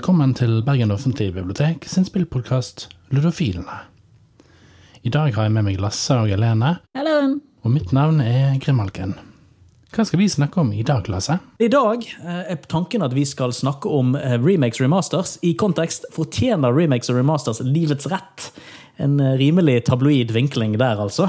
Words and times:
Velkommen 0.00 0.30
til 0.32 0.62
Bergen 0.64 0.90
offentlige 0.90 1.34
bibliotek 1.36 1.84
sin 1.84 2.06
spillpodkast 2.08 2.86
Ludofilene. 3.12 3.74
I 5.04 5.12
dag 5.12 5.34
har 5.36 5.44
jeg 5.44 5.52
med 5.52 5.66
meg 5.66 5.76
Lasse 5.82 6.16
og 6.16 6.30
Helene, 6.32 6.78
Hello. 6.96 7.36
og 7.60 7.74
mitt 7.74 7.92
navn 7.92 8.22
er 8.24 8.56
Grimalken. 8.64 9.12
Hva 9.92 10.06
skal 10.08 10.22
vi 10.22 10.30
snakke 10.32 10.62
om 10.62 10.72
i 10.72 10.82
dag, 10.86 11.04
Lasse? 11.12 11.36
I 11.60 11.68
dag 11.68 12.06
eh, 12.08 12.40
er 12.54 12.60
tanken 12.72 13.04
at 13.04 13.12
vi 13.12 13.26
skal 13.28 13.52
snakke 13.52 13.92
om 13.92 14.16
eh, 14.16 14.38
remakes 14.40 14.80
og 14.80 14.86
remasters. 14.86 15.36
I 15.44 15.52
kontekst 15.60 16.08
fortjener 16.16 16.72
remakes 16.72 17.12
og 17.12 17.20
remasters 17.20 17.60
livets 17.60 18.08
rett. 18.08 18.48
En 18.96 19.20
eh, 19.20 19.36
rimelig 19.36 19.82
tabloid 19.90 20.32
vinkling 20.32 20.78
der, 20.80 20.96
altså. 20.96 21.28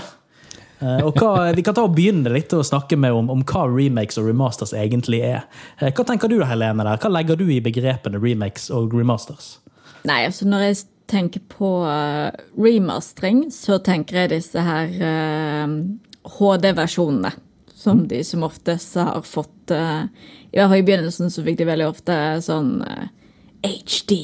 Eh, 0.82 1.02
Og 1.06 1.14
hva, 1.20 1.52
Vi 1.56 1.64
kan 1.66 1.76
ta 1.78 1.84
og 1.86 1.96
begynne 1.96 2.32
litt 2.34 2.54
å 2.54 2.64
snakke 2.66 2.98
med 2.98 3.14
om, 3.14 3.30
om 3.30 3.44
hva 3.48 3.68
remakes 3.70 4.18
og 4.18 4.28
remasters 4.30 4.74
egentlig 4.74 5.22
er. 5.26 5.44
Eh, 5.80 5.92
Hva 5.94 6.06
tenker 6.08 6.32
du 6.32 6.40
Helene 6.44 6.84
der? 6.88 6.98
Hva 7.02 7.12
legger 7.14 7.38
du 7.38 7.46
i 7.54 7.62
begrepene 7.62 8.22
remakes 8.22 8.70
og 8.74 8.94
remasters? 8.98 9.60
Nei, 10.10 10.24
altså 10.26 10.48
når 10.50 10.66
jeg 10.66 10.82
tenker 11.12 11.44
på 11.52 11.70
eh, 11.86 12.32
remastering, 12.58 13.46
så 13.54 13.78
tenker 13.84 14.24
jeg 14.24 14.32
disse 14.32 14.62
her 14.64 14.94
uh, 14.98 15.74
HD-versjonene. 16.38 17.34
Som 17.76 18.06
de 18.08 18.22
som 18.24 18.44
oftest 18.46 18.94
har 18.96 19.24
fått 19.26 19.72
uh, 19.74 20.06
I 20.54 20.60
hvert 20.60 20.70
fall 20.70 20.82
i 20.84 20.86
begynnelsen 20.86 21.32
så 21.34 21.42
fikk 21.42 21.58
de 21.58 21.66
veldig 21.66 21.88
ofte 21.90 22.16
sånn 22.46 22.76
uh, 22.86 23.08
HD 23.66 24.18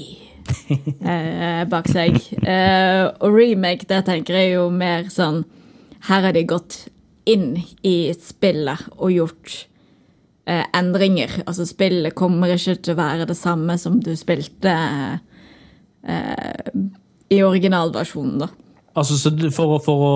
eh, 1.11 1.63
bak 1.67 1.89
seg. 1.91 2.17
Eh, 2.41 3.03
og 3.19 3.33
remake, 3.35 3.87
der 3.89 4.05
tenker 4.07 4.37
jeg 4.39 4.53
jo 4.55 4.67
mer 4.71 5.09
sånn 5.11 5.41
Her 6.07 6.23
har 6.27 6.35
de 6.35 6.43
gått 6.47 6.85
inn 7.27 7.57
i 7.83 7.95
spillet 8.15 8.85
og 8.95 9.11
gjort 9.11 9.55
eh, 10.47 10.63
endringer. 10.77 11.41
Altså, 11.45 11.65
spillet 11.67 12.15
kommer 12.15 12.53
ikke 12.55 12.77
til 12.79 12.95
å 12.95 12.99
være 13.01 13.27
det 13.27 13.35
samme 13.37 13.75
som 13.81 13.97
du 14.03 14.13
spilte 14.15 14.71
eh, 16.07 16.69
i 17.33 17.41
originalversjonen, 17.43 18.37
da. 18.45 18.51
Altså, 18.97 19.17
så 19.19 19.33
For, 19.53 19.75
for 19.83 20.05
å 20.05 20.13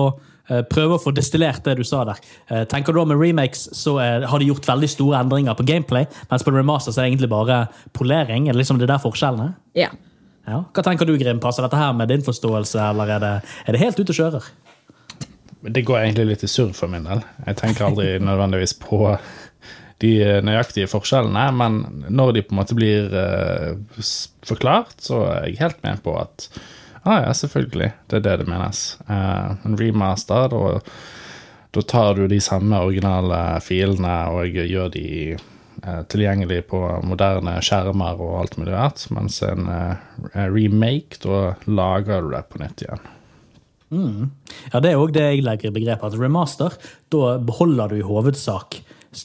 eh, 0.48 0.62
prøve 0.66 0.96
å 0.96 1.02
få 1.02 1.12
destillert 1.14 1.62
det 1.68 1.76
du 1.78 1.84
sa 1.86 2.06
der. 2.08 2.22
eh, 2.48 2.64
Tenker 2.70 2.96
du 2.96 3.02
da 3.02 3.04
med 3.12 3.20
remakes 3.20 3.68
så 3.76 3.98
er, 4.02 4.24
har 4.32 4.40
de 4.42 4.48
gjort 4.48 4.66
veldig 4.72 4.88
store 4.90 5.20
endringer 5.20 5.54
på 5.58 5.68
gameplay, 5.68 6.08
mens 6.32 6.46
på 6.46 6.54
remasters 6.56 6.96
er 6.96 7.04
det 7.04 7.12
egentlig 7.12 7.30
bare 7.34 7.66
polering? 7.92 8.48
Er 8.48 8.56
det 8.56 8.64
liksom 8.64 8.80
det 8.80 8.88
der 8.90 9.02
forskjellen 9.02 9.44
er? 9.50 9.54
Ja. 9.84 9.92
Ja. 10.48 10.64
Hva 10.74 10.82
tenker 10.82 11.06
du, 11.06 11.14
Grim? 11.20 11.38
Passer 11.38 11.62
dette 11.62 11.78
her 11.78 11.92
med 11.94 12.08
din 12.10 12.24
forståelse, 12.26 12.80
eller 12.88 13.12
er 13.14 13.22
det, 13.22 13.34
er 13.68 13.76
det 13.76 13.84
helt 13.84 14.00
ute 14.00 14.10
og 14.10 14.18
kjører? 14.18 14.48
Det 15.62 15.84
går 15.86 16.00
egentlig 16.00 16.26
litt 16.32 16.44
i 16.44 16.50
surr 16.50 16.72
for 16.74 16.90
min 16.90 17.06
del. 17.06 17.22
Jeg 17.46 17.58
tenker 17.60 17.86
aldri 17.86 18.16
nødvendigvis 18.30 18.74
på 18.82 19.04
de 20.02 20.12
nøyaktige 20.42 20.90
forskjellene, 20.90 21.46
men 21.54 21.80
når 22.10 22.36
de 22.36 22.44
på 22.46 22.54
en 22.54 22.58
måte 22.58 22.76
blir 22.76 23.12
uh, 23.14 24.02
forklart, 24.46 24.96
så 25.04 25.22
er 25.28 25.46
jeg 25.46 25.60
helt 25.62 25.82
med 25.86 26.02
på 26.02 26.16
at 26.18 26.48
ah, 27.04 27.22
ja, 27.28 27.32
selvfølgelig, 27.36 27.92
det 28.10 28.18
er 28.18 28.26
det 28.26 28.36
det 28.42 28.48
menes. 28.50 28.82
Uh, 29.06 29.54
en 29.66 29.78
remaster, 29.78 30.50
da, 30.50 30.74
da 31.76 31.86
tar 31.94 32.18
du 32.18 32.26
de 32.30 32.40
samme 32.42 32.82
originale 32.82 33.40
filene 33.62 34.18
og 34.34 34.58
gjør 34.58 34.90
de 34.96 35.06
uh, 35.38 36.02
tilgjengelig 36.10 36.64
på 36.72 36.82
moderne 37.06 37.60
skjermer 37.62 38.18
og 38.18 38.40
alt 38.42 38.58
mulig 38.58 38.74
rart, 38.74 39.06
mens 39.14 39.38
en 39.46 39.70
remake, 40.34 41.22
da 41.22 41.52
lager 41.70 42.26
du 42.26 42.34
det 42.34 42.46
på 42.50 42.64
nytt 42.64 42.88
igjen. 42.88 43.12
Ja, 43.92 44.80
Det 44.80 44.90
er 44.90 44.98
òg 45.00 45.12
det 45.12 45.22
jeg 45.22 45.44
legger 45.44 45.68
i 45.68 45.74
begrepet. 45.74 46.14
at 46.14 46.18
Remaster, 46.18 46.72
da 47.12 47.36
beholder 47.38 47.88
du 47.92 47.96
i 48.00 48.06
hovedsak 48.06 48.80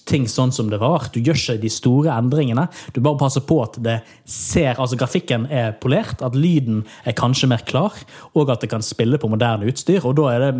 ting 0.10 0.28
sånn 0.28 0.52
som 0.52 0.72
det 0.72 0.80
var. 0.82 1.08
Du 1.14 1.22
gjør 1.22 1.38
ikke 1.38 1.62
de 1.62 1.72
store 1.72 2.16
endringene. 2.18 2.68
Du 2.96 3.00
bare 3.04 3.20
passer 3.22 3.46
på 3.48 3.62
at 3.64 3.80
det 3.84 4.02
ser, 4.28 4.76
altså 4.76 5.00
grafikken 5.00 5.48
er 5.54 5.78
polert, 5.82 6.22
at 6.26 6.36
lyden 6.36 6.84
er 7.08 7.16
kanskje 7.18 7.50
mer 7.52 7.64
klar, 7.68 7.96
og 8.36 8.52
at 8.52 8.64
det 8.64 8.72
kan 8.74 8.86
spille 8.86 9.20
på 9.22 9.32
moderne 9.32 9.70
utstyr. 9.70 10.04
og 10.04 10.18
Da 10.20 10.30
er 10.34 10.46
det 10.46 10.54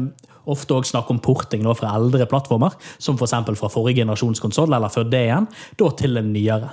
ofte 0.48 0.78
også 0.78 0.94
snakk 0.94 1.10
om 1.12 1.20
porting 1.24 1.66
fra 1.76 1.94
eldre 1.98 2.28
plattformer, 2.30 2.76
som 3.04 3.18
f.eks. 3.20 3.36
fra 3.60 3.72
forrige 3.72 4.02
generasjons 4.02 4.40
konsoll, 4.44 4.72
eller 4.74 4.92
før 4.94 5.08
det 5.12 5.26
igjen, 5.28 5.48
da 5.80 5.90
til 6.00 6.20
en 6.22 6.32
nyere. 6.34 6.72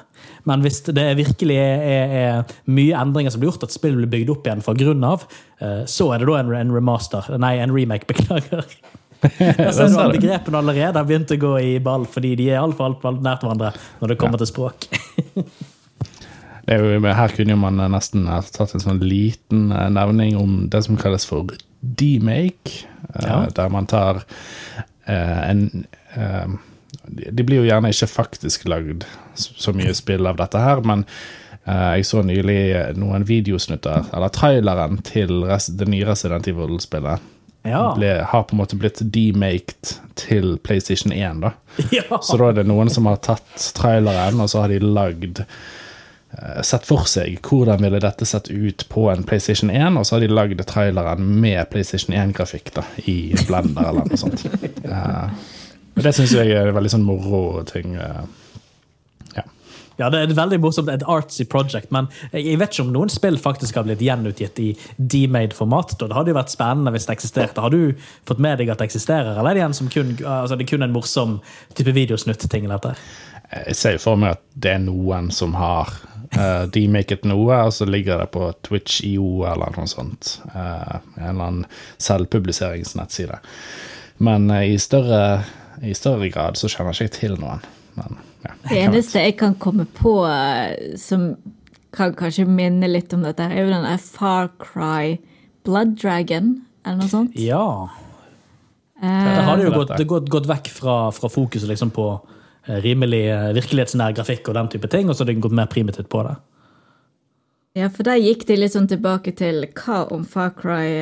Men 0.49 0.63
hvis 0.65 0.83
det 0.87 1.09
virkelig 1.19 1.57
er, 1.59 1.83
er, 1.83 2.15
er 2.21 2.57
mye 2.71 3.01
endringer 3.01 3.35
som 3.35 3.43
blir 3.43 3.51
gjort, 3.51 3.67
at 3.67 3.75
spillet 3.75 4.05
blir 4.05 4.13
bygd 4.13 4.35
opp 4.37 4.47
igjen 4.47 4.63
fra 4.65 4.77
grunn 4.79 5.07
av, 5.07 5.27
eh, 5.59 5.83
så 5.91 6.13
er 6.15 6.23
det 6.23 6.31
da 6.31 6.61
en 6.61 6.75
remaster, 6.75 7.35
nei, 7.41 7.57
en 7.63 7.75
remake, 7.75 8.07
beklager. 8.13 8.69
Altså, 9.59 9.89
sa 9.93 10.07
du. 10.09 10.17
begrepene 10.19 10.59
allerede 10.61 10.99
har 11.01 11.07
begynt 11.09 11.33
å 11.35 11.39
gå 11.41 11.53
i 11.63 11.73
ball, 11.83 12.05
fordi 12.11 12.35
de 12.41 12.51
er 12.53 12.61
alt, 12.63 12.79
nært 12.79 13.45
hverandre 13.45 13.73
når 14.01 14.13
det 14.15 14.19
kommer 14.21 14.41
til 14.43 14.51
språk. 14.51 14.89
Er 16.65 16.81
jo, 16.81 17.01
her 17.05 17.33
kunne 17.37 17.57
man 17.61 17.77
nesten 17.93 18.25
tatt 18.25 18.73
en 18.73 18.81
sånn 18.81 19.03
liten 19.05 19.67
eh, 19.75 19.89
nevning 19.93 20.39
om 20.41 20.55
det 20.73 20.81
som 20.87 20.97
kalles 21.01 21.27
for 21.29 21.51
demake, 21.85 22.87
eh, 23.13 23.27
Ja. 23.29 23.43
der 23.53 23.69
man 23.73 23.87
tar 23.91 24.23
eh, 25.07 25.51
en 25.51 25.85
eh, 26.17 26.55
De 27.05 27.45
blir 27.45 27.61
jo 27.61 27.67
gjerne 27.69 27.91
ikke 27.93 28.09
faktisk 28.09 28.65
lagd 28.73 29.05
så 29.37 29.75
mye 29.77 29.93
spill 29.95 30.25
av 30.31 30.39
dette 30.41 30.57
her, 30.63 30.81
men 30.89 31.05
eh, 31.67 31.99
jeg 31.99 32.07
så 32.09 32.23
nylig 32.25 32.97
noen 32.97 33.27
videosnutter, 33.29 34.07
eller 34.15 34.33
traileren 34.33 35.03
til 35.05 35.43
det 35.45 35.89
nye 35.93 36.07
Resident 36.09 36.49
Evil-spillet. 36.49 37.21
Ja. 37.65 37.95
Ble, 37.97 38.11
har 38.29 38.43
på 38.45 38.53
en 38.53 38.61
måte 38.61 38.77
blitt 38.77 39.01
demaked 39.15 39.95
til 40.21 40.59
PlayStation 40.65 41.13
1, 41.17 41.41
da. 41.41 41.55
ja. 41.97 42.19
Så 42.23 42.37
da 42.37 42.51
er 42.51 42.59
det 42.61 42.67
noen 42.69 42.91
som 42.93 43.09
har 43.09 43.17
tatt 43.25 43.71
traileren, 43.77 44.41
og 44.45 44.51
så 44.53 44.65
har 44.67 44.73
de 44.75 44.83
lagd 44.85 45.41
eh, 45.41 46.61
Sett 46.67 46.85
for 46.85 47.09
seg 47.09 47.39
hvordan 47.47 47.81
ville 47.87 48.03
dette 48.05 48.29
sett 48.29 48.51
ut 48.53 48.85
på 48.93 49.07
en 49.13 49.25
PlayStation 49.25 49.73
1, 49.73 49.97
og 49.97 50.05
så 50.05 50.19
har 50.19 50.27
de 50.27 50.29
lagd 50.35 50.61
traileren 50.69 51.25
med 51.41 51.65
PlayStation 51.73 52.13
1-grafikk 52.21 52.75
da, 52.77 52.85
i 53.09 53.33
Blender 53.49 53.89
eller 53.91 54.13
noe 54.13 54.21
sånt. 54.21 54.45
Uh, 54.85 55.31
det 55.97 56.11
syns 56.13 56.35
jeg 56.37 56.51
er 56.53 56.69
en 56.69 56.77
veldig 56.77 56.91
sånn 56.93 57.07
moro 57.07 57.63
ting. 57.67 57.95
eh. 57.97 58.25
Ja, 60.01 60.09
det 60.11 60.21
er 60.21 60.29
et 60.29 60.37
veldig 60.37 60.59
morsomt, 60.63 60.91
et 60.91 61.05
artsy 61.07 61.45
project, 61.51 61.93
men 61.95 62.09
jeg 62.33 62.59
vet 62.59 62.75
ikke 62.75 62.87
om 62.87 62.95
noen 62.95 63.13
spill 63.13 63.37
faktisk 63.41 63.79
har 63.79 63.87
blitt 63.87 64.03
gjenutgitt 64.03 64.59
i 64.63 64.71
demade-format. 64.97 65.95
Det 66.01 66.11
hadde 66.15 66.35
jo 66.35 66.39
vært 66.39 66.55
spennende 66.55 66.95
hvis 66.95 67.07
det 67.09 67.15
eksisterte. 67.19 67.63
Har 67.63 67.75
du 67.75 67.95
fått 68.27 68.43
med 68.43 68.59
deg 68.59 68.73
at 68.73 68.83
det 68.83 68.89
eksisterer, 68.91 69.39
eller 69.39 69.55
er 69.55 69.71
det, 69.71 69.93
kun, 69.95 70.17
altså 70.27 70.59
det 70.59 70.67
er 70.67 70.73
kun 70.75 70.87
en 70.87 70.97
morsom 70.97 71.39
type 71.79 71.95
videosnutt-ting? 71.95 72.67
Jeg 73.55 73.79
ser 73.79 73.97
jo 73.97 74.03
for 74.03 74.19
meg 74.19 74.35
at 74.35 74.43
det 74.59 74.75
er 74.75 74.83
noen 74.83 75.31
som 75.35 75.55
har 75.59 75.93
uh, 76.35 76.65
demaket 76.75 77.27
noe, 77.29 77.61
og 77.67 77.73
så 77.77 77.87
ligger 77.89 78.25
det 78.25 78.31
på 78.35 78.51
Twitch.io 78.67 79.45
eller 79.51 79.79
noe 79.79 79.91
sånt. 79.91 80.39
Uh, 80.55 80.99
en 81.21 81.29
eller 81.31 81.47
annen 81.49 81.65
selvpubliseringsnettside. 82.03 83.39
Men 84.25 84.51
uh, 84.51 84.63
i, 84.67 84.79
større, 84.83 85.45
i 85.83 85.95
større 85.95 86.31
grad 86.35 86.59
så 86.59 86.71
kjenner 86.73 86.97
jeg 86.97 87.13
ikke 87.13 87.21
til 87.21 87.39
noen. 87.39 87.63
Men, 87.99 88.23
ja, 88.45 88.55
Det 88.69 88.79
eneste 88.83 89.23
jeg 89.25 89.37
kan 89.41 89.55
komme 89.61 89.87
på 89.97 90.17
eh, 90.29 90.95
som 91.01 91.33
kan 91.95 92.15
kanskje 92.19 92.47
minne 92.51 92.89
litt 92.91 93.13
om 93.15 93.23
dette, 93.25 93.47
er 93.47 93.65
jo 93.65 93.71
den 93.73 93.87
der 93.87 94.01
Far 94.03 94.51
Cry 94.63 95.17
Blood 95.65 95.95
Dragon, 96.01 96.57
eller 96.85 97.05
noe 97.05 97.11
sånt. 97.13 97.37
Ja. 97.39 97.89
Eh, 99.01 99.29
Det 99.37 99.45
har 99.49 99.63
jo 99.63 99.75
gått, 99.77 99.95
det 99.97 100.09
gått, 100.11 100.31
gått 100.33 100.49
vekk 100.51 100.73
fra, 100.75 100.97
fra 101.15 101.31
fokuset 101.33 101.71
liksom 101.71 101.93
på 101.95 102.09
eh, 102.67 102.81
rimelig 102.85 103.23
virkelighetsnær 103.61 104.17
grafikk 104.17 104.51
og 104.51 104.59
den 104.59 104.73
type 104.75 104.91
ting, 104.93 105.09
og 105.09 105.17
så 105.17 105.25
har 105.25 105.33
det 105.33 105.39
gått 105.45 105.57
mer 105.57 105.71
primitivt 105.71 106.11
på 106.13 106.25
det. 106.27 106.35
Ja, 107.75 107.89
for 107.91 108.07
der 108.07 108.21
gikk 108.23 108.45
de 108.47 108.59
litt 108.59 108.75
sånn 108.75 108.87
tilbake 108.91 109.33
til 109.35 109.65
hva 109.75 110.05
om 110.15 110.23
Far 110.29 110.53
Cry 110.55 110.93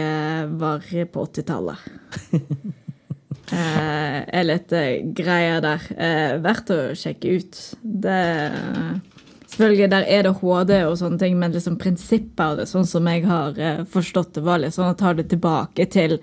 var 0.56 0.80
på 0.80 1.26
80-tallet. 1.26 1.90
eh, 3.52 4.18
er 4.26 4.46
litt 4.46 4.72
eh, 4.76 5.02
greier 5.16 5.62
der. 5.64 5.88
Eh, 5.96 6.36
verdt 6.44 6.72
å 6.74 6.80
sjekke 6.98 7.38
ut. 7.38 7.64
Det 7.82 8.20
Selvfølgelig, 9.52 9.90
der 9.92 10.04
er 10.08 10.22
det 10.24 10.30
HD 10.40 10.70
og 10.86 10.94
sånne 10.96 11.18
ting, 11.20 11.34
men 11.36 11.52
liksom 11.52 11.74
prinsippet 11.76 12.62
sånn 12.70 12.86
som 12.88 13.08
jeg 13.10 13.26
har 13.28 13.58
eh, 13.60 13.82
forstått 13.84 14.38
det, 14.38 14.44
var 14.46 14.62
litt 14.62 14.72
sånn 14.72 14.94
å 14.94 14.96
ta 14.96 15.12
det 15.12 15.26
tilbake 15.28 15.84
til 15.92 16.16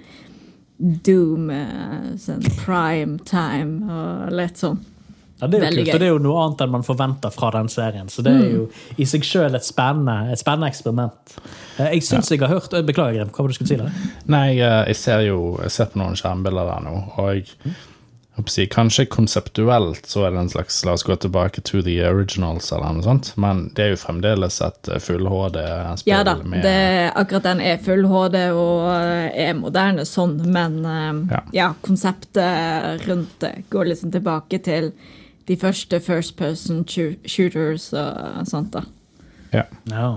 Doom, 0.79 1.51
eh, 1.53 2.07
sånn 2.17 2.41
prime 2.63 3.19
time 3.29 3.85
og 3.85 4.33
litt 4.33 4.57
sånn. 4.57 4.79
Ja, 5.41 5.47
det 5.47 5.56
er 5.59 5.62
jo 5.62 5.65
Veldig 5.69 5.83
kult, 5.86 5.88
gøy. 5.88 5.94
og 5.95 6.00
det 6.00 6.07
er 6.07 6.12
jo 6.13 6.21
noe 6.24 6.39
annet 6.45 6.62
enn 6.65 6.71
man 6.74 6.83
forventer 6.83 7.31
fra 7.31 7.50
den 7.56 7.69
serien. 7.71 8.09
Så 8.12 8.24
det 8.25 8.33
er 8.36 8.50
jo 8.57 8.65
i 9.00 9.06
seg 9.07 9.24
sjøl 9.24 9.56
et, 9.56 9.63
et 9.63 10.39
spennende 10.41 10.68
eksperiment. 10.68 11.38
Eh, 11.80 11.94
Jeg 11.95 12.03
syns 12.03 12.31
jeg 12.33 12.41
har 12.44 12.51
hørt 12.51 12.74
eh, 12.75 12.81
Beklager, 12.83 13.21
Grim, 13.21 13.31
hva 13.31 13.45
var 13.45 13.47
det 13.53 13.56
du 13.56 13.59
skulle 13.62 13.69
si 13.71 13.77
der? 13.80 14.09
Nei, 14.27 14.50
eh, 14.59 14.81
jeg 14.91 14.97
ser 15.00 15.24
jo 15.30 15.38
jeg 15.63 15.71
ser 15.71 15.94
på 15.94 16.01
noen 16.01 16.18
skjermbilder 16.19 16.68
der 16.74 16.83
nå, 16.83 16.97
og 17.15 17.30
jeg, 17.38 17.45
jeg 18.56 18.69
kanskje 18.71 19.06
konseptuelt 19.12 20.06
så 20.07 20.25
er 20.27 20.31
det 20.36 20.41
en 20.44 20.51
slags 20.51 20.81
La 20.88 20.94
oss 20.95 21.03
gå 21.07 21.15
tilbake 21.19 21.63
to 21.68 21.81
the 21.83 21.95
originals, 22.07 22.69
eller 22.75 22.94
noe 22.95 23.03
sånt, 23.03 23.31
men 23.39 23.69
det 23.75 23.86
er 23.86 23.89
jo 23.94 24.00
fremdeles 24.03 24.59
et 24.63 24.91
full 25.03 25.27
HD-spill 25.27 26.12
Ja 26.12 26.19
da, 26.27 26.36
med 26.44 26.63
det, 26.68 27.12
akkurat 27.19 27.47
den 27.50 27.63
er 27.63 27.80
full 27.83 28.06
HD 28.12 28.38
og 28.56 28.89
er 28.91 29.56
moderne 29.59 30.03
sånn, 30.07 30.36
men 30.51 30.81
Ja. 31.31 31.41
ja. 31.56 31.69
konseptet 31.88 33.07
rundt 33.07 33.39
det 33.44 33.53
går 33.71 33.91
liksom 33.94 34.12
tilbake 34.15 34.59
til 34.68 34.91
de 35.50 35.57
første 35.57 36.00
first 36.00 36.38
person 36.38 36.84
shooters 36.88 37.90
og 37.94 38.46
sånt. 38.48 38.74
da. 38.74 38.86
Ja. 39.54 39.66
No. 39.90 40.12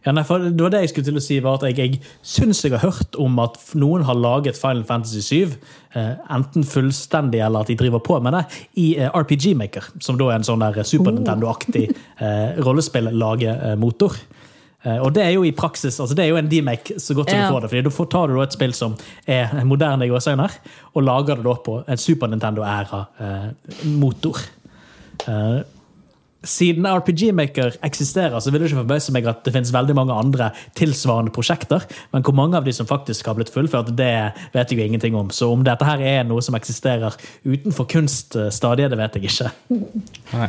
Ja, 0.00 0.14
nei, 0.16 0.22
for 0.24 0.40
det 0.40 0.64
var 0.64 0.72
det 0.72 0.78
jeg 0.80 0.92
skulle 0.94 1.08
til 1.10 1.20
å 1.20 1.22
si, 1.22 1.36
var 1.44 1.58
at 1.58 1.66
jeg, 1.68 1.76
jeg 1.76 1.98
syns 2.24 2.62
jeg 2.64 2.72
har 2.72 2.86
hørt 2.86 3.18
om 3.20 3.34
at 3.42 3.58
noen 3.76 4.06
har 4.08 4.16
laget 4.16 4.56
Final 4.56 4.80
Fantasy 4.88 5.20
7, 5.20 5.58
eh, 5.92 6.14
enten 6.32 6.64
fullstendig 6.64 7.42
eller 7.44 7.66
at 7.66 7.68
de 7.68 7.76
driver 7.76 8.00
på 8.00 8.16
med 8.24 8.32
det, 8.38 8.42
i 8.80 8.86
eh, 8.96 9.12
RPG 9.12 9.52
Maker, 9.60 9.90
som 10.00 10.16
da 10.16 10.30
er 10.30 10.38
en 10.38 10.48
sånn 10.48 10.64
der 10.64 10.80
Super 10.88 11.12
Nintendo-aktig 11.12 11.90
eh, 11.92 12.60
rollespill-lagemotor. 12.64 14.16
Eh, 14.16 14.36
og 14.84 15.12
det 15.12 15.22
er 15.26 15.30
jo 15.34 15.42
i 15.44 15.50
praksis, 15.52 16.00
altså 16.00 16.14
det 16.16 16.24
er 16.24 16.28
jo 16.30 16.36
en 16.40 16.48
D-make 16.48 16.94
så 16.98 17.14
godt 17.14 17.28
som 17.30 17.38
Ja. 17.38 17.48
du 17.48 17.52
får 17.52 17.60
det. 17.60 17.70
fordi 17.70 17.82
Da 17.84 17.90
tar 18.10 18.26
du 18.28 18.34
da 18.36 18.42
et 18.46 18.52
spill 18.52 18.72
som 18.72 18.94
er 19.28 19.64
moderne 19.64 20.06
i 20.06 20.08
gåseøyne, 20.08 20.48
og 20.94 21.02
lager 21.04 21.34
det 21.36 21.44
da 21.44 21.54
på 21.54 21.84
en 21.86 21.96
Super 22.00 22.26
Nintendo-æra-motor. 22.32 24.36
Eh, 25.28 25.60
siden 26.42 26.86
RPG 26.86 27.32
Maker 27.36 27.74
eksisterer, 27.84 28.40
så 28.40 28.48
vil 28.50 28.60
det 28.62 28.70
ikke 28.70 28.80
forbause 28.80 29.12
meg 29.12 29.26
at 29.28 29.42
det 29.44 29.52
finnes 29.52 29.72
veldig 29.74 29.92
mange 29.94 30.14
andre 30.16 30.46
tilsvarende 30.74 31.30
prosjekter, 31.36 31.84
men 32.14 32.22
hvor 32.24 32.32
mange 32.34 32.56
av 32.56 32.64
de 32.64 32.72
som 32.72 32.86
faktisk 32.88 33.26
har 33.28 33.34
blitt 33.36 33.50
fullført, 33.52 33.92
det 33.94 34.32
vet 34.54 34.70
jeg 34.72 34.78
jo 34.78 34.84
ingenting 34.86 35.14
om. 35.14 35.28
Så 35.28 35.52
om 35.52 35.62
dette 35.66 35.84
her 35.84 36.00
er 36.00 36.24
noe 36.24 36.40
som 36.40 36.54
eksisterer 36.56 37.12
utenfor 37.44 37.84
kunststadiet, 37.92 38.88
det 38.90 38.96
vet 38.98 39.14
jeg 39.20 39.24
ikke. 39.28 39.50
Nei. 40.32 40.48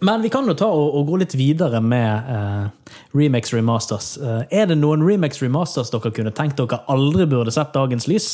Men 0.00 0.22
vi 0.22 0.30
kan 0.30 0.46
jo 0.46 0.54
ta 0.54 0.68
og, 0.70 0.92
og 0.94 1.08
gå 1.08 1.18
litt 1.24 1.34
videre 1.38 1.80
med 1.82 2.30
eh, 2.30 2.94
remix 3.18 3.50
remasters. 3.54 4.12
Eh, 4.22 4.44
er 4.60 4.68
det 4.70 4.78
noen 4.78 5.02
remix 5.02 5.42
remasters 5.42 5.90
dere 5.90 6.12
kunne 6.14 6.34
tenkt 6.34 6.60
dere 6.60 6.84
aldri 6.92 7.26
burde 7.26 7.54
sett 7.54 7.74
dagens 7.74 8.06
lys? 8.10 8.28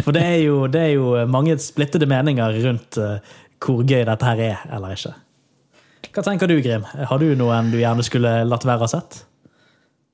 For 0.00 0.14
det 0.14 0.24
er 0.26 0.38
jo, 0.42 0.64
det 0.70 0.82
er 0.82 0.92
jo 0.96 1.14
mange 1.30 1.56
splittede 1.62 2.08
meninger 2.10 2.58
rundt 2.66 2.98
eh, 2.98 3.18
hvor 3.60 3.82
gøy 3.84 4.02
dette 4.08 4.26
her 4.26 4.42
er, 4.42 4.62
eller 4.72 4.96
ikke. 4.96 5.14
Hva 6.10 6.24
tenker 6.26 6.50
du, 6.50 6.56
Grim? 6.64 6.86
Har 6.86 7.20
du 7.22 7.28
noen 7.38 7.70
du 7.70 7.78
gjerne 7.78 8.02
skulle 8.06 8.40
latt 8.48 8.66
være 8.66 8.86
å 8.86 8.90
sett? 8.90 9.24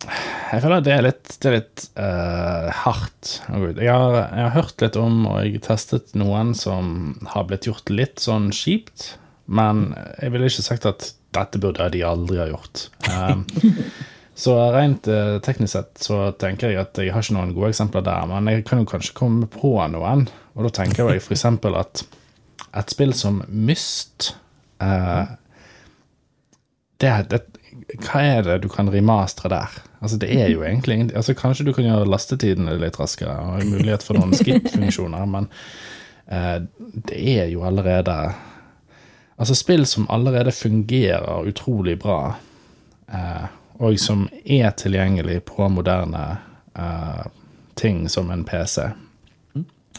Jeg 0.07 0.63
føler 0.63 0.83
det 0.85 0.93
er 0.93 1.05
litt, 1.07 1.37
det 1.41 1.49
er 1.49 1.55
litt 1.57 1.85
uh, 1.97 2.69
hardt. 2.85 3.31
Jeg 3.49 3.89
har, 3.89 4.19
jeg 4.19 4.43
har 4.43 4.53
hørt 4.55 4.83
litt 4.85 4.99
om, 5.01 5.23
og 5.31 5.39
jeg 5.41 5.63
testet 5.65 6.13
noen 6.19 6.53
som 6.59 7.17
har 7.33 7.47
blitt 7.49 7.67
gjort 7.67 7.91
litt 7.91 8.21
sånn 8.23 8.51
kjipt. 8.55 9.15
Men 9.47 9.89
jeg 10.21 10.35
ville 10.35 10.51
ikke 10.51 10.67
sagt 10.67 10.87
at 10.89 11.11
dette 11.37 11.61
burde 11.63 11.89
de 11.93 12.03
aldri 12.07 12.41
ha 12.41 12.49
gjort. 12.51 12.87
Um, 13.11 13.45
så 14.43 14.57
rent 14.75 15.09
uh, 15.11 15.39
teknisk 15.45 15.77
sett 15.77 16.03
så 16.03 16.21
tenker 16.41 16.73
jeg 16.73 16.83
at 16.83 17.01
jeg 17.01 17.15
har 17.15 17.25
ikke 17.25 17.37
noen 17.39 17.55
gode 17.57 17.73
eksempler 17.75 18.05
der, 18.07 18.29
men 18.31 18.51
jeg 18.51 18.67
kan 18.69 18.83
jo 18.83 18.91
kanskje 18.91 19.17
komme 19.17 19.49
på 19.51 19.77
noen. 19.93 20.27
Og 20.57 20.67
da 20.67 20.73
tenker 20.83 21.13
jeg 21.13 21.23
f.eks. 21.23 21.47
at 21.47 22.07
et 22.77 22.93
spill 22.93 23.13
som 23.17 23.43
Myst 23.49 24.33
uh, 24.83 25.29
det, 27.01 27.13
det, 27.31 27.43
hva 28.07 28.23
er 28.25 28.47
det 28.47 28.57
du 28.65 28.71
kan 28.73 28.89
remastre 28.93 29.51
der? 29.53 29.77
Altså 30.01 30.19
Det 30.21 30.29
er 30.33 30.51
jo 30.53 30.63
egentlig 30.65 31.11
altså 31.17 31.35
Kanskje 31.37 31.67
du 31.67 31.73
kan 31.77 31.87
gjøre 31.87 32.09
lastetidene 32.09 32.77
litt 32.81 32.99
raskere 33.01 33.37
og 33.37 33.65
mulighet 33.69 34.05
for 34.05 34.19
noen 34.19 34.37
skip-funksjoner, 34.37 35.25
men 35.29 35.49
uh, 36.33 36.59
det 37.09 37.21
er 37.37 37.51
jo 37.53 37.65
allerede 37.69 38.17
Altså 39.37 39.55
spill 39.55 39.87
som 39.87 40.09
allerede 40.11 40.53
fungerer 40.53 41.45
utrolig 41.49 41.99
bra, 42.01 42.35
eh, 43.13 43.49
og 43.79 43.99
som 44.01 44.29
er 44.45 44.71
tilgjengelig 44.71 45.43
på 45.45 45.69
moderne 45.69 46.39
eh, 46.75 47.27
ting 47.77 48.09
som 48.09 48.31
en 48.33 48.45
PC, 48.49 48.89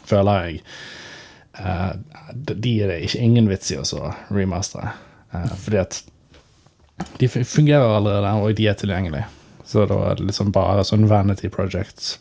føler 0.07 0.45
jeg 0.47 0.61
eh, 1.59 1.91
De 2.33 2.73
er 2.81 2.93
det 2.93 3.01
ikke 3.05 3.21
ingen 3.21 3.49
vits 3.49 3.71
i 3.71 3.77
å 3.77 3.85
så 3.85 4.13
remastere. 4.33 4.95
Eh, 5.31 5.53
fordi 5.61 5.81
at 5.83 6.01
de 7.21 7.29
fungerer 7.29 7.97
allerede, 7.97 8.33
og 8.41 8.55
de 8.57 8.67
er 8.67 8.77
tilgjengelige. 8.77 9.27
Så 9.67 9.85
da 9.85 9.99
er 10.09 10.17
det 10.17 10.31
liksom 10.31 10.49
bare 10.55 10.85
sånn 10.87 11.05
vanity 11.11 11.49
projects. 11.53 12.15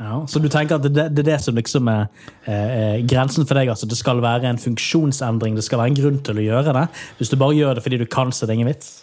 Ja, 0.00 0.26
så 0.26 0.40
du 0.40 0.48
tenker 0.48 0.78
at 0.78 0.86
det, 0.86 1.10
det 1.12 1.20
er 1.20 1.28
det 1.34 1.40
som 1.44 1.56
liksom 1.58 1.88
er 1.92 2.06
eh, 2.48 3.02
grensen 3.04 3.44
for 3.44 3.58
deg? 3.58 3.68
altså 3.68 3.84
Det 3.86 3.98
skal 3.98 4.22
være 4.24 4.48
en 4.48 4.60
funksjonsendring, 4.60 5.58
det 5.58 5.64
skal 5.66 5.82
være 5.82 5.92
en 5.92 5.98
grunn 5.98 6.22
til 6.24 6.40
å 6.40 6.44
gjøre 6.46 6.72
det. 6.72 6.86
Hvis 7.18 7.28
du 7.28 7.36
bare 7.40 7.58
gjør 7.58 7.76
det 7.76 7.84
fordi 7.84 7.98
du 8.00 8.06
kan, 8.08 8.32
så 8.32 8.46
er 8.46 8.50
det 8.50 8.56
ingen 8.56 8.70
vits. 8.70 8.94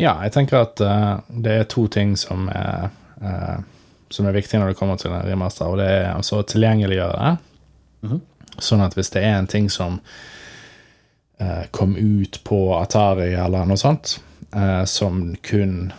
Ja, 0.00 0.16
jeg 0.24 0.34
tenker 0.34 0.64
at 0.64 0.82
uh, 0.82 1.22
det 1.30 1.54
er 1.54 1.70
to 1.70 1.86
ting 1.92 2.16
som 2.18 2.50
er, 2.50 2.90
uh, 3.22 3.62
som 4.10 4.26
er 4.26 4.34
viktig 4.34 4.58
når 4.58 4.72
det 4.72 4.80
kommer 4.80 4.98
til 4.98 5.14
en 5.14 5.22
remaster, 5.22 5.70
og 5.70 5.78
det 5.78 5.86
er 6.00 6.10
altså 6.16 6.40
å 6.40 6.48
tilgjengeliggjøre 6.50 7.22
det. 7.22 8.18
Sånn 8.58 8.82
at 8.82 8.98
hvis 8.98 9.14
det 9.14 9.22
er 9.22 9.38
en 9.38 9.50
ting 9.50 9.70
som 9.70 10.00
uh, 10.02 11.64
kom 11.70 11.94
ut 11.94 12.42
på 12.42 12.62
Atari 12.80 13.36
eller 13.36 13.70
noe 13.70 13.78
sånt, 13.80 14.18
som 14.84 15.30
kun 15.40 15.92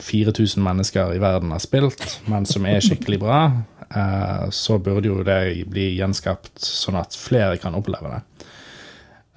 4000 0.00 0.62
mennesker 0.64 1.14
i 1.14 1.20
verden 1.22 1.52
har 1.54 1.62
spilt, 1.62 2.20
men 2.30 2.46
som 2.48 2.66
er 2.66 2.82
skikkelig 2.84 3.20
bra, 3.22 3.40
eh, 3.88 4.46
så 4.50 4.78
burde 4.82 5.10
jo 5.10 5.22
det 5.26 5.66
bli 5.70 5.92
gjenskapt 5.96 6.58
sånn 6.62 6.98
at 6.98 7.16
flere 7.16 7.58
kan 7.62 7.76
oppleve 7.78 8.16
det. 8.16 8.48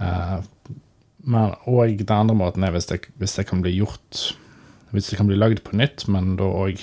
Eh, 0.05 0.37
men, 1.29 1.53
og 1.69 1.99
den 1.99 2.15
andre 2.15 2.37
måten 2.37 2.63
er 2.63 2.73
hvis 2.73 2.89
det, 2.89 3.03
hvis 3.19 3.35
det 3.37 3.49
kan 3.49 3.61
bli 3.61 3.73
gjort 3.75 4.37
Hvis 4.89 5.09
det 5.11 5.17
kan 5.19 5.27
bli 5.27 5.35
lagd 5.37 5.59
på 5.61 5.75
nytt, 5.77 6.07
men 6.09 6.31
da 6.39 6.47
òg 6.49 6.79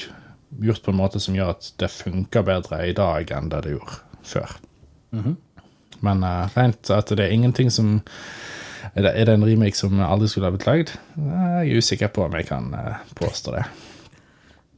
gjort 0.62 0.84
på 0.84 0.92
en 0.92 0.98
måte 1.00 1.18
som 1.18 1.34
gjør 1.34 1.56
at 1.56 1.72
det 1.82 1.88
funker 1.90 2.44
bedre 2.46 2.84
i 2.86 2.92
dag 2.94 3.32
enn 3.34 3.48
det 3.50 3.64
det 3.64 3.72
gjorde 3.72 3.96
før. 4.22 4.52
Men 6.06 6.22
eh, 6.22 6.52
rent 6.54 6.90
at 6.94 7.10
det 7.10 7.24
er 7.24 7.34
ingenting 7.34 7.72
som 7.74 7.96
er 8.96 9.04
det, 9.04 9.12
er 9.12 9.28
det 9.28 9.34
en 9.36 9.44
remake 9.44 9.76
som 9.76 9.98
aldri 10.00 10.28
skulle 10.32 10.48
ha 10.48 10.54
blitt 10.54 10.68
lagd? 10.68 10.94
Jeg 11.16 11.66
er 11.66 11.82
usikker 11.82 12.12
på 12.16 12.24
om 12.24 12.36
jeg 12.38 12.48
kan 12.48 12.70
eh, 12.76 13.02
påstå 13.18 13.52
det. 13.52 13.66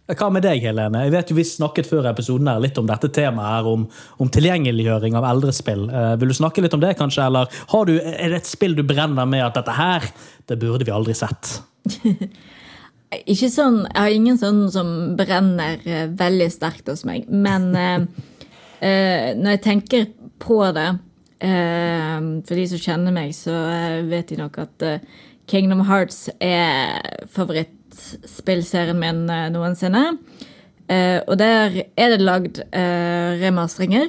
Hva 0.09 0.31
med 0.33 0.41
deg, 0.41 0.63
Helene? 0.65 1.03
Jeg 1.05 1.13
vet 1.13 1.31
jo 1.31 1.37
Vi 1.37 1.45
snakket 1.45 1.89
før 1.91 2.07
episoden 2.09 2.49
her 2.49 2.63
litt 2.65 2.79
om 2.81 2.87
dette 2.89 3.11
temaet 3.13 3.59
her, 3.59 3.69
om, 3.69 3.85
om 4.19 4.31
tilgjengeliggjøring 4.33 5.19
av 5.19 5.27
eldre 5.29 5.53
spill. 5.53 5.85
Eh, 5.93 6.15
vil 6.21 6.33
du 6.33 6.37
snakke 6.39 6.65
litt 6.65 6.75
om 6.75 6.83
det, 6.83 6.95
kanskje? 6.99 7.27
Eller 7.29 7.59
har 7.75 7.89
du, 7.89 7.99
er 8.01 8.33
det 8.33 8.41
et 8.41 8.49
spill 8.49 8.77
du 8.79 8.83
brenner 8.89 9.29
med 9.29 9.45
at 9.45 9.59
dette 9.61 9.77
her, 9.77 10.09
det 10.49 10.59
burde 10.63 10.89
vi 10.89 10.95
aldri 10.97 11.17
sett? 11.19 11.59
Ikke 13.33 13.49
sånn, 13.49 13.85
Jeg 13.87 14.01
har 14.01 14.13
ingen 14.13 14.41
sånn 14.41 14.65
som 14.73 14.89
brenner 15.17 15.79
eh, 15.85 16.09
veldig 16.11 16.49
sterkt 16.53 16.89
hos 16.91 17.05
meg. 17.09 17.29
Men 17.29 17.71
eh, 17.77 18.01
eh, 18.89 19.29
når 19.37 19.59
jeg 19.59 19.65
tenker 19.69 20.09
på 20.41 20.63
det 20.73 20.89
eh, 20.91 21.05
For 21.41 22.59
de 22.59 22.67
som 22.67 22.81
kjenner 22.83 23.15
meg, 23.15 23.35
så 23.37 23.55
eh, 23.71 24.05
vet 24.11 24.33
de 24.33 24.41
nok 24.41 24.59
at 24.59 24.83
eh, 24.87 25.03
Kingdom 25.49 25.85
Hearts 25.87 26.29
er 26.43 26.99
favorittspillserien 27.31 28.99
min 28.99 29.29
eh, 29.31 29.49
noensinne. 29.55 30.19
Eh, 30.89 31.21
og 31.29 31.39
der 31.39 31.85
er 31.97 32.15
det 32.15 32.25
lagd 32.25 32.59
remastringer. 32.73 34.09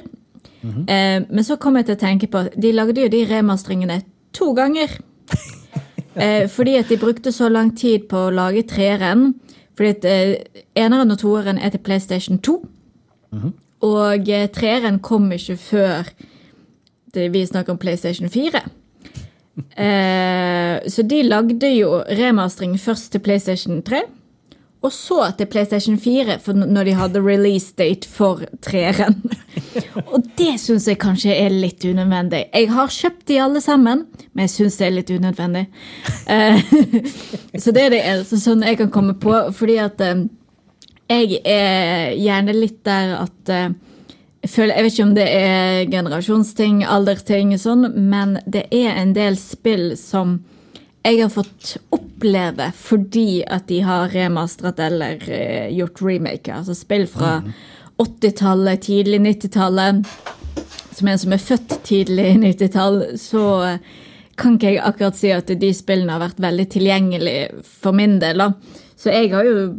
-hmm. 0.62 1.26
men 1.30 1.44
så 1.44 1.56
kom 1.56 1.76
jeg 1.76 1.86
til 1.86 1.94
å 1.94 2.00
tenke 2.00 2.26
på 2.26 2.38
at 2.38 2.56
de 2.62 2.72
lagde 2.72 3.00
jo 3.00 3.08
de 3.08 3.24
remasteringene 3.30 4.02
to 4.32 4.52
ganger. 4.52 4.98
Eh, 6.20 6.48
fordi 6.50 6.74
at 6.74 6.88
de 6.90 6.96
brukte 6.98 7.32
så 7.32 7.48
lang 7.48 7.70
tid 7.78 8.08
på 8.10 8.18
å 8.26 8.32
lage 8.34 8.64
treeren. 8.68 9.34
Fordi 9.78 9.88
at 9.88 10.04
eh, 10.04 10.62
eneren 10.76 11.14
og 11.14 11.20
toeren 11.22 11.58
er 11.58 11.70
til 11.70 11.80
PlayStation 11.86 12.40
2. 12.42 12.56
Og 13.86 14.28
eh, 14.28 14.48
treeren 14.50 14.98
kom 14.98 15.30
ikke 15.32 15.56
før 15.56 16.10
det 17.14 17.28
vi 17.34 17.46
snakker 17.46 17.74
om 17.74 17.80
PlayStation 17.80 18.30
4. 18.30 18.62
Eh, 19.76 20.88
så 20.88 21.02
de 21.02 21.22
lagde 21.26 21.68
jo 21.74 22.00
remastering 22.08 22.78
først 22.78 23.12
til 23.12 23.24
PlayStation 23.24 23.82
3. 23.82 24.02
Og 24.80 24.92
så 24.96 25.26
til 25.36 25.48
PlayStation 25.52 25.98
4 26.00 26.38
for 26.40 26.56
når 26.56 26.88
de 26.88 26.94
hadde 26.96 27.20
release 27.20 27.74
date 27.76 28.08
for 28.08 28.40
treeren. 28.64 29.18
Og 30.12 30.24
det 30.38 30.54
syns 30.62 30.86
jeg 30.88 30.98
kanskje 31.02 31.34
er 31.36 31.52
litt 31.52 31.84
unødvendig. 31.84 32.46
Jeg 32.48 32.70
har 32.72 32.94
kjøpt 32.94 33.26
de 33.28 33.40
alle 33.44 33.60
sammen, 33.60 34.06
men 34.32 34.48
jeg 34.48 34.54
syns 34.54 34.78
det 34.80 34.86
er 34.86 34.96
litt 34.96 35.12
unødvendig. 35.12 35.66
Eh, 36.32 36.72
så 37.62 37.76
det 37.76 37.84
er 37.84 37.92
det 37.92 38.00
eneste 38.00 38.40
sånn 38.40 38.64
jeg 38.64 38.80
kan 38.80 38.92
komme 38.94 39.18
på, 39.20 39.34
fordi 39.56 39.76
at 39.84 40.00
eh, 40.06 40.24
jeg 41.10 41.42
er 41.44 42.16
gjerne 42.16 42.56
litt 42.56 42.80
der 42.88 43.16
at 43.18 43.52
eh, 43.52 43.68
jeg, 44.40 44.50
føler, 44.50 44.74
jeg 44.74 44.84
vet 44.84 44.94
ikke 44.94 45.08
om 45.08 45.16
det 45.18 45.26
er 45.28 45.90
generasjonsting, 45.92 46.84
aldersting, 46.88 47.52
sånn, 47.60 47.90
men 48.10 48.38
det 48.48 48.66
er 48.72 48.96
en 48.96 49.12
del 49.16 49.36
spill 49.40 49.92
som 50.00 50.38
jeg 51.04 51.22
har 51.22 51.30
fått 51.32 51.76
oppleve 51.96 52.70
fordi 52.76 53.42
at 53.48 53.68
de 53.70 53.80
har 53.84 54.12
remastret 54.12 54.80
eller 54.84 55.22
eh, 55.32 55.70
gjort 55.72 56.02
remake. 56.04 56.52
Altså 56.52 56.76
spill 56.76 57.06
fra 57.08 57.38
80-tallet, 58.00 58.82
tidlig 58.84 59.20
90-tallet. 59.24 60.04
Som 60.96 61.08
en 61.08 61.20
som 61.20 61.32
er 61.32 61.40
født 61.40 61.78
tidlig 61.88 62.34
90-tall, 62.42 63.00
så 63.20 63.44
eh, 63.68 63.80
kan 64.40 64.56
ikke 64.56 64.74
jeg 64.74 64.84
akkurat 64.84 65.16
si 65.20 65.32
at 65.36 65.52
de 65.60 65.72
spillene 65.76 66.16
har 66.16 66.22
vært 66.22 66.40
veldig 66.40 66.68
tilgjengelige 66.72 67.64
for 67.80 67.96
min 67.96 68.18
del. 68.20 68.40
da. 68.40 68.52
Så 68.96 69.12
jeg 69.12 69.32
har 69.32 69.48
jo 69.48 69.70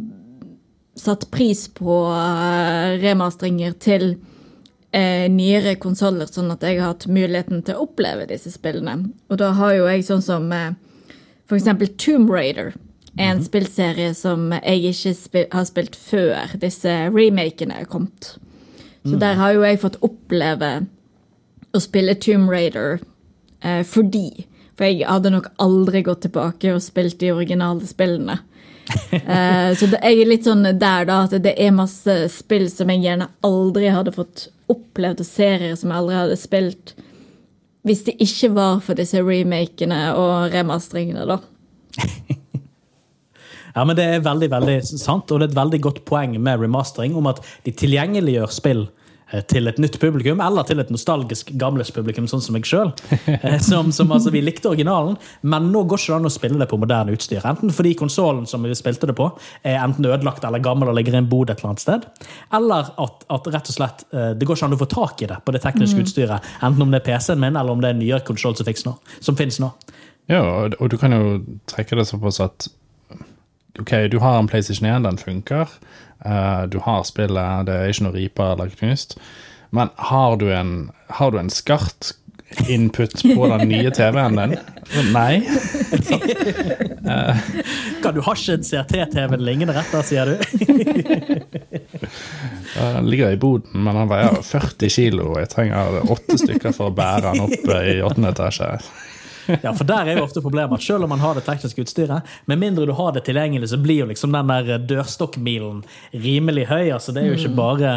satt 0.98 1.30
pris 1.34 1.68
på 1.74 2.02
eh, 2.14 2.98
remasteringer 3.02 3.78
til 3.78 4.12
eh, 4.92 5.26
nyere 5.32 5.74
konsoller, 5.80 6.28
sånn 6.30 6.52
at 6.54 6.64
jeg 6.66 6.80
har 6.80 6.94
hatt 6.94 7.08
muligheten 7.10 7.64
til 7.66 7.78
å 7.78 7.88
oppleve 7.88 8.28
disse 8.30 8.52
spillene. 8.54 9.10
Og 9.32 9.40
da 9.40 9.52
har 9.58 9.76
jo 9.76 9.88
jeg 9.90 10.06
sånn 10.06 10.24
som 10.24 10.48
eh, 10.54 10.72
for 11.48 11.58
eksempel 11.58 11.90
Tomb 12.00 12.30
Raider. 12.32 12.72
En 13.20 13.42
spillserie 13.44 14.14
som 14.16 14.46
jeg 14.56 14.86
ikke 14.88 15.10
spil 15.12 15.48
har 15.52 15.66
spilt 15.68 15.96
før 16.00 16.54
disse 16.56 16.92
remakene 17.12 17.82
er 17.82 17.88
kommet. 17.90 18.36
Så 19.04 19.18
der 19.20 19.36
har 19.36 19.52
jo 19.52 19.64
jeg 19.66 19.82
fått 19.82 19.98
oppleve 20.06 20.70
å 21.74 21.80
spille 21.82 22.14
Tomb 22.22 22.48
Raider 22.48 23.00
eh, 23.60 23.82
fordi 23.84 24.46
For 24.78 24.86
jeg 24.88 25.04
hadde 25.04 25.32
nok 25.34 25.50
aldri 25.60 26.00
gått 26.06 26.22
tilbake 26.24 26.72
og 26.72 26.80
spilt 26.80 27.18
de 27.20 27.34
originale 27.34 27.86
spillene. 27.88 28.40
Eh, 29.12 29.70
så 29.78 29.86
det, 29.86 30.00
jeg 30.02 30.22
er 30.22 30.28
litt 30.28 30.46
sånn 30.46 30.64
der, 30.64 31.04
da, 31.06 31.20
at 31.24 31.36
det 31.44 31.52
er 31.60 31.70
masse 31.76 32.14
spill 32.32 32.64
som 32.72 32.90
jeg 32.90 33.04
gjerne 33.04 33.28
aldri 33.46 33.86
hadde 33.92 34.12
fått 34.12 34.48
opplevd, 34.70 35.22
og 35.24 35.28
serier 35.28 35.74
som 35.78 35.90
jeg 35.90 36.02
aldri 36.02 36.20
hadde 36.20 36.38
spilt 36.40 36.94
hvis 37.82 38.04
det 38.06 38.14
ikke 38.22 38.52
var 38.54 38.76
for 38.84 38.94
disse 38.94 39.18
remakene 39.26 40.12
og 40.14 40.52
remasteringene, 40.54 41.26
da. 41.26 41.40
Ja, 43.72 43.86
men 43.88 43.96
Det 43.96 44.04
er 44.04 44.24
veldig 44.24 44.50
veldig 44.52 44.74
sant, 44.84 45.30
og 45.32 45.40
det 45.40 45.46
er 45.46 45.50
et 45.50 45.56
veldig 45.56 45.78
godt 45.80 46.00
poeng 46.04 46.34
med 46.36 46.60
remastering 46.60 47.14
om 47.16 47.30
at 47.30 47.38
de 47.64 47.72
tilgjengeliggjør 47.72 48.50
spill 48.52 48.82
til 49.48 49.70
et 49.70 49.78
nytt 49.80 49.98
publikum, 50.02 50.40
eller 50.44 50.66
til 50.68 50.82
et 50.82 50.90
nostalgisk 50.92 51.52
gamlest 51.60 51.94
publikum, 51.96 52.26
sånn 52.30 52.42
som 52.44 52.56
meg 52.56 52.68
sjøl. 52.68 52.92
Som, 53.62 53.92
som 53.94 54.10
altså, 54.12 54.32
vi 54.34 54.40
likte 54.42 54.68
originalen, 54.68 55.14
men 55.46 55.68
nå 55.72 55.84
går 55.88 56.00
ikke 56.00 56.12
det 56.12 56.16
an 56.16 56.28
å 56.28 56.32
spille 56.32 56.58
det 56.60 56.66
på 56.70 56.78
moderne 56.80 57.14
utstyr. 57.14 57.44
Enten 57.48 57.70
fordi 57.72 57.92
konsollen 57.98 58.44
som 58.48 58.64
vi 58.66 58.74
spilte 58.76 59.08
det 59.08 59.14
på, 59.16 59.28
er 59.68 59.78
enten 59.80 60.06
ødelagt 60.08 60.44
eller 60.44 60.62
gammel 60.62 60.90
og 60.90 60.96
ligger 60.98 61.16
i 61.16 61.20
en 61.20 61.28
bod 61.30 61.52
et 61.52 61.60
eller 61.60 61.72
annet 61.72 61.84
sted, 61.84 62.06
eller 62.58 62.90
at, 63.04 63.24
at 63.32 63.48
rett 63.54 63.70
og 63.70 63.76
slett 63.76 64.04
eh, 64.10 64.32
det 64.38 64.48
går 64.48 64.58
ikke 64.58 64.68
an 64.70 64.76
å 64.76 64.80
få 64.82 64.90
tak 64.92 65.24
i 65.24 65.30
det 65.30 65.38
på 65.46 65.54
det 65.54 65.62
tekniske 65.64 66.04
utstyret. 66.04 66.52
Enten 66.60 66.84
om 66.84 66.92
det 66.92 67.02
er 67.02 67.08
PC-en 67.08 67.42
min, 67.42 67.56
eller 67.56 67.76
om 67.76 67.82
det 67.82 67.92
er 67.92 67.96
en 67.96 68.02
nyere 68.02 68.26
konsoll 68.26 68.58
som, 68.58 68.96
som 69.20 69.38
finnes 69.38 69.60
nå. 69.62 69.70
Ja, 70.30 70.42
og 70.66 70.86
du 70.90 70.98
kan 71.00 71.14
jo 71.14 71.40
trekke 71.70 71.98
det 71.98 72.06
såpass 72.10 72.40
at 72.42 72.68
Ok, 73.80 73.92
du 74.10 74.18
har 74.18 74.38
en 74.38 74.48
PlayStation 74.48 74.88
1, 74.88 75.02
den 75.02 75.18
funker. 75.18 75.68
Uh, 76.26 76.64
du 76.68 76.78
har 76.78 77.02
spillet, 77.08 77.66
det 77.66 77.74
er 77.74 77.92
ikke 77.92 78.04
noe 78.06 78.16
riper 78.16 78.52
eller 78.54 78.74
knust. 78.78 79.16
Men 79.72 79.88
har 79.96 80.36
du 80.36 80.50
en, 80.52 80.90
har 81.08 81.32
du 81.32 81.38
en 81.40 81.50
skart 81.50 82.12
input 82.68 83.22
på 83.22 83.46
den 83.46 83.68
nye 83.72 83.90
TV-en 83.90 84.36
din? 84.36 84.56
Nei. 85.12 85.40
Kan 88.02 88.14
du 88.14 88.20
ha 88.20 88.34
ikke 88.36 88.58
en 88.58 88.66
CRT-TV 88.66 89.36
liggende 89.40 89.74
rett 89.76 89.92
der, 89.94 90.02
sier 90.06 90.26
du? 90.26 90.36
Den 92.72 93.06
ligger 93.10 93.30
i 93.30 93.36
boden, 93.36 93.82
men 93.84 93.94
den 93.96 94.08
veier 94.08 94.38
40 94.42 94.90
kilo. 94.90 95.26
Jeg 95.38 95.50
trenger 95.52 96.00
åtte 96.10 96.38
stykker 96.40 96.72
for 96.72 96.88
å 96.88 96.94
bære 96.96 97.30
den 97.30 97.44
opp 97.44 97.66
i 97.76 98.00
åttende 98.02 98.32
etasje. 98.32 98.68
Ja, 99.62 99.72
for 99.74 99.84
der 99.88 100.06
er 100.08 100.18
jo 100.18 100.24
ofte 100.26 100.42
problemet 100.44 100.78
at 100.78 100.84
selv 100.86 101.04
om 101.06 101.10
man 101.12 101.22
har 101.22 101.34
det 101.38 101.44
tekniske 101.46 101.82
utstyret, 101.84 102.28
med 102.46 102.60
mindre 102.60 102.86
du 102.86 102.92
har 102.98 103.12
det 103.16 103.24
tilgjengelig, 103.26 103.68
så 103.72 103.78
blir 103.82 104.02
jo 104.04 104.10
liksom 104.10 104.32
den 104.36 104.52
der 104.52 104.78
dørstokkmilen 104.90 105.80
rimelig 106.14 106.66
høy. 106.70 106.90
altså 106.94 107.12
Det 107.14 107.22
er 107.24 107.32
jo 107.32 107.38
ikke 107.40 107.56
bare, 107.56 107.94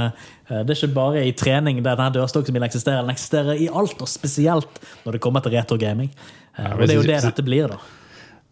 eh, 0.50 0.64
det 0.64 0.76
er 0.76 0.80
ikke 0.82 0.94
bare 0.96 1.26
i 1.28 1.32
trening 1.38 1.84
der 1.84 1.96
denne 2.00 2.14
dørstokkmilen 2.18 2.66
eksisterer. 2.68 3.04
Den 3.06 3.14
eksisterer 3.16 3.62
i 3.62 3.70
alt, 3.70 4.02
og 4.02 4.10
spesielt 4.10 4.82
når 5.06 5.18
det 5.18 5.22
kommer 5.22 5.40
til 5.46 5.52
retrogaming. 5.58 6.10
Eh, 6.58 6.72
Og 6.72 6.88
det 6.88 6.96
er 6.96 7.02
jo 7.02 7.08
det 7.08 7.22
dette 7.30 7.44
blir, 7.46 7.68
da. 7.68 7.78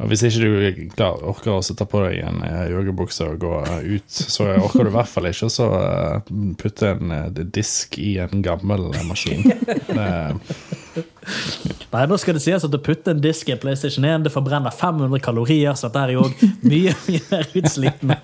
Og 0.01 0.09
Hvis 0.09 0.23
ikke 0.25 0.41
du 0.41 0.87
klar, 0.97 1.19
orker 1.21 1.53
å 1.53 1.75
ta 1.77 1.85
på 1.85 1.99
deg 2.01 2.23
en 2.25 2.41
eh, 2.43 2.63
joggebukse 2.73 3.27
og 3.29 3.43
gå 3.43 3.51
ut, 3.93 4.09
så 4.09 4.47
orker 4.55 4.87
du 4.87 4.89
i 4.89 4.95
hvert 4.95 5.11
fall 5.11 5.29
ikke 5.29 5.49
å 5.61 5.67
eh, 5.77 6.31
putte 6.59 6.89
en 6.95 7.13
eh, 7.13 7.41
disk 7.53 7.99
i 8.01 8.15
en 8.23 8.41
gammel 8.43 8.89
maskin. 9.05 9.45
Det, 9.45 10.09
Nei, 11.93 12.03
nå 12.09 12.17
skal 12.19 12.35
det 12.35 12.41
sies 12.43 12.65
at 12.65 12.73
Å 12.73 12.81
putte 12.83 13.13
en 13.13 13.21
disk 13.21 13.47
i 13.47 13.53
en 13.53 13.61
PlayStation 13.61 14.05
1 14.09 14.25
det 14.25 14.33
forbrenner 14.33 14.73
500 14.73 15.21
kalorier, 15.23 15.77
så 15.77 15.87
dette 15.87 16.07
er 16.07 16.15
jo 16.17 16.25
mye 16.65 16.95
mye 17.07 17.21
mer 17.29 17.57
utslitende. 17.61 18.17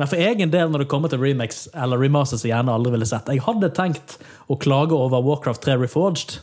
Nei, 0.00 0.06
For 0.06 0.16
egen 0.16 0.54
del, 0.54 0.70
når 0.70 0.84
det 0.84 0.90
kommer 0.92 1.12
til 1.12 1.20
remakes 1.20 1.66
eller 1.74 2.00
remasters 2.00 2.46
jeg 2.46 2.54
gjerne 2.54 2.72
aldri 2.72 2.94
ville 2.94 3.08
sett 3.08 3.28
Jeg 3.28 3.42
hadde 3.44 3.68
tenkt 3.76 4.16
å 4.48 4.56
klage 4.56 4.96
over 4.96 5.20
Warcraft 5.26 5.66
3 5.66 5.76
Reforged, 5.82 6.38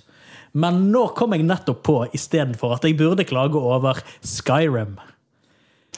men 0.53 0.87
nå 0.93 1.07
kom 1.17 1.35
jeg 1.35 1.45
nettopp 1.47 1.83
på 1.85 1.97
istedenfor 2.15 2.77
at 2.77 2.87
jeg 2.87 2.97
burde 2.99 3.27
klage 3.27 3.59
over 3.59 3.99
Skyrim. 4.25 4.97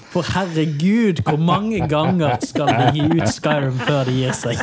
For 0.09 0.25
herregud, 0.25 1.21
hvor 1.27 1.37
mange 1.37 1.83
ganger 1.89 2.39
skal 2.41 2.71
de 2.71 2.89
gi 2.95 3.05
ut 3.19 3.29
Skyrim 3.29 3.77
før 3.83 4.09
de 4.09 4.15
gir 4.17 4.33
seg? 4.37 4.61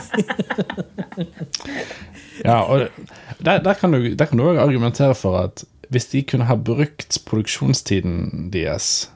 ja, 2.49 2.62
og 2.62 2.88
der, 3.38 3.62
der 3.62 3.75
kan 3.78 3.95
du 3.95 4.47
òg 4.49 4.59
argumentere 4.62 5.14
for 5.14 5.38
at 5.45 5.66
hvis 5.93 6.11
de 6.11 6.25
kunne 6.26 6.49
ha 6.49 6.57
brukt 6.59 7.21
produksjonstiden 7.28 8.49
deres 8.55 9.09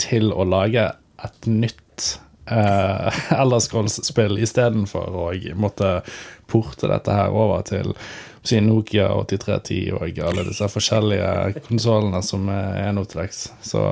til 0.00 0.32
å 0.32 0.44
lage 0.44 0.90
et 1.24 1.48
nytt 1.48 2.18
uh, 2.52 3.08
Elder 3.40 3.62
Scrolls-spill 3.64 4.38
istedenfor 4.42 5.08
å 5.08 5.28
måtte 5.58 6.00
porte 6.48 6.90
dette 6.90 7.14
her 7.14 7.34
over 7.34 7.64
til 7.68 7.94
si, 8.42 8.60
Nokia 8.60 9.08
8310 9.14 9.92
og 9.98 10.18
alle 10.30 10.44
disse 10.48 10.68
forskjellige 10.72 11.62
konsollene 11.68 12.22
som 12.24 12.48
er 12.48 12.92
nå 12.92 13.04
til 13.08 13.22
dags. 13.22 13.48
Så 13.62 13.82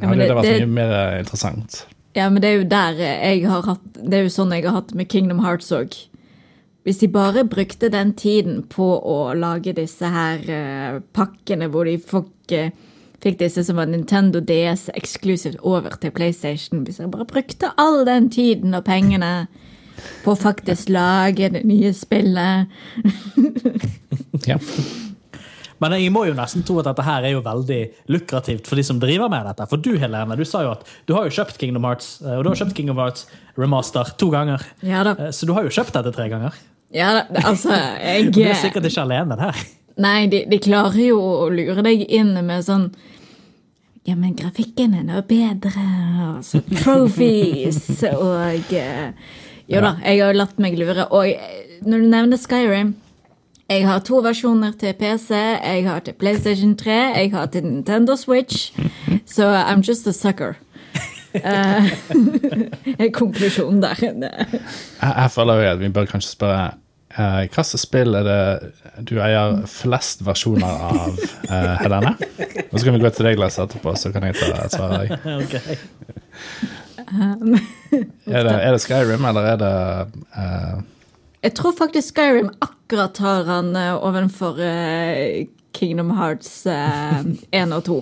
Ja, 0.00 0.08
hadde 0.08 0.18
det, 0.18 0.26
det, 0.26 0.30
hadde 0.30 0.40
vært 0.40 0.42
det- 0.50 0.68
mye 0.68 0.74
mer 0.74 1.18
interessant. 1.20 1.86
Ja, 2.16 2.30
men 2.30 2.40
det 2.42 2.48
er 2.48 2.56
jo 2.56 2.64
der 2.64 2.92
jeg 2.96 3.46
har 3.46 3.62
hatt 3.62 3.92
Det 3.92 4.14
er 4.14 4.22
jo 4.24 4.28
sånn 4.32 4.50
jeg 4.52 4.64
har 4.64 4.72
hatt 4.80 4.94
med 4.94 5.08
Kingdom 5.08 5.40
Hearts 5.44 5.70
òg. 5.70 5.94
Hvis 6.86 6.98
de 6.98 7.08
bare 7.08 7.42
brukte 7.44 7.90
den 7.90 8.12
tiden 8.14 8.62
på 8.62 9.02
å 9.02 9.34
lage 9.34 9.74
disse 9.74 10.06
her 10.06 10.38
uh, 10.48 11.00
pakkene 11.12 11.68
hvor 11.68 11.84
de 11.84 11.96
fikk, 11.98 12.52
uh, 12.54 12.70
fikk 13.20 13.38
disse 13.38 13.64
som 13.66 13.76
var 13.76 13.86
Nintendo 13.90 14.40
DS 14.40 14.88
eksklusivt 14.94 15.58
over 15.66 15.90
til 16.00 16.10
PlayStation 16.14 16.84
Hvis 16.86 17.00
jeg 17.00 17.10
bare 17.10 17.26
brukte 17.26 17.72
all 17.76 18.04
den 18.06 18.30
tiden 18.30 18.74
og 18.74 18.84
pengene 18.84 19.48
på 20.24 20.32
å 20.34 20.38
faktisk 20.38 20.88
lage 20.94 21.48
det 21.54 21.64
nye 21.68 21.92
spillet 21.96 22.66
Ja. 24.50 24.58
Men 25.82 25.92
jeg 25.98 26.08
må 26.14 26.22
jo 26.24 26.32
nesten 26.36 26.62
tro 26.64 26.78
at 26.80 26.86
dette 26.88 27.04
her 27.04 27.24
er 27.28 27.34
jo 27.34 27.42
veldig 27.44 27.80
lukrativt 28.14 28.68
for 28.68 28.78
de 28.80 28.84
som 28.86 29.00
driver 29.02 29.28
med 29.32 29.44
dette. 29.44 29.66
For 29.68 29.76
du 29.82 29.90
Helene, 30.00 30.36
du 30.38 30.44
sa 30.48 30.62
jo 30.64 30.70
at 30.72 30.86
du 31.08 31.12
har 31.16 31.26
jo 31.28 31.34
kjøpt 31.36 31.58
Kingdom 31.60 31.84
Hearts, 31.84 32.14
eh, 32.24 32.32
og 32.38 32.46
du 32.46 32.48
har 32.52 32.56
kjøpt 32.62 32.76
Kingdom 32.78 33.00
Hearts 33.02 33.26
Remaster 33.60 34.08
to 34.20 34.30
ganger. 34.32 34.64
Ja. 34.80 35.02
Eh, 35.12 35.28
Så 35.36 35.44
du 35.48 35.52
har 35.56 35.66
jo 35.68 35.72
kjøpt 35.74 35.92
dette 35.98 36.14
tre 36.16 36.30
ganger. 36.32 36.56
Ja 36.94 37.10
da, 37.18 37.42
altså 37.50 37.74
jeg 37.74 38.30
Du 38.32 38.40
er 38.46 38.54
sikkert 38.56 38.86
ikke 38.88 39.02
alene 39.04 39.36
der. 39.36 39.58
Nei, 40.00 40.26
de, 40.32 40.44
de 40.48 40.58
klarer 40.64 41.00
jo 41.10 41.18
å 41.20 41.48
lure 41.52 41.82
deg 41.84 42.04
inn 42.14 42.32
med 42.46 42.64
sånn 42.64 42.86
Ja, 44.06 44.14
men 44.14 44.36
grafikken 44.38 44.94
er 44.94 45.02
nå 45.04 45.20
bedre, 45.26 45.84
og 46.30 46.44
så 46.46 46.60
trophies, 46.70 47.80
og 48.14 48.70
eh, 48.72 49.10
Jo 49.66 49.82
da, 49.82 49.96
jeg 50.04 50.20
har 50.22 50.30
jo 50.30 50.38
latt 50.38 50.60
meg 50.62 50.76
lure. 50.78 51.08
Og 51.10 51.32
eh, 51.32 51.80
når 51.86 52.04
du 52.04 52.08
nevner 52.12 52.40
Skyrim 52.40 52.94
Jeg 53.66 53.82
har 53.82 53.98
to 54.06 54.20
versjoner 54.22 54.76
til 54.78 54.94
PC, 54.94 55.30
jeg 55.34 55.82
har 55.88 56.04
til 56.06 56.14
PlayStation 56.14 56.76
3, 56.78 56.92
jeg 57.16 57.32
har 57.32 57.46
til 57.50 57.64
Nintendo 57.66 58.14
Switch, 58.14 58.70
så 59.26 59.48
I'm 59.66 59.82
just 59.82 60.06
a 60.06 60.12
sucker. 60.12 60.54
Eh, 61.36 61.84
er 62.98 63.10
konklusjonen 63.12 63.82
der. 63.82 63.98
Jeg, 64.00 64.60
jeg 65.02 65.30
føler 65.30 65.54
jo 65.54 65.70
at 65.70 65.80
vi 65.80 65.88
bør 65.92 66.06
kanskje 66.08 66.30
spørre 66.30 66.70
uh, 67.18 67.42
hva 67.44 67.64
slags 67.64 67.84
spill 67.84 68.16
er 68.16 68.24
det 68.24 69.04
du 69.10 69.18
eier 69.20 69.58
flest 69.68 70.24
versjoner 70.24 70.80
av, 70.88 71.20
uh, 71.50 71.74
Helene? 71.82 72.14
Og 72.70 72.78
så 72.78 72.86
kan 72.86 72.96
vi 72.96 73.02
gå 73.04 73.10
til 73.12 73.28
deg, 73.28 73.42
Lars, 73.42 73.58
etterpå, 73.60 73.92
så 74.00 74.14
kan 74.14 74.24
jeg 74.30 74.38
ta 74.40 74.64
et 74.64 74.78
svar. 74.78 75.04
Ok. 77.06 77.60
Er 78.26 78.42
det, 78.42 78.52
er 78.52 78.74
det 78.74 78.80
Skyrim, 78.82 79.24
eller 79.24 79.46
er 79.52 79.58
det 79.60 79.74
uh... 80.34 80.80
Jeg 81.46 81.54
tror 81.54 81.76
faktisk 81.78 82.10
Skyrim 82.10 82.50
akkurat 82.60 83.18
har 83.22 83.46
han 83.46 83.70
uh, 83.76 83.94
ovenfor 84.02 84.58
uh, 84.58 85.46
Kingdom 85.76 86.10
Hearts 86.18 86.66
uh, 86.66 87.22
1 87.52 87.72
og 87.76 87.84
2. 87.86 87.96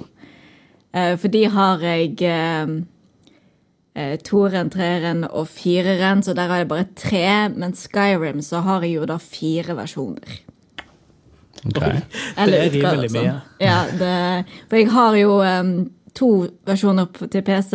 Eh, 0.95 1.17
for 1.19 1.29
de 1.29 1.43
har 1.51 1.83
jeg 1.83 2.15
uh, 2.23 4.15
toeren, 4.27 4.71
treeren 4.71 5.25
og 5.27 5.49
fireren, 5.51 6.23
så 6.23 6.35
der 6.39 6.51
har 6.51 6.63
jeg 6.63 6.71
bare 6.71 6.87
tre. 6.99 7.27
Men 7.55 7.75
Skyrim 7.75 8.43
så 8.43 8.63
har 8.67 8.87
jeg 8.87 9.01
jo 9.01 9.09
da 9.11 9.19
fire 9.19 9.77
versjoner. 9.77 10.39
Okay. 11.65 12.01
Eller 12.37 12.59
Det 12.59 12.61
er 12.61 12.71
utgaver, 12.71 12.93
rimelig 12.93 13.11
sånn. 13.11 13.27
mye. 13.27 13.37
Ja, 13.65 13.79
det, 13.99 14.63
for 14.69 14.79
jeg 14.79 14.91
har 14.93 15.19
jo 15.19 15.37
em, 15.49 15.71
to 16.15 16.31
versjoner 16.69 17.11
til 17.27 17.45
PC. 17.45 17.75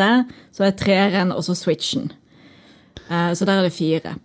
Så 0.56 0.66
er 0.68 0.78
treeren 0.80 1.36
og 1.36 1.44
så 1.46 1.58
Switchen. 1.58 2.12
Eh, 3.10 3.32
så 3.36 3.46
der 3.46 3.60
er 3.60 3.68
det 3.68 3.76
fire. 3.76 4.16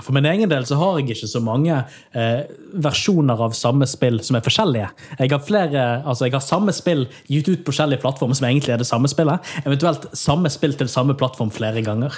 For 0.00 0.14
min 0.16 0.24
egen 0.24 0.48
del 0.48 0.64
så 0.64 0.78
har 0.80 0.98
jeg 0.98 1.10
ikke 1.12 1.28
så 1.28 1.40
mange 1.44 1.74
eh, 2.16 2.44
versjoner 2.84 3.40
av 3.44 3.52
samme 3.56 3.84
spill 3.90 4.20
som 4.24 4.38
er 4.38 4.44
forskjellige. 4.46 4.88
Jeg 5.18 5.32
har 5.34 5.42
flere, 5.44 5.82
altså 6.08 6.28
jeg 6.28 6.36
har 6.36 6.44
samme 6.44 6.72
spill 6.72 7.04
gitt 7.28 7.50
ut 7.50 7.64
på 7.64 7.72
forskjellige 7.72 8.00
plattformer 8.04 8.38
som 8.38 8.48
egentlig 8.48 8.72
er 8.72 8.80
det 8.80 8.88
samme 8.88 9.10
spillet. 9.12 9.52
Eventuelt 9.66 10.08
samme 10.16 10.52
spill 10.52 10.76
til 10.78 10.88
samme 10.92 11.16
plattform 11.18 11.52
flere 11.52 11.84
ganger. 11.84 12.16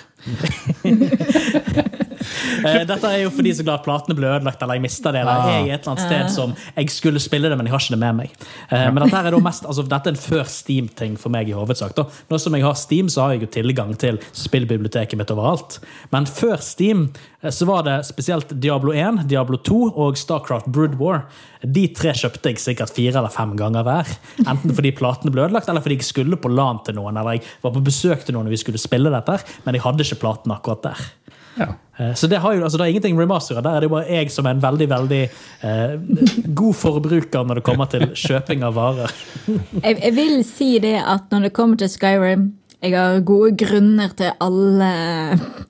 Eh, 2.64 2.81
Dette 2.88 3.11
er 3.11 3.23
jo 3.25 3.31
fordi 3.35 3.52
så 3.59 3.64
glad 3.66 3.83
platene 3.85 4.16
ble 4.19 4.28
ødelagt 4.31 4.62
eller 4.64 4.78
jeg 4.78 4.85
mista 4.85 5.12
det. 5.14 5.23
Eller 5.25 5.50
jeg 5.50 5.69
er 5.69 5.75
et 5.76 5.85
eller 5.85 5.93
annet 5.95 6.04
sted 6.07 6.33
som 6.35 6.54
jeg 6.76 6.90
skulle 6.95 7.23
spille 7.23 7.50
det, 7.50 7.59
men 7.59 7.69
jeg 7.69 7.75
har 7.75 7.85
ikke 7.85 7.95
det 7.97 8.00
med 8.02 8.19
meg. 8.23 8.35
Eh, 8.71 8.87
Men 8.95 9.02
dette, 9.04 9.21
er 9.25 9.37
da 9.37 9.40
mest, 9.45 9.66
altså, 9.69 9.85
dette 9.88 10.11
er 10.11 10.16
en 10.16 10.21
før 10.25 10.45
Steam-ting 10.50 11.16
for 11.21 11.35
meg 11.35 11.49
i 11.50 11.57
hovedsak. 11.57 11.95
Da. 11.99 12.07
Nå 12.31 12.40
som 12.40 12.57
jeg 12.57 12.64
har 12.66 12.75
Steam, 12.78 13.09
så 13.12 13.25
har 13.25 13.35
jeg 13.35 13.45
jo 13.47 13.50
tilgang 13.59 13.95
til 14.00 14.21
spillbiblioteket 14.33 15.19
mitt 15.21 15.31
overalt. 15.35 15.78
Men 16.14 16.26
før 16.31 16.61
Steam 16.64 17.09
eh, 17.43 17.50
så 17.54 17.69
var 17.69 17.85
det 17.88 17.99
spesielt 18.09 18.54
Diablo 18.61 18.93
1, 18.95 19.25
Diablo 19.31 19.59
2 19.59 19.81
og 19.95 20.16
Starcraft 20.21 20.71
Brood 20.75 20.97
War. 21.00 21.25
De 21.64 21.87
tre 21.97 22.12
kjøpte 22.12 22.50
jeg 22.52 22.61
sikkert 22.61 22.93
fire 22.93 23.19
eller 23.21 23.33
fem 23.33 23.54
ganger 23.57 23.85
hver. 23.87 24.11
Enten 24.45 24.75
fordi 24.76 24.93
platene 24.97 25.33
ble 25.33 25.47
ødelagt, 25.47 25.69
eller 25.73 25.81
fordi 25.85 25.97
jeg 26.00 26.09
skulle 26.11 26.37
på 26.40 26.50
LAN 26.52 26.83
til 26.85 26.99
noen, 26.99 27.16
eller 27.16 27.38
jeg 27.38 27.45
var 27.64 27.73
på 27.76 27.85
besøk 27.87 28.25
til 28.26 28.37
noen 28.37 28.45
når 28.49 28.57
vi 28.57 28.62
skulle 28.64 28.81
spille 28.83 29.12
dette, 29.14 29.38
men 29.64 29.76
jeg 29.78 29.85
hadde 29.87 30.04
ikke 30.04 30.21
platene 30.25 30.59
akkurat 30.59 30.83
der. 30.85 31.04
Ja. 31.58 31.68
Eh, 31.99 32.14
Så 32.18 32.26
det, 32.26 32.38
har 32.42 32.54
jo, 32.56 32.64
altså 32.66 32.78
det 32.78 32.87
er 32.87 32.92
ingenting 32.94 33.18
remasteret. 33.20 33.62
Der 33.64 33.76
er 33.76 33.80
det 33.84 33.90
bare 33.92 34.08
jeg 34.11 34.30
som 34.34 34.46
er 34.46 34.56
en 34.56 34.62
veldig 34.62 34.88
veldig 34.90 35.23
eh, 35.62 35.94
god 36.54 36.75
forbruker 36.75 37.44
når 37.46 37.61
det 37.61 37.64
kommer 37.66 37.87
til 37.92 38.08
kjøping 38.26 38.64
av 38.66 38.75
varer. 38.78 39.14
Jeg, 39.82 40.00
jeg 40.02 40.14
vil 40.16 40.37
si 40.49 40.73
det 40.82 40.96
at 41.04 41.30
når 41.30 41.49
det 41.49 41.52
kommer 41.56 41.78
til 41.80 41.88
Skyrim 41.92 42.52
Jeg 42.82 42.92
har 42.99 43.20
gode 43.25 43.54
grunner 43.56 44.11
til 44.18 44.32
alle 44.44 44.90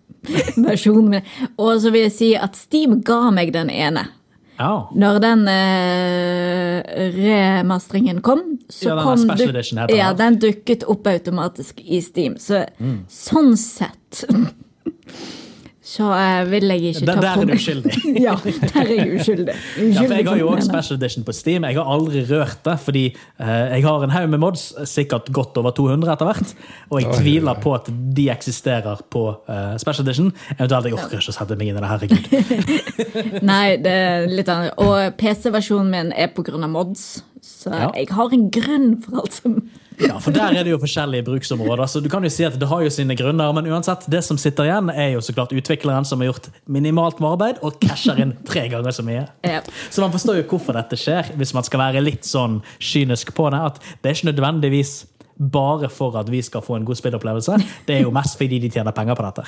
versjonene. 0.69 1.21
Og 1.61 1.81
så 1.85 1.93
vil 1.95 2.07
jeg 2.09 2.15
si 2.17 2.31
at 2.35 2.57
Steam 2.59 3.01
ga 3.07 3.29
meg 3.35 3.53
den 3.55 3.71
ene. 3.71 4.07
Oh. 4.55 4.87
Når 4.95 5.17
den 5.19 5.41
eh, 5.51 7.09
remastringen 7.17 8.21
kom, 8.23 8.43
så 8.71 8.93
Ja, 8.93 8.97
kom 9.03 9.25
du 9.27 9.35
duk-. 9.51 9.91
Ja, 9.95 10.13
den 10.15 10.39
dukket 10.39 10.85
opp 10.87 11.07
automatisk 11.11 11.81
i 11.83 11.99
Steam. 12.03 12.37
Så 12.39 12.63
sånn 13.11 13.57
sett 13.59 14.23
så 15.95 16.09
eh, 16.17 16.41
vil 16.51 16.65
jeg 16.73 16.81
ikke 16.91 17.07
Der, 17.07 17.15
ta 17.15 17.23
der 17.23 17.35
på 17.37 17.43
er 17.43 17.45
du 17.45 17.51
meg 17.53 17.61
uskyldig. 17.61 17.93
Ja, 18.25 18.33
der 18.43 18.81
er 18.81 18.91
jeg 18.97 19.21
uskyldig. 19.21 19.55
Ja, 19.95 20.03
jeg 20.11 20.27
har 20.27 20.39
jo 20.41 20.49
òg. 20.51 20.63
Special 20.67 20.99
Edition 20.99 21.27
på 21.29 21.35
Steam. 21.37 21.67
Jeg 21.69 21.79
har 21.79 21.91
aldri 21.95 22.25
rørt 22.31 22.59
det, 22.67 22.75
fordi 22.83 23.05
eh, 23.13 23.65
jeg 23.77 23.85
har 23.87 24.07
en 24.09 24.15
haug 24.17 24.29
med 24.33 24.43
mods, 24.43 24.65
sikkert 24.91 25.31
godt 25.37 25.61
over 25.63 25.75
200 25.77 26.13
etter 26.17 26.31
hvert. 26.33 26.55
Og 26.91 26.99
jeg 27.03 27.15
tviler 27.21 27.61
på 27.63 27.75
at 27.79 27.91
de 28.19 28.27
eksisterer 28.35 29.05
på 29.15 29.23
eh, 29.47 29.77
Special 29.83 30.07
Edition. 30.09 30.33
Eventuelt 30.59 30.91
jeg 30.91 30.99
orker 30.99 31.21
ikke 31.23 31.35
å 31.35 31.39
sette 31.39 31.59
meg 31.61 31.71
inn 31.71 31.79
i 31.79 31.85
det. 31.85 31.93
herregud. 31.95 32.75
Nei, 33.53 33.77
det 33.85 33.95
er 33.95 34.27
litt 34.31 34.51
annet. 34.53 34.75
Og 34.83 35.15
PC-versjonen 35.21 35.91
min 35.95 36.13
er 36.17 36.33
på 36.35 36.43
grunn 36.47 36.67
av 36.67 36.73
mods. 36.75 37.07
Så 37.45 37.71
Ja. 37.73 37.91
jeg 37.95 38.09
har 38.13 38.33
en 38.33 38.49
grunn 38.53 38.91
for 39.05 39.21
alt 39.23 39.33
som 39.37 39.59
Ja, 40.03 40.19
For 40.19 40.35
der 40.35 40.57
er 40.59 40.67
det 40.67 40.73
jo 40.73 40.79
forskjellige 40.83 41.25
bruksområder. 41.27 41.87
så 41.87 42.01
du 42.03 42.09
kan 42.11 42.25
jo 42.25 42.31
si 42.33 42.45
at 42.45 42.59
Det 42.59 42.69
har 42.69 42.83
jo 42.83 42.91
sine 42.91 43.15
grunner, 43.17 43.53
men 43.55 43.69
uansett, 43.71 44.07
det 44.11 44.25
som 44.25 44.39
sitter 44.41 44.67
igjen, 44.69 44.91
er 44.91 45.15
jo 45.15 45.21
så 45.23 45.35
klart 45.37 45.55
utvikleren 45.55 46.05
som 46.05 46.21
har 46.21 46.33
gjort 46.33 46.49
minimalt 46.67 47.21
med 47.23 47.31
arbeid 47.31 47.63
og 47.63 47.79
casher 47.83 48.19
inn 48.21 48.35
tre 48.47 48.67
ganger 48.69 48.91
så 48.91 49.05
mye. 49.07 49.27
Ja. 49.47 49.63
Så 49.91 50.03
man 50.03 50.13
forstår 50.15 50.41
jo 50.41 50.49
hvorfor 50.51 50.75
dette 50.75 50.99
skjer, 50.99 51.31
hvis 51.39 51.55
man 51.55 51.67
skal 51.67 51.85
være 51.87 52.03
litt 52.05 52.27
sånn 52.27 52.61
kynisk 52.81 53.35
på 53.37 53.51
det. 53.55 53.63
At 53.71 53.83
det 54.03 54.11
er 54.11 54.19
ikke 54.19 54.33
nødvendigvis 54.33 54.95
bare 55.35 55.89
for 55.91 56.15
at 56.19 56.29
vi 56.31 56.41
skal 56.43 56.63
få 56.63 56.77
en 56.79 56.85
god 56.87 56.99
spillopplevelse. 56.99 57.57
Det 57.87 57.97
er 57.97 58.05
jo 58.05 58.13
mest 58.15 58.39
fordi 58.39 58.61
de 58.63 58.71
tjener 58.71 58.95
penger 58.95 59.17
på 59.19 59.25
dette. 59.27 59.45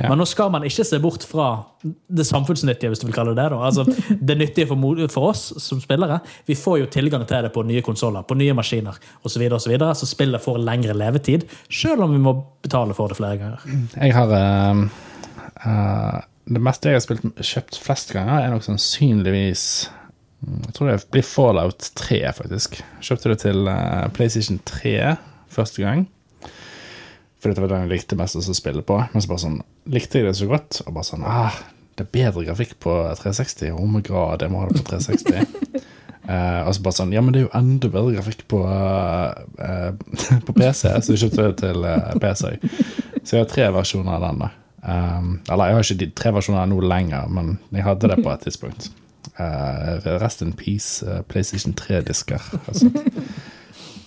Men 0.00 0.18
nå 0.20 0.26
skal 0.28 0.50
man 0.52 0.64
ikke 0.66 0.84
se 0.84 0.98
bort 1.02 1.24
fra 1.28 1.48
det 1.82 2.26
samfunnsnyttige, 2.28 2.90
hvis 2.92 3.02
du 3.02 3.06
vil 3.08 3.16
kalle 3.16 3.34
det 3.36 3.46
det. 3.50 3.58
Altså, 3.68 3.84
det 4.28 4.38
nyttige 4.38 4.68
for, 4.70 5.02
for 5.12 5.30
oss 5.30 5.44
som 5.62 5.80
spillere. 5.82 6.18
Vi 6.48 6.56
får 6.58 6.78
jo 6.82 6.90
tilgang 6.92 7.26
til 7.28 7.44
det 7.44 7.52
på 7.54 7.64
nye 7.66 7.84
konsoller, 7.84 8.26
på 8.26 8.36
nye 8.38 8.56
maskiner 8.56 8.96
osv. 9.22 9.36
Så, 9.36 9.40
videre, 9.40 9.58
og 9.58 9.64
så, 9.64 9.70
videre, 9.72 9.94
så 9.94 10.08
spillet 10.08 10.42
får 10.42 10.62
lengre 10.64 10.96
levetid, 10.96 11.44
selv 11.70 12.06
om 12.06 12.14
vi 12.14 12.22
må 12.22 12.32
betale 12.64 12.96
for 12.96 13.12
det 13.12 13.18
flere 13.18 13.36
ganger. 13.40 13.60
Jeg 14.00 14.16
har 14.16 14.32
uh, 14.32 14.86
uh, 15.66 16.24
Det 16.46 16.62
meste 16.62 16.88
jeg 16.88 17.00
har 17.00 17.04
spilt, 17.04 17.28
kjøpt 17.42 17.78
flest 17.84 18.16
ganger, 18.16 18.40
er 18.40 18.54
nok 18.54 18.64
sannsynligvis 18.64 19.66
Jeg 20.46 20.74
tror 20.76 20.90
det 20.92 20.98
blir 21.10 21.26
Fallout 21.26 21.88
3, 21.98 22.20
faktisk. 22.36 22.78
Kjøpte 23.02 23.32
det 23.32 23.38
til 23.42 23.66
eh, 23.70 24.04
PlayStation 24.14 24.60
3 24.68 25.16
første 25.50 25.82
gang. 25.82 26.04
Fordi 27.40 27.54
det 27.54 27.62
var 27.64 27.72
den 27.72 27.86
jeg 27.86 27.92
likte 27.92 28.18
mest 28.18 28.38
å 28.38 28.54
spille 28.56 28.84
på. 28.86 28.98
Men 29.12 29.22
så 29.22 29.30
bare 29.30 29.42
sånn, 29.42 29.58
likte 29.90 30.20
jeg 30.20 30.28
det 30.28 30.36
så 30.38 30.48
godt. 30.50 30.80
Og 30.86 30.94
bare 30.96 31.08
sånn 31.08 31.26
ah, 31.26 31.56
Det 31.96 32.06
er 32.06 32.14
bedre 32.14 32.46
grafikk 32.48 32.76
på 32.82 32.94
360. 33.20 33.74
Oh 33.74 33.88
my 33.90 34.02
god, 34.06 34.42
jeg 34.42 34.52
må 34.52 34.62
ha 34.62 34.70
det 34.70 34.82
på 34.82 34.88
360. 34.90 35.80
uh, 36.26 36.62
og 36.66 36.72
så 36.76 36.86
bare 36.86 36.98
sånn 37.00 37.14
Ja, 37.14 37.22
men 37.24 37.34
det 37.34 37.42
er 37.42 37.46
jo 37.48 37.54
enda 37.58 37.90
bedre 37.92 38.16
grafikk 38.18 38.46
på, 38.50 38.62
uh, 38.66 39.30
uh, 39.62 40.38
på 40.46 40.56
PC, 40.56 40.90
så 40.90 41.14
jeg 41.14 41.24
kjøpte 41.26 41.48
det 41.48 41.56
til 41.64 41.88
eh, 41.90 42.12
PC. 42.22 42.52
Så 43.22 43.36
jeg 43.36 43.42
har 43.42 43.50
tre 43.50 43.72
versjoner 43.74 44.18
av 44.18 44.28
den. 44.28 44.44
da 44.44 44.52
um, 45.18 45.32
Eller 45.50 45.70
jeg 45.70 45.78
har 45.78 45.88
ikke 45.88 46.02
de 46.02 46.12
tre 46.22 46.32
versjonene 46.38 46.70
nå 46.70 46.82
lenger, 46.82 47.26
men 47.30 47.56
jeg 47.74 47.86
hadde 47.86 48.10
det 48.10 48.22
på 48.22 48.32
et 48.32 48.46
tidspunkt. 48.46 48.90
Uh, 49.36 50.00
rest 50.20 50.40
in 50.40 50.54
peace, 50.56 51.02
eh, 51.04 51.20
PlayStation 51.28 51.74
3-disker. 51.76 52.40
Altså. 52.66 52.90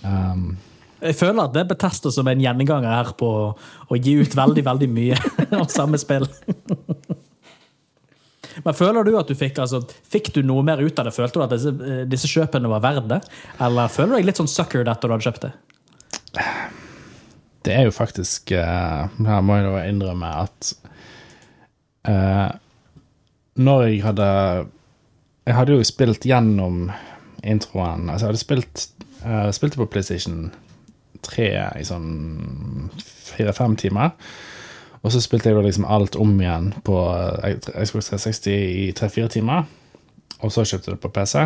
Um, 0.00 0.54
Jeg 1.02 1.12
føler 1.18 1.42
at 1.42 1.52
det 1.52 1.66
betester 1.68 2.08
som 2.08 2.28
en 2.30 2.40
gjenganger 2.40 2.88
her 2.88 3.10
på 3.20 3.28
å 3.52 3.98
gi 4.00 4.14
ut 4.16 4.32
veldig, 4.32 4.62
veldig 4.64 4.86
mye 4.88 5.18
av 5.58 5.66
samme 5.68 6.00
spill. 6.00 6.24
Men 8.64 8.76
føler 8.76 9.06
du 9.06 9.12
at 9.18 9.28
du 9.30 9.36
fikk 9.38 9.60
altså, 9.62 9.82
Fikk 10.10 10.32
du 10.34 10.40
noe 10.46 10.64
mer 10.66 10.80
ut 10.82 10.98
av 10.98 11.08
det? 11.08 11.14
Følte 11.14 11.38
du 11.38 11.44
at 11.44 11.52
disse, 11.54 11.72
eh, 11.84 12.02
disse 12.10 12.30
kjøpene 12.30 12.70
var 12.72 12.82
verdt 12.84 13.08
det? 13.12 13.20
Eller 13.62 13.92
føler 13.92 14.14
du 14.14 14.18
deg 14.18 14.30
litt 14.30 14.40
sånn 14.40 14.50
sucker 14.50 14.88
etter 14.88 15.08
du 15.08 15.16
hadde 15.16 15.28
kjøpt 15.28 15.46
det? 15.46 15.52
det 17.66 17.76
er 17.76 17.86
jo 17.88 17.94
faktisk 17.94 18.52
eh, 18.56 19.22
Her 19.28 19.40
må 19.44 19.58
jeg 19.58 19.68
da 19.68 19.84
innrømme 19.84 20.28
at 20.44 20.72
uh, 22.08 22.50
Når 23.60 23.86
jeg 23.88 24.04
hadde 24.06 24.28
Jeg 25.50 25.56
hadde 25.58 25.74
jo 25.74 25.82
spilt 25.82 26.22
gjennom 26.22 26.92
introen 27.42 28.06
Altså, 28.06 28.28
jeg 28.28 28.30
hadde 28.30 28.42
spilt 28.44 28.82
uh, 29.24 29.48
spilt 29.50 29.74
på 29.80 29.88
PlayStation 29.90 30.52
3 31.26 31.48
i 31.80 31.82
sånn 31.84 32.06
fire-fem 33.02 33.74
timer. 33.80 34.14
Og 35.02 35.10
så 35.10 35.20
spilte 35.24 35.50
jeg 35.50 35.58
da 35.58 35.64
liksom 35.64 35.88
alt 35.88 36.16
om 36.20 36.32
igjen 36.40 36.70
på 36.84 36.96
eh, 37.12 37.58
Xbox 37.58 38.08
360 38.12 38.54
i 38.54 38.86
tre-fire 38.96 39.28
timer. 39.32 39.66
Og 40.40 40.52
så 40.52 40.64
kjøpte 40.64 40.90
jeg 40.90 40.96
det 40.96 41.02
på 41.02 41.12
PC. 41.12 41.44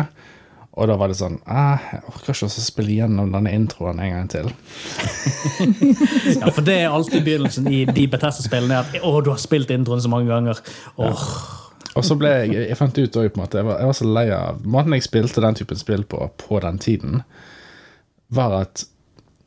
Og 0.75 0.89
da 0.91 0.97
var 0.99 1.11
det 1.11 1.15
sånn 1.15 1.37
Jeg 1.39 1.99
orker 2.11 2.33
ikke 2.33 2.49
å 2.49 2.51
spille 2.51 2.97
gjennom 2.97 3.31
denne 3.31 3.53
introen 3.55 3.99
en 4.03 4.15
gang 4.15 4.31
til. 4.31 4.51
Ja, 6.39 6.51
For 6.51 6.63
det 6.67 6.79
er 6.81 6.95
alltid 6.95 7.23
begynnelsen 7.23 7.67
i 7.71 7.83
de 7.87 8.07
Bethesda-spillene. 8.11 8.81
At 8.83 8.99
å, 9.03 9.17
du 9.23 9.31
har 9.31 9.39
spilt 9.41 9.71
introen 9.75 10.03
så 10.03 10.11
mange 10.11 10.31
ganger. 10.31 10.59
Åh, 10.99 11.29
Og 11.95 12.05
så 12.05 12.17
ble 12.19 12.31
jeg 12.31 12.55
Jeg 12.69 12.79
fant 12.79 12.97
ut 12.97 13.05
også, 13.05 13.31
på 13.31 13.39
en 13.39 13.43
måte 13.43 13.61
jeg 13.61 13.67
var, 13.67 13.79
jeg 13.79 13.91
var 13.91 13.97
så 13.99 14.09
lei 14.17 14.25
av 14.35 14.65
Måten 14.67 14.97
jeg 14.97 15.05
spilte 15.05 15.43
den 15.43 15.57
typen 15.57 15.79
spill 15.79 16.03
på 16.09 16.27
på 16.41 16.59
den 16.63 16.79
tiden, 16.81 17.23
var 18.33 18.59
at 18.63 18.85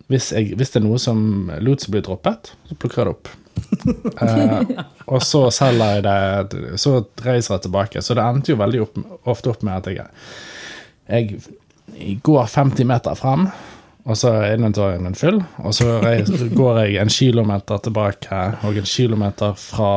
hvis, 0.08 0.30
jeg, 0.32 0.54
hvis 0.56 0.70
det 0.72 0.80
er 0.80 0.86
noe 0.86 0.98
som 1.02 1.50
lot 1.60 1.82
som 1.84 1.92
blir 1.92 2.04
droppet, 2.06 2.54
så 2.64 2.76
plukker 2.80 3.02
jeg 3.02 3.08
det 3.08 3.12
opp. 3.12 3.28
uh, 4.22 4.84
og 5.12 5.20
så 5.20 5.42
selger 5.52 5.98
jeg 5.98 6.04
det, 6.06 6.78
så 6.80 6.94
reiser 7.26 7.58
jeg 7.58 7.66
tilbake. 7.66 8.02
Så 8.04 8.16
det 8.16 8.24
endte 8.24 8.54
jo 8.54 8.60
veldig 8.60 8.80
opp, 8.86 8.96
ofte 9.28 9.52
opp 9.52 9.66
med 9.68 9.82
at 9.82 9.90
jeg, 9.92 11.42
jeg 11.98 12.16
går 12.24 12.48
50 12.54 12.88
meter 12.88 13.18
frem, 13.20 13.50
og 14.08 14.16
så 14.16 14.32
er 14.38 14.56
inventarien 14.56 15.04
min 15.04 15.18
full. 15.18 15.42
Og 15.60 15.76
så 15.76 15.98
reis, 16.00 16.32
går 16.56 16.82
jeg 16.86 17.02
en 17.02 17.12
kilometer 17.12 17.84
tilbake 17.84 18.40
og 18.64 18.80
en 18.80 18.88
kilometer 18.88 19.60
fra 19.60 19.92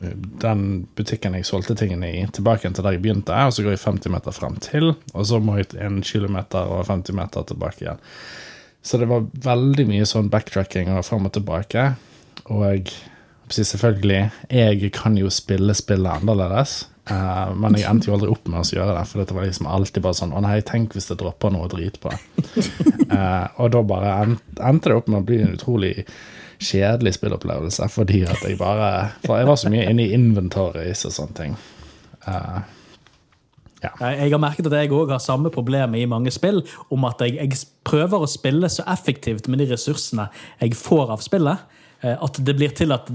den 0.00 0.62
butikken 0.96 1.34
jeg 1.36 1.48
solgte 1.48 1.76
tingene 1.76 2.08
i, 2.08 2.20
tilbake 2.32 2.70
til 2.70 2.84
der 2.84 2.96
jeg 2.96 3.02
begynte, 3.04 3.36
og 3.36 3.52
så 3.52 3.64
går 3.64 3.76
jeg 3.76 3.82
50 3.84 4.14
meter 4.14 4.36
frem 4.36 4.56
til, 4.64 4.94
og 5.12 5.26
så 5.28 5.40
må 5.44 5.58
jeg 5.58 5.74
en 5.84 6.00
kilometer 6.06 6.72
og 6.72 6.86
50 6.88 7.16
meter 7.18 7.44
tilbake 7.50 7.84
igjen. 7.84 8.00
Så 8.82 8.96
det 8.96 9.10
var 9.10 9.26
veldig 9.44 9.84
mye 9.90 10.06
sånn 10.08 10.30
backtracking 10.32 10.88
og 10.94 11.04
frem 11.04 11.28
og 11.28 11.34
tilbake. 11.36 11.82
Og 12.48 12.62
jeg, 12.64 12.94
selvfølgelig, 13.52 14.22
jeg 14.48 14.92
kan 14.96 15.18
jo 15.20 15.28
spille 15.32 15.76
spillet 15.76 16.22
annerledes, 16.22 16.86
Uh, 17.10 17.50
men 17.58 17.74
jeg 17.74 17.88
endte 17.90 18.06
jo 18.06 18.14
aldri 18.14 18.28
opp 18.30 18.44
med 18.46 18.60
å 18.60 18.76
gjøre 18.76 18.92
det, 18.94 19.04
for 19.08 19.24
det 19.24 19.34
var 19.34 19.46
liksom 19.48 19.66
alltid 19.66 20.04
bare 20.04 20.18
sånn 20.18 20.34
Å 20.36 20.42
nei, 20.44 20.60
tenk 20.62 20.92
hvis 20.94 21.08
det 21.08 21.16
dropper 21.18 21.50
noe 21.50 21.66
drit 21.72 21.96
på. 21.98 22.12
Uh, 22.12 23.46
og 23.60 23.72
da 23.74 23.80
bare 23.82 24.12
endte 24.28 24.92
det 24.92 24.98
opp 24.98 25.08
med 25.10 25.22
å 25.22 25.26
bli 25.26 25.40
en 25.42 25.56
utrolig 25.56 25.94
kjedelig 26.60 27.14
spillopplevelse, 27.16 27.88
fordi 27.88 28.22
at 28.28 28.42
jeg 28.44 28.58
bare 28.60 29.10
For 29.24 29.38
jeg 29.38 29.48
var 29.48 29.56
så 29.60 29.72
mye 29.72 29.86
inne 29.88 30.06
i 30.06 30.12
inventories 30.16 31.06
og 31.08 31.16
sånne 31.16 31.36
ting. 31.38 31.56
Uh, 32.26 32.60
Jeg 33.80 34.16
jeg 34.20 34.32
har 34.34 34.40
merket 34.42 34.66
at 34.68 34.76
jeg 34.76 34.92
òg 34.92 35.08
har 35.14 35.22
samme 35.24 35.50
problem 35.50 35.94
i 35.96 36.04
mange 36.04 36.30
spill, 36.30 36.60
om 36.92 37.04
at 37.08 37.22
jeg, 37.24 37.38
jeg 37.40 37.62
prøver 37.84 38.20
å 38.20 38.28
spille 38.28 38.68
så 38.68 38.84
effektivt 38.84 39.48
med 39.48 39.62
de 39.62 39.70
ressursene 39.72 40.28
jeg 40.60 40.76
får 40.76 41.14
av 41.16 41.24
spillet, 41.24 41.62
eh, 42.02 42.12
at 42.20 42.42
det 42.44 42.56
blir 42.58 42.74
til 42.76 42.92
at 42.92 43.08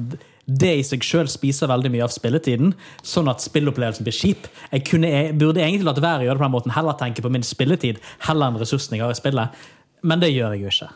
det 0.46 0.74
i 0.80 0.84
seg 0.86 1.06
sjøl 1.06 1.30
spiser 1.30 1.70
veldig 1.70 1.92
mye 1.94 2.06
av 2.06 2.14
spilletiden, 2.14 2.74
sånn 3.06 3.30
at 3.30 3.46
spillopplevelsen 3.46 4.06
blir 4.06 4.14
kjip. 4.14 4.50
Jeg, 4.72 4.86
kunne, 4.90 5.10
jeg 5.10 5.38
burde 5.38 5.62
egentlig 5.62 5.88
latt 5.88 6.02
være 6.02 6.26
å 6.26 6.28
gjøre 6.28 6.38
det 6.38 6.44
på 6.44 6.50
den 6.50 6.58
måten, 6.58 6.76
heller 6.76 7.00
tenke 7.00 7.26
på 7.26 7.34
min 7.34 7.46
spilletid 7.46 8.02
heller 8.28 8.50
enn 8.50 8.62
ressursene 8.62 8.98
jeg 8.98 9.06
har 9.06 9.14
i 9.14 9.22
spillet, 9.22 9.66
men 10.06 10.22
det 10.22 10.34
gjør 10.34 10.54
jeg 10.54 10.66
jo 10.66 10.74
ikke. 10.74 10.94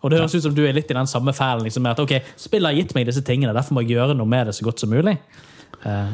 Og 0.00 0.10
det 0.10 0.18
høres 0.20 0.34
ut 0.34 0.42
som 0.46 0.54
du 0.56 0.62
er 0.64 0.72
litt 0.76 0.90
i 0.90 0.96
den 0.96 1.06
samme 1.10 1.32
fælen. 1.36 1.66
Liksom, 1.66 1.86
at 1.90 2.00
ok, 2.00 2.14
Spillet 2.40 2.70
har 2.70 2.78
gitt 2.78 2.94
meg 2.96 3.06
disse 3.08 3.22
tingene, 3.26 3.52
derfor 3.56 3.76
må 3.76 3.82
jeg 3.84 3.96
gjøre 3.98 4.14
noe 4.16 4.28
med 4.28 4.48
det 4.48 4.54
så 4.56 4.64
godt 4.64 4.80
som 4.80 4.92
mulig. 4.92 5.18
Uh, 5.84 6.08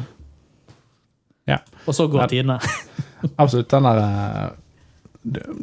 Ja. 1.47 1.61
og 1.85 1.95
så 1.95 2.07
går 2.11 2.21
Ja. 2.21 2.27
tidene. 2.27 2.59
Absolutt. 3.41 3.69
Den 3.71 3.83
der 3.87 3.99
eh, 4.03 4.49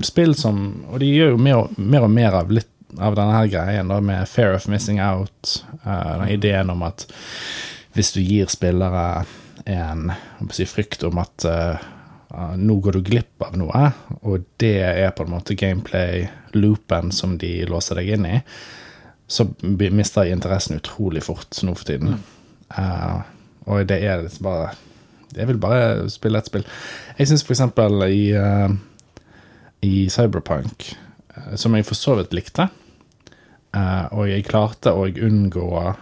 Spill 0.03 0.35
som 0.35 0.85
Og 0.91 1.01
de 1.01 1.07
gjør 1.07 1.31
jo 1.35 1.37
mer 1.37 1.57
og 1.57 1.79
mer, 1.79 2.03
og 2.03 2.11
mer 2.11 2.33
av 2.41 2.51
litt 2.51 2.69
av 2.99 3.15
denne 3.17 3.33
her 3.35 3.47
greien 3.51 3.89
da, 3.89 4.01
med 4.01 4.29
fair 4.29 4.55
of 4.55 4.69
missing 4.69 5.01
out. 5.03 5.65
Uh, 5.85 6.19
den 6.21 6.29
ideen 6.39 6.71
om 6.71 6.83
at 6.87 7.07
hvis 7.95 8.13
du 8.15 8.21
gir 8.21 8.47
spillere 8.47 9.25
en 9.67 10.13
si, 10.51 10.65
frykt 10.67 11.03
om 11.05 11.19
at 11.19 11.45
ah, 11.47 12.55
nå 12.57 12.77
går 12.83 12.93
du 12.99 13.03
glipp 13.07 13.43
av 13.47 13.57
noe, 13.57 13.93
og 14.23 14.45
det 14.59 14.73
er 14.83 15.11
på 15.15 15.25
en 15.25 15.31
måte 15.31 15.55
gameplay-loopen 16.55 17.13
som 17.13 17.39
de 17.39 17.67
låser 17.67 17.97
deg 17.97 18.09
inn 18.15 18.27
i, 18.27 18.41
så 19.27 19.47
mister 19.63 20.25
jeg 20.25 20.33
interessen 20.37 20.77
utrolig 20.77 21.23
fort 21.23 21.63
nå 21.63 21.75
for 21.75 21.85
tiden. 21.85 22.19
Eh, 22.77 23.21
og 23.67 23.87
det 23.87 24.03
er 24.05 24.23
liksom 24.23 24.45
bare 24.45 24.75
Jeg 25.35 25.49
vil 25.49 25.59
bare 25.59 26.09
spille 26.11 26.39
et 26.39 26.47
spill. 26.47 26.65
Jeg 27.19 27.27
syns 27.27 27.43
eksempel 27.51 28.05
i, 28.07 28.31
uh, 28.39 28.71
i 29.83 30.09
Cyberpunk, 30.09 30.95
eh, 31.35 31.57
som 31.57 31.75
jeg 31.75 31.85
for 31.85 31.95
så 31.95 32.15
vidt 32.15 32.33
likte, 32.33 32.69
og 33.75 34.29
jeg 34.29 34.47
klarte 34.47 34.93
å 34.95 35.09
unngå 35.11 35.95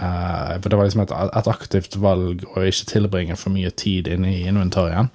Uh, 0.00 0.56
For 0.62 0.70
det 0.70 0.76
var 0.78 0.86
liksom 0.88 1.02
et, 1.02 1.10
et 1.12 1.48
aktivt 1.52 1.96
valg 2.00 2.46
å 2.56 2.62
ikke 2.64 2.86
tilbringe 2.88 3.34
for 3.36 3.52
mye 3.52 3.68
tid 3.68 4.08
inne 4.08 4.30
i 4.32 4.46
inventarien. 4.48 5.10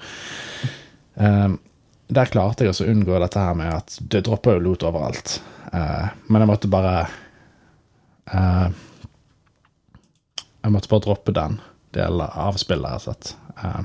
Eh, 1.17 1.55
der 2.07 2.29
klarte 2.29 2.67
jeg 2.67 2.75
å 2.75 2.89
unngå 2.91 3.19
dette 3.21 3.41
her 3.41 3.55
med 3.57 3.73
at 3.73 3.97
det 4.01 4.25
dropper 4.27 4.57
jo 4.57 4.65
lot 4.67 4.85
overalt. 4.85 5.39
Eh, 5.73 6.09
men 6.27 6.43
jeg 6.43 6.49
måtte 6.51 6.71
bare 6.71 6.95
eh, 8.29 8.67
Jeg 10.65 10.73
måtte 10.73 10.89
bare 10.89 11.05
droppe 11.05 11.33
den 11.33 11.59
delen 11.93 12.25
av 12.25 12.57
spillet, 12.61 12.89
rett 12.89 13.01
og 13.01 13.07
slett. 13.07 13.35
Eh, 13.61 13.81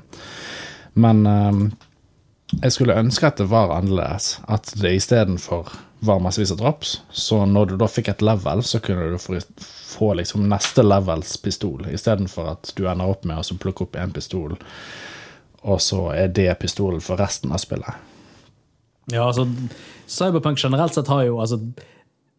men 1.00 1.22
eh, 1.26 1.62
jeg 2.59 2.74
skulle 2.74 2.98
ønske 2.98 3.28
at 3.28 3.40
det 3.40 3.48
var 3.50 3.72
annerledes. 3.76 4.38
At 4.50 4.72
det 4.80 4.94
istedenfor 4.98 5.70
var 6.00 6.20
massevis 6.24 6.52
av 6.54 6.61
drops, 6.62 7.00
så 7.12 7.44
når 7.46 7.72
du 7.72 7.74
da 7.80 7.88
fikk 7.88 8.09
et 8.09 8.24
level, 8.24 8.62
så 8.64 8.80
kunne 8.80 9.11
du 9.12 9.18
få, 9.20 9.37
få 9.61 10.14
liksom 10.16 10.48
neste 10.48 10.85
levels 10.85 11.37
pistol, 11.44 11.85
istedenfor 11.92 12.54
at 12.54 12.72
du 12.76 12.87
ender 12.88 13.12
opp 13.12 13.26
med 13.28 13.40
å 13.40 13.59
plukke 13.61 13.85
opp 13.85 13.98
en 14.00 14.14
pistol, 14.16 14.56
og 15.61 15.83
så 15.85 16.06
er 16.16 16.33
det 16.33 16.48
pistolen 16.62 17.04
for 17.04 17.20
resten 17.20 17.52
av 17.52 17.61
spillet. 17.61 18.10
Ja, 19.12 19.27
altså, 19.27 19.46
Cyberpunk 20.11 20.59
generelt 20.59 20.94
sett 20.94 21.11
har 21.11 21.25
jo 21.27 21.40
altså, 21.42 21.61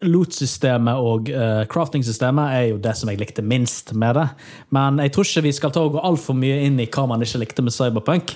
Loot-systemet 0.02 0.98
og 0.98 1.28
uh, 1.30 1.62
crafting-systemet 1.70 2.56
er 2.56 2.64
jo 2.72 2.78
det 2.82 2.96
som 2.98 3.10
jeg 3.12 3.20
likte 3.22 3.44
minst 3.46 3.92
med 3.94 4.16
det. 4.18 4.24
Men 4.74 4.98
jeg 5.04 5.14
tror 5.14 5.28
ikke 5.28 5.44
vi 5.46 5.52
skal 5.54 5.74
ta 5.76 5.84
og 5.86 5.94
gå 5.94 6.02
altfor 6.10 6.38
mye 6.38 6.58
inn 6.66 6.80
i 6.82 6.88
hva 6.90 7.06
man 7.12 7.22
ikke 7.22 7.44
likte 7.44 7.62
med 7.62 7.76
Cyberpunk. 7.76 8.34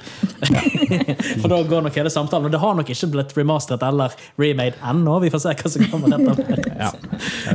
For 1.42 1.50
da 1.50 1.64
går 1.66 1.88
nok 1.88 1.98
hele 1.98 2.14
samtalen. 2.14 2.46
Og 2.46 2.54
det 2.54 2.62
har 2.62 2.78
nok 2.78 2.92
ikke 2.94 3.10
blitt 3.16 3.34
remasteret 3.38 3.86
eller 3.88 4.14
remade 4.38 4.78
ennå. 4.86 5.18
Vi 5.26 5.34
får 5.34 5.42
se 5.42 5.56
hva 5.58 5.74
som 5.74 5.90
kommer 5.94 6.18
etter. 6.20 6.54
Ja. 6.76 6.90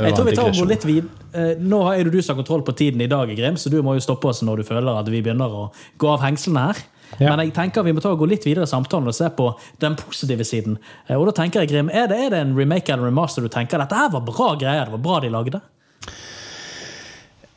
Jeg 0.00 0.14
tror 0.16 0.24
vi 0.24 0.32
tar 0.32 0.48
og 0.48 0.56
går 0.56 0.68
litt 0.70 0.84
vid. 0.88 1.08
Uh, 1.34 1.52
Nå 1.60 1.82
er 1.92 2.06
det 2.06 2.14
du 2.14 2.22
som 2.24 2.34
har 2.34 2.40
kontroll 2.40 2.64
på 2.66 2.74
tiden 2.74 3.02
i 3.04 3.08
dag, 3.10 3.30
Grim, 3.36 3.58
så 3.60 3.70
du 3.70 3.78
må 3.84 3.94
jo 3.98 4.02
stoppe 4.02 4.30
oss 4.30 4.40
når 4.42 4.62
du 4.62 4.66
føler 4.66 4.96
at 4.96 5.10
vi 5.12 5.20
begynner 5.20 5.52
å 5.54 5.66
gå 6.00 6.08
av 6.10 6.24
hengslene 6.24 6.70
her. 6.70 6.80
Ja. 7.18 7.30
Men 7.30 7.42
jeg 7.46 7.54
tenker 7.56 7.84
vi 7.84 7.92
må 7.94 8.02
ta 8.02 8.12
og 8.14 8.22
gå 8.22 8.28
litt 8.30 8.46
videre 8.46 8.66
i 8.68 8.70
samtalen 8.70 9.10
og 9.10 9.16
se 9.16 9.28
på 9.34 9.50
den 9.82 9.96
positive 9.98 10.46
siden. 10.46 10.78
Eh, 11.08 11.16
Og 11.18 11.26
da 11.28 11.34
tenker 11.42 11.64
jeg, 11.64 11.72
Grim, 11.72 11.90
er 11.90 12.06
det, 12.10 12.18
er 12.18 12.34
det 12.34 12.42
en 12.44 12.56
remake 12.58 12.92
eller 12.92 13.10
remaster 13.10 13.42
du 13.42 13.50
tenker 13.52 13.82
dette 13.82 13.98
her 13.98 14.12
var 14.14 14.24
bra 14.26 14.54
greier, 14.60 14.86
det 14.86 14.94
var 14.94 15.04
bra 15.04 15.20
de 15.24 15.32
lagde? 15.32 15.60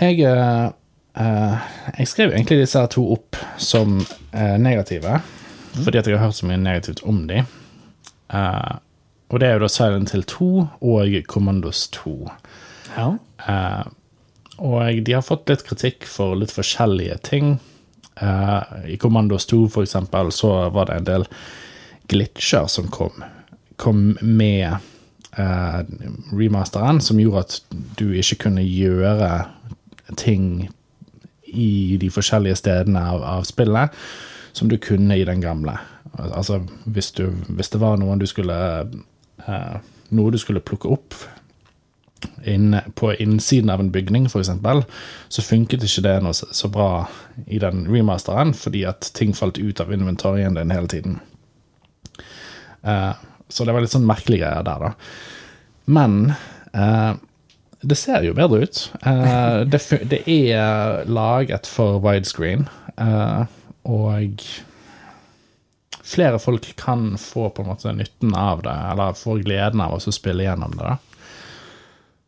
Jeg, 0.01 0.23
eh, 0.25 1.67
jeg 1.99 2.09
skrev 2.09 2.33
egentlig 2.33 2.63
disse 2.63 2.79
her 2.81 2.89
to 2.91 3.05
opp 3.13 3.37
som 3.61 3.99
uh, 4.33 4.55
negative, 4.57 5.19
fordi 5.77 5.99
at 5.99 6.07
jeg 6.09 6.17
har 6.17 6.25
hørt 6.25 6.39
så 6.39 6.49
mye 6.49 6.57
negativt 6.59 7.03
om 7.05 7.27
dem. 7.29 7.45
Uh, 8.33 8.81
og 9.29 9.39
det 9.39 9.47
er 9.47 9.59
jo 9.59 9.63
da 9.63 9.69
Silent 9.71 10.11
Hill 10.13 10.25
2 10.29 10.47
og 10.89 11.13
Commandos 11.29 11.85
2. 11.93 12.15
Ja. 12.97 13.07
Og 14.61 14.99
de 15.05 15.15
har 15.15 15.25
fått 15.25 15.49
litt 15.49 15.63
kritikk 15.65 16.05
for 16.05 16.37
litt 16.37 16.53
forskjellige 16.53 17.17
ting. 17.25 17.55
Eh, 18.21 18.93
I 18.93 18.97
Commandos 18.97 19.45
2 19.45 19.69
for 19.69 19.83
eksempel, 19.83 20.31
så 20.31 20.69
var 20.69 20.85
det 20.89 20.97
en 20.97 21.07
del 21.07 21.27
glitcher 22.07 22.67
som 22.67 22.87
kom, 22.87 23.23
kom 23.75 24.17
med 24.21 24.75
eh, 25.37 25.79
remasteren, 26.31 27.01
som 27.01 27.19
gjorde 27.19 27.45
at 27.45 27.59
du 27.97 28.11
ikke 28.13 28.47
kunne 28.47 28.65
gjøre 28.65 29.45
ting 30.19 30.67
i 31.53 31.97
de 32.01 32.09
forskjellige 32.11 32.59
stedene 32.59 33.01
av, 33.13 33.23
av 33.23 33.47
spillet 33.47 33.93
som 34.53 34.69
du 34.69 34.77
kunne 34.77 35.17
i 35.17 35.25
den 35.25 35.41
gamle. 35.41 35.77
Altså 36.17 36.61
hvis, 36.85 37.11
du, 37.11 37.29
hvis 37.47 37.71
det 37.73 37.81
var 37.81 37.97
noen 37.97 38.21
du 38.21 38.27
skulle 38.29 38.57
eh, 39.47 39.77
Noe 40.13 40.29
du 40.29 40.37
skulle 40.37 40.61
plukke 40.61 40.91
opp 40.93 41.15
inne 42.45 42.83
på 42.95 43.13
innsiden 43.13 43.71
av 43.73 43.81
en 43.83 43.91
bygning, 43.91 44.25
f.eks., 44.29 44.51
så 45.29 45.45
funket 45.45 45.83
ikke 45.85 46.05
det 46.05 46.15
noe 46.23 46.33
så 46.35 46.69
bra 46.71 47.07
i 47.47 47.59
den 47.61 47.85
remasteren, 47.89 48.53
fordi 48.57 48.85
at 48.89 49.11
ting 49.17 49.33
falt 49.37 49.59
ut 49.61 49.81
av 49.83 49.93
inventarien 49.93 50.57
din 50.57 50.73
hele 50.73 50.91
tiden. 50.91 51.19
Eh, 52.81 53.13
så 53.49 53.65
det 53.65 53.75
var 53.75 53.85
litt 53.85 53.93
sånn 53.93 54.07
merkelige 54.07 54.45
greier 54.45 54.65
der, 54.65 54.89
da. 54.89 54.93
Men 55.85 56.33
eh, 56.73 57.13
det 57.83 57.97
ser 57.99 58.23
jo 58.23 58.35
bedre 58.37 58.63
ut. 58.63 58.83
Eh, 59.03 59.63
det, 59.67 59.81
det 60.09 60.21
er 60.29 61.03
laget 61.09 61.67
for 61.69 61.99
widescreen, 62.03 62.67
eh, 62.97 63.43
og 63.83 64.45
flere 66.03 66.39
folk 66.39 66.67
kan 66.79 67.13
få 67.19 67.49
på 67.49 67.63
en 67.63 67.71
måte 67.73 67.93
nytten 67.95 68.35
av 68.35 68.63
det, 68.63 68.75
eller 68.91 69.17
få 69.17 69.37
gleden 69.43 69.83
av 69.83 69.97
å 69.97 70.13
spille 70.13 70.47
gjennom 70.47 70.77
det. 70.77 70.93
da. 70.93 71.12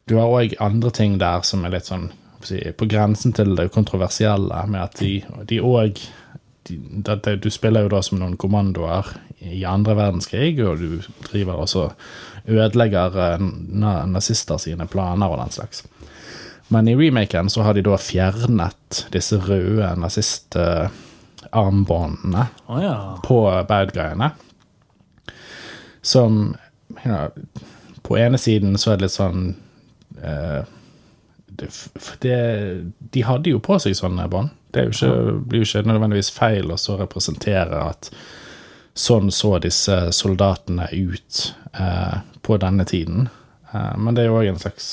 Du 0.10 0.16
har 0.20 0.28
òg 0.30 0.54
andre 0.62 0.92
ting 0.94 1.18
der 1.22 1.42
som 1.48 1.66
er 1.66 1.72
litt 1.74 1.88
sånn 1.90 2.12
på 2.78 2.86
grensen 2.86 3.34
til 3.34 3.56
det 3.58 3.72
kontroversielle, 3.74 4.66
med 4.70 4.82
at 4.84 5.00
de 5.50 5.58
òg 5.62 6.00
Du 6.66 7.50
spiller 7.54 7.82
jo 7.86 7.90
da 7.94 8.02
som 8.02 8.18
noen 8.20 8.38
kommandoer 8.42 9.06
i 9.38 9.62
andre 9.70 9.94
verdenskrig, 9.98 10.58
og 10.66 10.80
du 10.82 11.02
driver 11.28 11.54
også 11.62 11.84
ødelegger 12.50 13.18
eh, 13.22 13.38
na- 13.70 14.06
nazister 14.10 14.58
sine 14.58 14.88
planer 14.90 15.30
og 15.30 15.38
den 15.44 15.52
slags. 15.52 15.84
Men 16.70 16.88
i 16.88 16.96
remaken 16.96 17.50
så 17.50 17.62
har 17.62 17.74
de 17.74 17.82
da 17.86 17.98
fjernet 18.02 19.06
disse 19.14 19.38
røde 19.38 19.92
nazistarmbåndene 20.02 22.48
oh, 22.66 22.84
ja. 22.84 23.18
på 23.24 23.64
bad 23.68 23.92
guyene. 23.94 24.30
Som 26.02 26.56
you 27.06 27.12
know, 27.12 27.30
På 28.02 28.18
ene 28.18 28.38
siden 28.38 28.78
så 28.78 28.92
er 28.92 28.96
det 28.98 29.02
litt 29.08 29.18
sånn 29.18 29.50
eh, 29.50 29.56
det, 30.26 31.70
det, 32.22 32.38
De 33.14 33.24
hadde 33.26 33.52
jo 33.54 33.62
på 33.64 33.78
seg 33.82 33.96
sånne 33.98 34.28
bånd. 34.32 34.54
Det 34.76 34.88
jo 34.90 34.96
ikke, 34.96 35.36
blir 35.48 35.64
jo 35.64 35.68
ikke 35.70 35.88
nødvendigvis 35.88 36.34
feil 36.36 36.74
å 36.74 36.80
så 36.80 36.98
representere 37.00 37.80
at 37.86 38.10
sånn 38.96 39.32
så 39.32 39.58
disse 39.64 39.96
soldatene 40.16 40.88
ut 40.92 41.42
eh, 41.80 42.18
på 42.42 42.58
denne 42.60 42.86
tiden. 42.88 43.30
Eh, 43.72 43.94
men 44.00 44.16
det 44.16 44.26
er 44.26 44.32
jo 44.32 44.40
òg 44.42 44.52
en 44.52 44.60
slags 44.60 44.90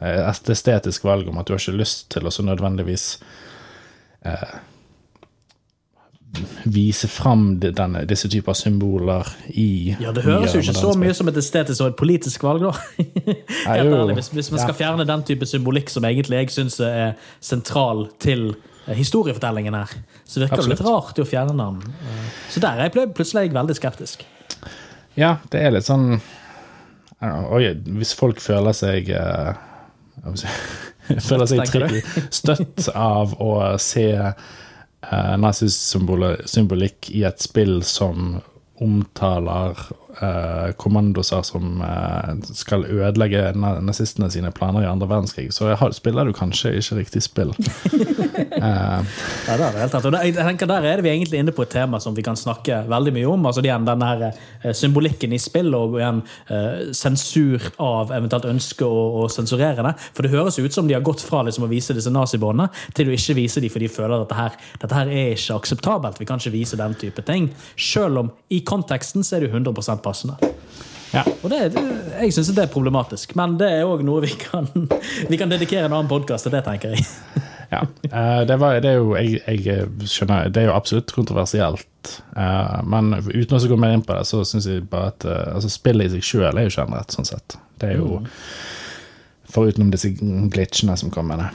eh, 0.00 0.20
et 0.22 0.50
estetisk 0.54 1.06
valg 1.06 1.30
om 1.30 1.38
at 1.38 1.46
du 1.46 1.54
har 1.54 1.62
ikke 1.62 1.78
lyst 1.78 2.08
til 2.14 2.26
å 2.26 2.34
så 2.34 2.46
nødvendigvis 2.46 3.08
vise 6.64 7.08
fram 7.08 7.46
denne, 7.60 8.04
disse 8.08 8.28
typer 8.32 8.56
symboler 8.58 9.28
i 9.54 9.94
Ja, 10.00 10.12
Det 10.14 10.24
høres 10.26 10.54
jo 10.54 10.62
ikke 10.62 10.76
så 10.76 10.92
mye 10.98 11.14
som 11.16 11.30
et 11.30 11.38
estetisk 11.40 11.84
og 11.84 11.92
et 11.92 11.98
politisk 11.98 12.44
valg, 12.46 12.64
da. 12.66 12.72
Helt 13.68 13.94
ærlig, 13.94 14.18
hvis, 14.18 14.30
hvis 14.34 14.50
man 14.54 14.62
skal 14.62 14.78
fjerne 14.78 15.06
den 15.08 15.24
type 15.26 15.48
symbolikk 15.48 15.92
som 15.92 16.06
egentlig 16.08 16.42
jeg 16.42 16.54
syns 16.54 16.78
er 16.84 17.14
sentral 17.44 18.06
til 18.22 18.50
eh, 18.86 18.94
historiefortellingen 18.96 19.76
her, 19.78 19.92
så 20.24 20.44
virker 20.44 20.62
det 20.64 20.74
litt 20.74 20.86
rart 20.86 21.20
å 21.22 21.28
fjerne 21.28 21.56
den. 21.58 21.82
Eh, 22.00 22.32
Så 22.50 22.62
der 22.64 22.80
er 22.80 22.90
jeg 22.90 23.12
plutselig 23.16 23.52
veldig 23.54 23.78
skeptisk. 23.78 24.26
Ja, 25.18 25.36
det 25.52 25.62
er 25.62 25.76
litt 25.76 25.86
sånn 25.86 26.18
know, 27.20 27.46
Oi, 27.54 27.70
hvis 28.00 28.14
folk 28.18 28.42
føler 28.42 28.74
seg 28.76 29.12
si, 30.40 30.50
Føler 31.28 31.48
seg 31.50 31.96
støtt 32.32 32.88
av 32.96 33.34
å 33.42 33.54
se 33.82 34.08
uh, 34.16 34.32
nazisymbolikk 35.40 37.10
i 37.10 37.24
et 37.28 37.42
spill 37.44 37.82
som 37.86 38.38
omtaler 38.82 39.78
eh, 39.78 40.03
kommandoser 40.78 41.42
som 41.46 41.80
eh, 41.82 42.34
skal 42.54 42.84
ødelegge 42.86 43.52
nazistene 43.56 44.30
sine 44.30 44.50
planer 44.54 44.84
i 44.84 44.90
andre 44.90 45.08
verdenskrig, 45.10 45.48
så 45.54 45.72
har, 45.74 45.92
spiller 45.96 46.24
du 46.28 46.32
kanskje 46.36 46.74
ikke 46.80 47.00
riktig 47.02 47.22
spill. 47.26 47.54
Ja, 48.54 49.02
det 49.46 49.50
er 49.52 49.58
det 49.58 49.66
helt 49.80 49.94
rett. 49.94 50.04
Og 50.06 50.12
der- 50.14 50.22
jeg 50.24 50.34
tenker 50.34 50.66
Der 50.66 50.84
er 50.86 50.96
det 50.96 51.04
vi 51.04 51.10
egentlig 51.10 51.38
inne 51.38 51.52
på 51.52 51.62
et 51.62 51.70
tema 51.70 51.98
som 52.00 52.14
vi 52.16 52.22
kan 52.22 52.36
snakke 52.36 52.84
veldig 52.88 53.12
mye 53.12 53.26
om. 53.28 53.46
altså 53.46 53.60
igjen 53.62 53.84
Den 53.84 54.02
her 54.02 54.22
eh, 54.62 54.72
symbolikken 54.72 55.32
i 55.32 55.38
spill 55.38 55.74
og 55.74 55.96
igjen 55.98 56.22
eh, 56.50 56.92
sensur 56.92 57.60
av 57.82 58.10
eventuelt 58.14 58.44
ønske 58.48 58.84
å, 58.86 59.24
å 59.24 59.28
sensurere 59.28 59.82
det. 59.82 59.94
For 60.14 60.22
det 60.22 60.30
høres 60.32 60.58
ut 60.58 60.72
som 60.72 60.86
de 60.88 60.94
har 60.94 61.02
gått 61.04 61.20
fra 61.20 61.42
liksom 61.46 61.64
å 61.66 61.70
vise 61.70 61.94
disse 61.94 62.10
nazibåndene 62.14 62.68
til 62.94 63.08
å 63.10 63.14
ikke 63.16 63.34
vise 63.38 63.60
dem 63.60 63.70
for 63.74 63.80
de 63.84 63.88
føler 63.88 64.16
at 64.16 64.24
dette 64.28 64.38
her, 64.38 64.56
dette 64.82 64.94
her 64.98 65.08
er 65.12 65.34
ikke 65.34 65.58
akseptabelt. 65.58 66.20
Vi 66.22 66.26
kan 66.30 66.38
ikke 66.40 66.54
vise 66.54 66.76
den 66.80 66.94
type 67.00 67.22
ting. 67.26 67.50
Selv 67.76 68.18
om 68.24 68.30
i 68.50 68.62
konteksten 68.66 69.24
så 69.26 69.36
er 69.36 69.44
det 69.44 69.50
jo 69.52 69.58
100 69.58 69.74
passende. 70.04 70.36
Ja. 71.14 71.22
Og 71.44 71.50
det, 71.52 71.60
det- 71.74 71.88
jeg 72.24 72.32
syns 72.34 72.52
det 72.56 72.64
er 72.64 72.70
problematisk, 72.74 73.34
men 73.38 73.56
det 73.60 73.68
er 73.70 73.84
òg 73.88 74.02
noe 74.06 74.22
vi 74.24 74.32
kan, 74.40 74.66
vi 75.30 75.38
kan 75.40 75.50
dedikere 75.52 75.86
en 75.88 75.92
annen 75.96 76.10
podkast 76.10 76.46
til 76.48 76.54
det, 76.56 76.64
tenker 76.66 76.94
jeg. 76.94 77.04
Ja. 77.72 77.80
eh, 78.06 78.40
det, 78.46 78.54
var, 78.60 78.76
det 78.84 78.90
er 78.92 78.98
jo 79.00 79.14
jeg, 79.16 79.40
jeg 79.48 79.86
skjønner, 80.10 80.50
det 80.52 80.60
er 80.62 80.68
jo 80.68 80.74
absolutt 80.76 81.10
kontroversielt. 81.16 82.10
eh, 82.36 82.76
men 82.86 83.08
uten 83.24 83.56
å 83.56 83.60
gå 83.72 83.78
mer 83.80 83.96
inn 83.96 84.04
på 84.06 84.14
det, 84.14 84.26
så 84.30 84.42
syns 84.46 84.68
jeg 84.70 84.84
bare 84.92 85.10
at 85.14 85.26
eh, 85.26 85.48
altså, 85.56 85.70
spillet 85.72 86.06
i 86.06 86.12
seg 86.18 86.28
sjøl 86.28 86.50
er 86.60 86.68
jo 86.68 86.74
ikke 86.74 86.84
endret, 86.86 87.16
sånn 87.16 87.26
sett. 87.30 87.56
Det 87.80 87.90
er 87.94 87.98
jo 88.02 88.20
Foruten 89.54 89.90
disse 89.92 90.10
glitchene 90.50 90.96
som 90.98 91.10
kommer 91.14 91.36
med 91.36 91.44
det. 91.44 91.50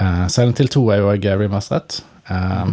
Uh, 0.00 0.24
Silent 0.32 0.58
Hill 0.60 0.70
2 0.72 0.82
er 0.94 1.02
jo 1.02 1.08
òg 1.12 1.26
remasteret. 1.42 1.98
eh, 2.32 2.70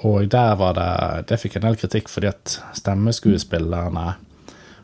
og 0.00 0.28
der 0.32 0.54
var 0.56 0.74
det 0.74 1.28
Det 1.28 1.40
fikk 1.40 1.56
en 1.58 1.66
del 1.66 1.76
kritikk 1.76 2.08
fordi 2.08 2.30
at 2.30 2.58
stemmeskuespillerne 2.78 4.14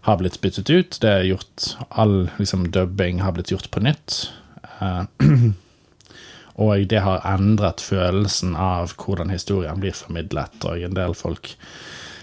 har 0.09 0.17
blitt 0.17 0.41
byttet 0.41 0.71
ut. 0.71 0.99
Det 1.01 1.09
er 1.11 1.27
gjort 1.29 1.71
All 1.91 2.31
liksom, 2.39 2.71
dubbing 2.71 3.21
har 3.21 3.33
blitt 3.37 3.51
gjort 3.53 3.71
på 3.71 3.83
nytt. 3.85 4.31
Uh, 4.81 5.05
og 6.65 6.87
det 6.89 7.03
har 7.05 7.27
endret 7.29 7.83
følelsen 7.85 8.57
av 8.57 8.95
hvordan 8.97 9.33
historien 9.35 9.81
blir 9.81 9.97
formidlet, 9.97 10.57
og 10.65 10.81
en 10.81 10.97
del 10.97 11.17
folk 11.19 11.53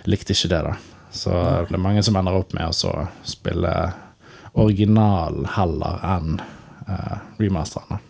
likte 0.06 0.34
ikke 0.34 0.52
det, 0.54 0.64
da. 0.70 0.74
Så 1.16 1.36
det 1.70 1.78
er 1.78 1.84
mange 1.84 2.04
som 2.04 2.18
ender 2.20 2.36
opp 2.36 2.52
med 2.56 2.74
å 2.74 3.06
spille 3.24 3.76
originalen 4.56 5.48
heller 5.56 6.02
enn 6.16 6.42
uh, 6.90 7.18
remasterne. 7.40 8.02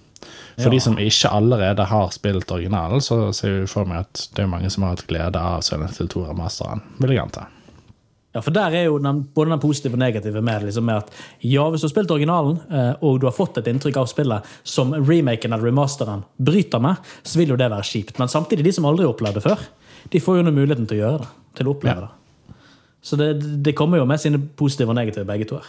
For 0.57 0.63
Ja. 0.63 0.69
de 0.69 0.79
som 0.79 0.95
ikke 0.97 1.29
allerede 1.31 1.83
har 1.85 2.09
spilt 2.11 2.51
originalen, 2.51 3.01
så 3.01 3.33
ser 3.35 3.59
vi 3.61 3.65
for 3.67 3.85
meg 3.85 3.99
at 4.05 4.27
det 4.35 4.43
er 4.43 4.47
mange 4.47 4.69
som 4.71 4.83
har 4.83 4.95
hatt 4.95 5.07
glede 5.07 5.35
av 5.35 5.61
Silent 5.61 5.97
Hill 5.97 6.07
2-remasteren, 6.07 6.81
vil 6.99 7.09
jeg 7.11 7.19
anta. 7.25 7.47
Ja, 8.35 8.41
for 8.41 8.51
der 8.51 8.71
er 8.75 8.85
jo 8.85 8.97
den, 8.99 9.23
både 9.33 9.49
den 9.51 9.59
positive 9.59 9.93
og 9.93 9.99
negative 9.99 10.41
med 10.43 10.59
det. 10.61 10.67
Liksom 10.67 10.83
med 10.85 10.97
at 10.97 11.09
ja, 11.41 11.69
Hvis 11.69 11.81
du 11.81 11.87
har 11.87 11.93
spilt 11.93 12.11
originalen, 12.11 12.59
eh, 12.69 12.93
og 13.01 13.19
du 13.21 13.27
har 13.27 13.31
fått 13.33 13.57
et 13.57 13.67
inntrykk 13.67 13.95
av 13.97 14.07
spillet 14.07 14.43
som 14.63 14.91
remaken 14.93 15.53
eller 15.53 15.63
remasteren 15.71 16.23
bryter 16.37 16.79
med, 16.81 16.97
så 17.23 17.37
vil 17.37 17.49
jo 17.49 17.55
det 17.55 17.69
være 17.71 17.83
kjipt. 17.87 18.19
Men 18.19 18.27
samtidig, 18.27 18.63
de 18.63 18.71
som 18.73 18.83
aldri 18.85 19.05
har 19.05 19.13
opplevd 19.13 19.33
det 19.39 19.43
før, 19.43 19.59
de 20.11 20.19
får 20.19 20.37
jo 20.37 20.43
nå 20.43 20.51
muligheten 20.51 20.87
til 20.87 20.97
å 20.97 21.01
gjøre 21.05 21.19
det. 21.19 21.27
Til 21.55 21.65
å 21.67 21.75
oppleve 21.75 21.95
Ja. 21.95 22.01
det. 22.01 22.55
Så 23.03 23.17
det, 23.17 23.63
det 23.63 23.75
kommer 23.75 23.97
jo 23.97 24.05
med 24.05 24.19
sine 24.19 24.37
positive 24.57 24.89
og 24.89 24.95
negative, 24.95 25.25
begge 25.25 25.47
to. 25.47 25.55
her. 25.55 25.65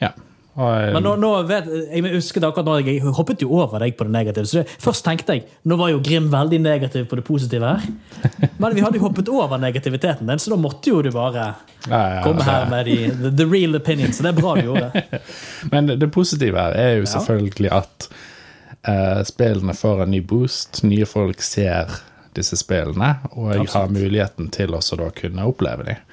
Ja. 0.00 0.10
Men 0.58 1.04
nå, 1.04 1.12
nå 1.22 1.30
vet, 1.46 1.68
jeg 1.92 2.14
husket 2.16 2.42
akkurat 2.42 2.66
nå, 2.66 2.76
jeg 2.82 3.12
hoppet 3.14 3.44
jo 3.44 3.52
over 3.60 3.78
deg 3.84 3.94
på 3.98 4.08
det 4.08 4.14
negative. 4.14 4.48
Så 4.50 4.60
det, 4.60 4.72
først 4.82 5.04
tenkte 5.06 5.36
jeg 5.36 5.44
nå 5.70 5.78
var 5.78 5.92
jo 5.92 6.00
Grim 6.02 6.26
veldig 6.32 6.58
negativ 6.64 7.06
på 7.10 7.18
det 7.20 7.24
positive 7.28 7.74
her. 7.76 7.84
Men 8.62 8.74
vi 8.74 8.82
hadde 8.82 8.98
jo 8.98 9.04
hoppet 9.06 9.30
over 9.30 9.60
negativiteten 9.62 10.26
din, 10.26 10.42
så 10.42 10.54
da 10.54 10.58
måtte 10.58 10.90
jo 10.90 11.02
du 11.04 11.12
bare 11.14 11.44
ja, 11.86 12.00
ja, 12.16 12.24
komme 12.24 12.42
altså, 12.42 12.50
her 12.50 12.66
med 12.72 12.90
de, 12.90 12.96
the, 13.20 13.32
the 13.38 13.46
real 13.46 13.78
opinion. 13.78 14.10
Så 14.12 14.26
det 14.26 14.34
er 14.34 14.40
bra 14.40 14.56
du 14.58 14.66
gjorde. 14.66 15.04
Men 15.72 15.92
det, 15.92 16.00
det 16.02 16.10
positive 16.14 16.58
her 16.58 16.74
er 16.74 16.98
jo 16.98 17.06
selvfølgelig 17.12 17.72
at 17.78 18.10
uh, 18.10 19.22
spillene 19.28 19.78
får 19.78 20.04
en 20.04 20.14
ny 20.16 20.24
boost. 20.26 20.82
Nye 20.82 21.06
folk 21.06 21.44
ser 21.44 22.00
disse 22.34 22.58
spillene, 22.58 23.14
og 23.34 23.54
jeg 23.54 23.70
har 23.72 23.94
muligheten 23.94 24.50
til 24.54 24.74
også 24.74 24.98
da 24.98 25.08
kunne 25.14 25.46
oppleve 25.48 25.86
dem. 25.86 26.04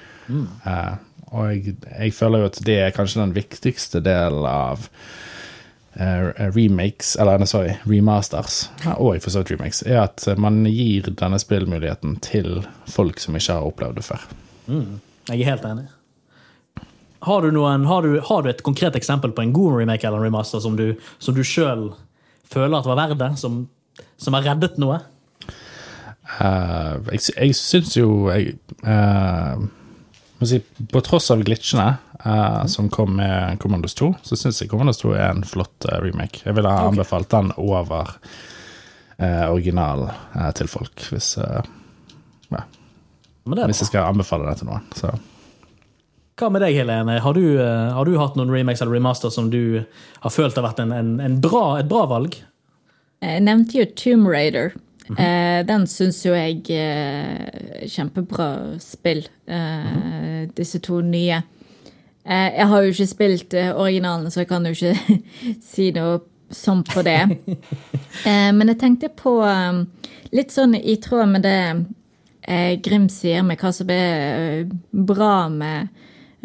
Eh, 0.65 0.93
og 1.33 1.51
jeg, 1.51 1.75
jeg 1.89 2.13
føler 2.13 2.43
jo 2.43 2.49
at 2.51 2.59
det 2.67 2.75
er 2.81 2.95
kanskje 2.95 3.21
den 3.23 3.35
viktigste 3.35 4.01
delen 4.05 4.45
av 4.47 4.85
uh, 5.99 6.29
remakes, 6.55 7.15
eller 7.19 7.45
sorry, 7.49 7.75
remasters, 7.89 8.65
og 8.95 9.17
for 9.23 9.33
så 9.33 9.43
vidt 9.43 9.55
remakes, 9.55 9.83
er 9.87 10.03
at 10.05 10.27
man 10.41 10.63
gir 10.69 11.09
denne 11.11 11.39
spillmuligheten 11.41 12.19
til 12.25 12.63
folk 12.91 13.21
som 13.23 13.37
ikke 13.37 13.57
har 13.57 13.67
opplevd 13.67 13.99
det 13.99 14.07
før. 14.07 14.25
Jeg 14.69 15.41
er 15.41 15.49
helt 15.49 15.67
enig. 15.67 15.87
Har 17.25 17.41
du, 17.41 17.49
noen, 17.55 17.87
har, 17.89 18.05
du, 18.05 18.19
har 18.21 18.43
du 18.43 18.51
et 18.51 18.61
konkret 18.65 18.95
eksempel 18.97 19.31
på 19.33 19.41
en 19.41 19.53
god 19.55 19.79
remake 19.79 20.05
eller 20.05 20.21
remaster 20.21 20.61
som 20.61 20.75
du, 20.77 20.91
som 21.17 21.33
du 21.33 21.41
sjøl 21.41 21.87
føler 22.45 22.77
at 22.77 22.85
var 22.85 22.99
verdt 22.99 23.17
det? 23.17 23.31
Som, 23.41 23.63
som 24.21 24.37
har 24.37 24.45
reddet 24.45 24.77
noe? 24.81 24.99
Uh, 26.37 27.01
jeg, 27.13 27.23
jeg 27.33 27.57
syns 27.57 27.95
jo 27.97 28.27
jeg, 28.29 28.57
må 28.85 29.84
si, 30.43 30.59
På 30.91 31.01
tross 31.01 31.31
av 31.31 31.43
glitchene 31.43 31.95
eh, 32.25 32.65
som 32.71 32.89
kom 32.89 33.15
med 33.15 33.59
Commandos 33.59 33.95
2, 33.95 34.13
så 34.23 34.37
syns 34.39 34.61
jeg 34.61 34.69
Commandos 34.71 34.99
2 35.03 35.13
er 35.15 35.29
en 35.29 35.45
flott 35.47 35.87
uh, 35.87 35.99
remake. 36.03 36.43
Jeg 36.43 36.57
ville 36.57 36.71
ha 36.71 36.89
anbefalt 36.89 37.31
den 37.31 37.53
over 37.61 38.17
uh, 39.21 39.45
originalen 39.51 40.11
eh, 40.35 40.51
til 40.57 40.67
folk, 40.71 41.07
hvis, 41.11 41.37
eh, 41.37 41.71
ja, 42.51 42.65
Men 43.45 43.55
det 43.55 43.63
er 43.63 43.71
hvis 43.71 43.83
jeg 43.85 43.91
skal 43.93 44.09
anbefale 44.09 44.49
det 44.49 44.59
til 44.59 44.69
noen. 44.71 44.83
Så. 44.97 45.13
Hva 46.35 46.49
med 46.51 46.65
deg, 46.65 46.75
Helene? 46.75 47.19
Har 47.23 47.37
du, 47.37 47.43
har 47.59 48.07
du 48.07 48.17
hatt 48.19 48.35
noen 48.35 48.51
remakes 48.51 48.83
eller 48.83 48.97
remaster 48.97 49.31
som 49.31 49.47
du 49.53 49.85
har 50.19 50.33
følt 50.33 50.57
har 50.59 50.65
vært 50.65 50.81
en, 50.83 50.91
en, 50.91 51.13
en 51.23 51.37
bra, 51.39 51.77
et 51.79 51.87
bra 51.87 52.03
valg? 52.11 52.35
Jeg 53.23 53.45
nevnte 53.45 53.79
jo 53.79 53.85
Tomb 53.95 54.27
Raider. 54.27 54.73
Eh, 55.13 55.59
den 55.67 55.85
syns 55.87 56.23
jo 56.25 56.33
jeg 56.33 56.63
eh, 56.73 57.85
Kjempebra 57.91 58.47
spill. 58.81 59.25
Eh, 59.45 60.47
Disse 60.57 60.81
to 60.81 61.01
nye. 61.05 61.43
Eh, 62.25 62.49
jeg 62.57 62.69
har 62.71 62.81
jo 62.85 62.93
ikke 62.93 63.07
spilt 63.11 63.53
eh, 63.53 63.69
originalen, 63.69 64.31
så 64.33 64.41
jeg 64.41 64.49
kan 64.49 64.65
jo 64.65 64.73
ikke 64.73 65.19
si 65.73 65.91
noe 65.95 66.23
sånn 66.53 66.85
på 66.87 67.05
det. 67.05 67.21
Eh, 68.25 68.49
men 68.55 68.69
jeg 68.71 68.79
tenkte 68.79 69.09
på 69.11 69.33
eh, 69.43 69.81
litt 70.33 70.53
sånn 70.55 70.71
i 70.79 70.95
tråd 71.03 71.27
med 71.29 71.43
det 71.43 71.57
eh, 72.47 72.77
Grim 72.81 73.09
sier 73.11 73.43
med 73.45 73.59
hva 73.59 73.73
som 73.75 73.91
er 73.91 74.63
bra 74.89 75.49
med 75.51 75.91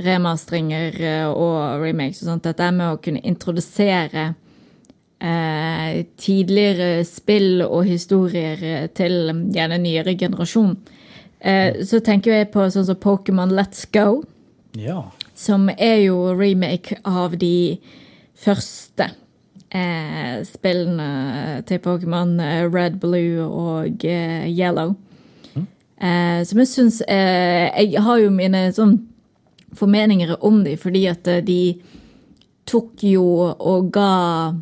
remasteringer 0.02 0.98
eh, 0.98 1.28
og 1.30 1.80
remakes 1.84 2.24
og 2.24 2.32
sånt. 2.32 2.48
Dette 2.48 2.68
med 2.74 2.90
å 2.90 2.98
kunne 3.00 3.22
introdusere 3.22 4.32
eh, 5.20 6.04
tidligere 6.20 7.04
spill 7.04 7.62
og 7.66 7.84
historier 7.88 8.62
eh, 8.64 8.86
til 8.96 9.30
mm, 9.34 9.42
gjerne 9.54 9.78
nyere 9.82 10.16
generasjon. 10.18 10.76
Eh, 11.40 11.80
så 11.86 12.00
tenker 12.04 12.34
jeg 12.34 12.50
på 12.54 12.66
sånn 12.72 12.86
som 12.88 12.98
Pokémon 13.00 13.52
Let's 13.56 13.86
Go, 13.92 14.22
Ja. 14.78 15.10
som 15.34 15.68
er 15.76 16.02
jo 16.04 16.32
remake 16.36 16.98
av 17.04 17.36
de 17.40 17.78
første 18.40 19.10
eh, 19.72 20.40
spillene 20.46 21.62
til 21.68 21.78
Pokémon 21.84 22.36
eh, 22.40 22.66
Red, 22.70 23.00
Blue 23.02 23.44
og 23.44 24.04
Yellow. 24.04 24.96
Eh, 26.00 26.40
som 26.48 26.56
jeg 26.62 26.68
syns 26.70 27.02
eh, 27.12 27.66
Jeg 27.76 28.00
har 28.00 28.16
jo 28.22 28.30
mine 28.32 28.70
sånn 28.72 28.94
formeninger 29.76 30.30
om 30.40 30.62
de, 30.64 30.72
fordi 30.80 31.02
at 31.10 31.28
de 31.44 31.58
tok 32.70 33.02
jo 33.04 33.24
og 33.52 33.90
ga 33.92 34.54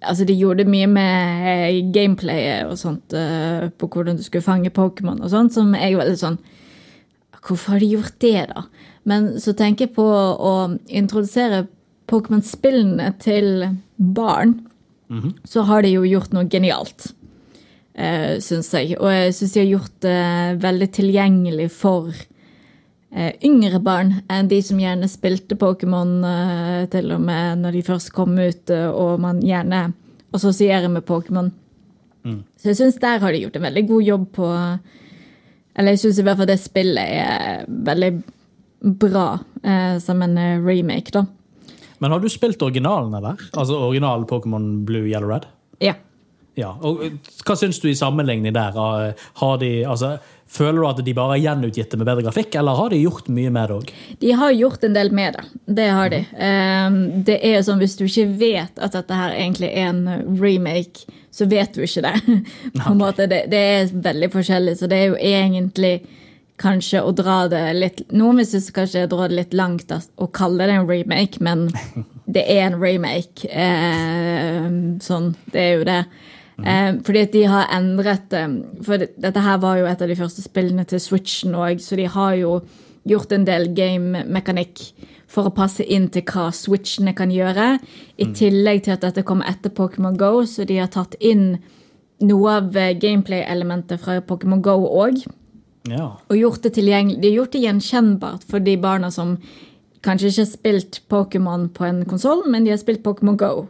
Altså, 0.00 0.24
de 0.24 0.36
gjorde 0.38 0.64
mye 0.68 0.86
med 0.88 1.48
eh, 1.50 1.80
gameplayet 1.92 2.70
og 2.70 2.78
sånt 2.80 3.12
eh, 3.16 3.66
på 3.68 3.88
hvordan 3.92 4.16
du 4.16 4.24
skulle 4.24 4.46
fange 4.46 4.72
Pokémon 4.72 5.20
og 5.20 5.32
sånt, 5.32 5.52
som 5.52 5.74
jeg 5.76 5.98
var 5.98 6.08
litt 6.08 6.22
sånn 6.22 6.40
Hvorfor 7.40 7.74
har 7.74 7.80
de 7.80 7.86
gjort 7.94 8.16
det, 8.20 8.40
da? 8.50 8.62
Men 9.08 9.30
så 9.40 9.54
tenker 9.56 9.86
jeg 9.86 9.94
på 9.96 10.04
å 10.04 10.52
introdusere 10.92 11.62
Pokémon-spillene 12.10 13.14
til 13.22 13.64
barn. 13.96 14.58
Så 15.48 15.64
har 15.66 15.82
de 15.82 15.94
jo 15.94 16.04
gjort 16.06 16.34
noe 16.36 16.44
genialt, 16.52 17.14
uh, 17.98 18.36
syns 18.44 18.68
jeg. 18.76 18.98
Og 19.00 19.08
jeg 19.08 19.32
syns 19.38 19.54
de 19.54 19.62
har 19.62 19.70
gjort 19.70 19.96
det 20.04 20.60
veldig 20.62 20.90
tilgjengelig 21.00 21.70
for 21.74 22.12
eh, 22.12 22.39
yngre 23.10 23.80
barn 23.82 24.12
enn 24.30 24.48
de 24.50 24.60
som 24.62 24.78
gjerne 24.78 25.08
spilte 25.10 25.56
Pokémon 25.58 26.20
eh, 26.26 26.84
til 26.92 27.10
og 27.16 27.24
med 27.24 27.64
når 27.64 27.74
de 27.74 27.86
først 27.86 28.12
kom 28.14 28.36
ut, 28.38 28.70
eh, 28.70 28.86
og 28.86 29.18
man 29.22 29.40
gjerne 29.42 29.88
assosierer 30.36 30.88
med 30.88 31.06
Pokémon. 31.08 31.50
Så 32.60 32.68
jeg 32.70 32.76
syns 32.76 32.98
der 33.00 33.18
har 33.22 33.32
de 33.32 33.40
gjort 33.40 33.56
en 33.56 33.64
veldig 33.64 33.82
god 33.88 34.02
jobb 34.04 34.24
på 34.36 34.46
Eller 35.72 35.94
jeg 35.94 36.02
syns 36.02 36.18
i 36.20 36.24
hvert 36.26 36.36
fall 36.36 36.50
det 36.50 36.58
spillet 36.60 37.14
er 37.16 37.62
veldig 37.66 38.10
bra 39.00 39.38
eh, 39.62 39.96
som 40.04 40.20
en 40.22 40.36
eh, 40.38 40.60
remake, 40.60 41.14
da. 41.14 41.24
Men 42.00 42.12
har 42.12 42.20
du 42.20 42.28
spilt 42.32 42.62
originalen, 42.62 43.14
eller? 43.14 43.40
Altså 43.52 43.78
original 43.78 44.26
Pokémon 44.28 44.84
Blue, 44.84 45.06
Yellow, 45.08 45.30
Red? 45.32 45.48
Ja. 45.80 45.94
Ja, 46.58 46.74
og 46.80 47.02
Hva 47.46 47.56
syns 47.56 47.80
du 47.80 47.88
i 47.90 47.96
sammenligning 47.96 48.52
der? 48.56 48.76
Har 49.40 49.60
de, 49.60 49.70
altså, 49.86 50.18
føler 50.50 50.80
du 50.80 50.86
at 50.88 51.00
de 51.04 51.14
bare 51.14 51.36
har 51.36 51.44
gjenutgitt 51.44 51.92
det 51.92 51.98
med 52.00 52.08
bedre 52.08 52.26
grafikk, 52.26 52.56
eller 52.58 52.78
har 52.78 52.92
de 52.92 53.00
gjort 53.00 53.30
mye 53.32 53.52
med 53.54 53.70
det 53.70 53.76
òg? 53.78 53.92
De 54.22 54.32
har 54.42 54.54
gjort 54.56 54.84
en 54.86 54.96
del 54.96 55.12
med 55.14 55.38
det. 55.38 55.44
Det 55.80 55.88
har 55.94 56.12
de. 56.12 56.20
Ehm, 56.48 57.00
det 57.26 57.38
er 57.38 57.58
jo 57.58 57.66
sånn, 57.68 57.82
Hvis 57.82 57.96
du 57.98 58.04
ikke 58.06 58.28
vet 58.40 58.80
at 58.82 58.96
dette 58.96 59.14
her 59.14 59.36
egentlig 59.36 59.70
er 59.70 59.92
en 59.92 60.06
remake, 60.40 61.06
så 61.30 61.46
vet 61.46 61.74
du 61.74 61.84
ikke 61.86 62.02
det. 62.08 62.40
På 62.80 62.90
en 62.92 62.98
måte, 63.00 63.28
det, 63.30 63.44
det 63.52 63.60
er 63.76 63.92
veldig 63.94 64.30
forskjellig, 64.34 64.76
så 64.80 64.90
det 64.90 64.98
er 64.98 65.12
jo 65.12 65.20
egentlig 65.20 65.94
kanskje 66.60 67.00
å 67.00 67.12
dra 67.16 67.46
det 67.48 67.62
litt 67.72 68.02
Noen 68.12 68.42
vil 68.42 68.48
synes 68.50 68.66
kanskje 68.76 69.06
å 69.06 69.08
dra 69.08 69.30
det 69.30 69.38
litt 69.38 69.54
langt 69.56 69.88
å 69.90 70.26
kalle 70.28 70.66
det 70.68 70.74
en 70.76 70.90
remake, 70.90 71.40
men 71.40 71.70
det 72.34 72.44
er 72.52 72.66
en 72.66 72.80
remake. 72.82 73.48
Ehm, 73.48 74.98
sånn, 75.04 75.32
det 75.54 75.62
er 75.62 75.72
jo 75.78 75.88
det. 75.88 76.02
Eh, 76.66 76.98
fordi 77.06 77.22
at 77.24 77.32
de 77.32 77.42
har 77.48 77.68
endret 77.72 78.28
det, 78.30 78.44
For 78.86 78.96
dette 78.98 79.40
her 79.40 79.58
var 79.58 79.78
jo 79.78 79.86
et 79.86 80.02
av 80.02 80.08
de 80.08 80.16
første 80.18 80.42
spillene 80.42 80.84
til 80.84 81.00
Switchen 81.00 81.54
òg, 81.54 81.80
så 81.80 81.96
de 81.96 82.06
har 82.06 82.34
jo 82.36 82.60
gjort 83.08 83.32
en 83.32 83.44
del 83.46 83.68
game-mekanikk 83.74 84.80
for 85.30 85.46
å 85.48 85.54
passe 85.54 85.84
inn 85.86 86.08
til 86.12 86.22
hva 86.22 86.50
Switchene 86.52 87.14
kan 87.16 87.30
gjøre. 87.30 87.78
I 88.18 88.26
tillegg 88.34 88.82
til 88.84 88.92
at 88.96 89.00
dette 89.06 89.22
kom 89.24 89.42
etter 89.46 89.70
Pokémon 89.70 90.16
Go, 90.18 90.44
så 90.44 90.66
de 90.66 90.76
har 90.82 90.88
tatt 90.92 91.14
inn 91.20 91.58
noe 92.20 92.56
av 92.58 92.76
eh, 92.76 92.92
gameplay-elementet 93.00 94.00
fra 94.02 94.20
Pokémon 94.20 94.60
Go 94.60 94.76
òg 95.00 95.22
Ja. 95.88 96.16
og 96.28 96.36
gjort 96.36 96.62
det 96.62 96.74
tilgjengelig. 96.74 97.20
De 97.22 97.28
har 97.30 97.36
gjort 97.36 97.52
det 97.52 97.62
gjenkjennbart 97.62 98.42
for 98.44 98.58
de 98.60 98.76
barna 98.76 99.10
som 99.10 99.38
kanskje 100.02 100.28
ikke 100.28 100.42
har 100.44 100.50
spilt 100.50 101.00
Pokémon 101.08 101.68
på 101.72 101.84
en 101.84 102.04
konsoll, 102.04 102.42
men 102.50 102.64
de 102.64 102.70
har 102.70 102.78
spilt 102.80 103.02
Pokémon 103.02 103.36
Go. 103.36 103.68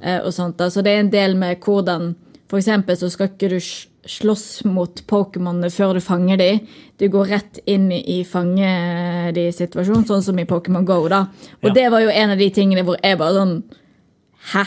Eh, 0.00 0.20
og 0.20 0.32
sånt. 0.34 0.56
Da. 0.58 0.68
Så 0.70 0.82
det 0.82 0.92
er 0.94 1.00
en 1.04 1.10
del 1.12 1.36
med 1.36 1.60
hvordan 1.64 2.14
For 2.48 2.58
eksempel 2.60 2.94
så 2.96 3.08
skal 3.10 3.26
ikke 3.32 3.48
du 3.50 3.58
slåss 4.06 4.64
mot 4.70 5.00
Pokémonene 5.10 5.66
før 5.74 5.96
du 5.96 6.00
fanger 6.00 6.38
dem. 6.38 6.60
Du 6.96 7.08
går 7.10 7.26
rett 7.32 7.58
inn 7.66 7.88
i 7.90 8.20
fange 8.24 8.68
de-situasjonen, 9.34 10.04
sånn 10.06 10.22
som 10.22 10.38
i 10.38 10.44
Pokémon 10.46 10.84
Go. 10.86 11.08
da. 11.08 11.24
Og 11.64 11.68
Ja. 11.70 11.74
det 11.74 11.90
var 11.90 12.00
jo 12.04 12.08
en 12.14 12.30
av 12.30 12.38
de 12.38 12.48
tingene 12.50 12.84
hvor 12.86 12.96
jeg 13.02 13.18
bare 13.18 13.34
sånn 13.34 13.56
Hæ? 14.52 14.62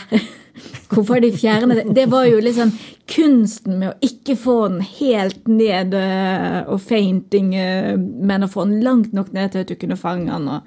Hvorfor 0.90 1.14
har 1.14 1.20
de 1.24 1.30
fjernet 1.32 1.76
det? 1.86 1.94
Det 1.94 2.06
var 2.10 2.26
jo 2.28 2.38
liksom 2.44 2.72
kunsten 3.08 3.78
med 3.78 3.94
å 3.94 3.98
ikke 4.04 4.36
få 4.36 4.56
den 4.68 4.80
helt 4.82 5.48
ned 5.48 5.94
eh, 5.94 6.62
og 6.68 6.80
fainting, 6.84 7.54
eh, 7.54 7.96
men 7.96 8.44
å 8.44 8.50
få 8.50 8.66
den 8.68 8.82
langt 8.84 9.14
nok 9.16 9.32
ned 9.32 9.52
til 9.52 9.60
at 9.64 9.68
du 9.72 9.74
kunne 9.80 9.96
fange 9.96 10.28
den 10.28 10.48
og 10.52 10.62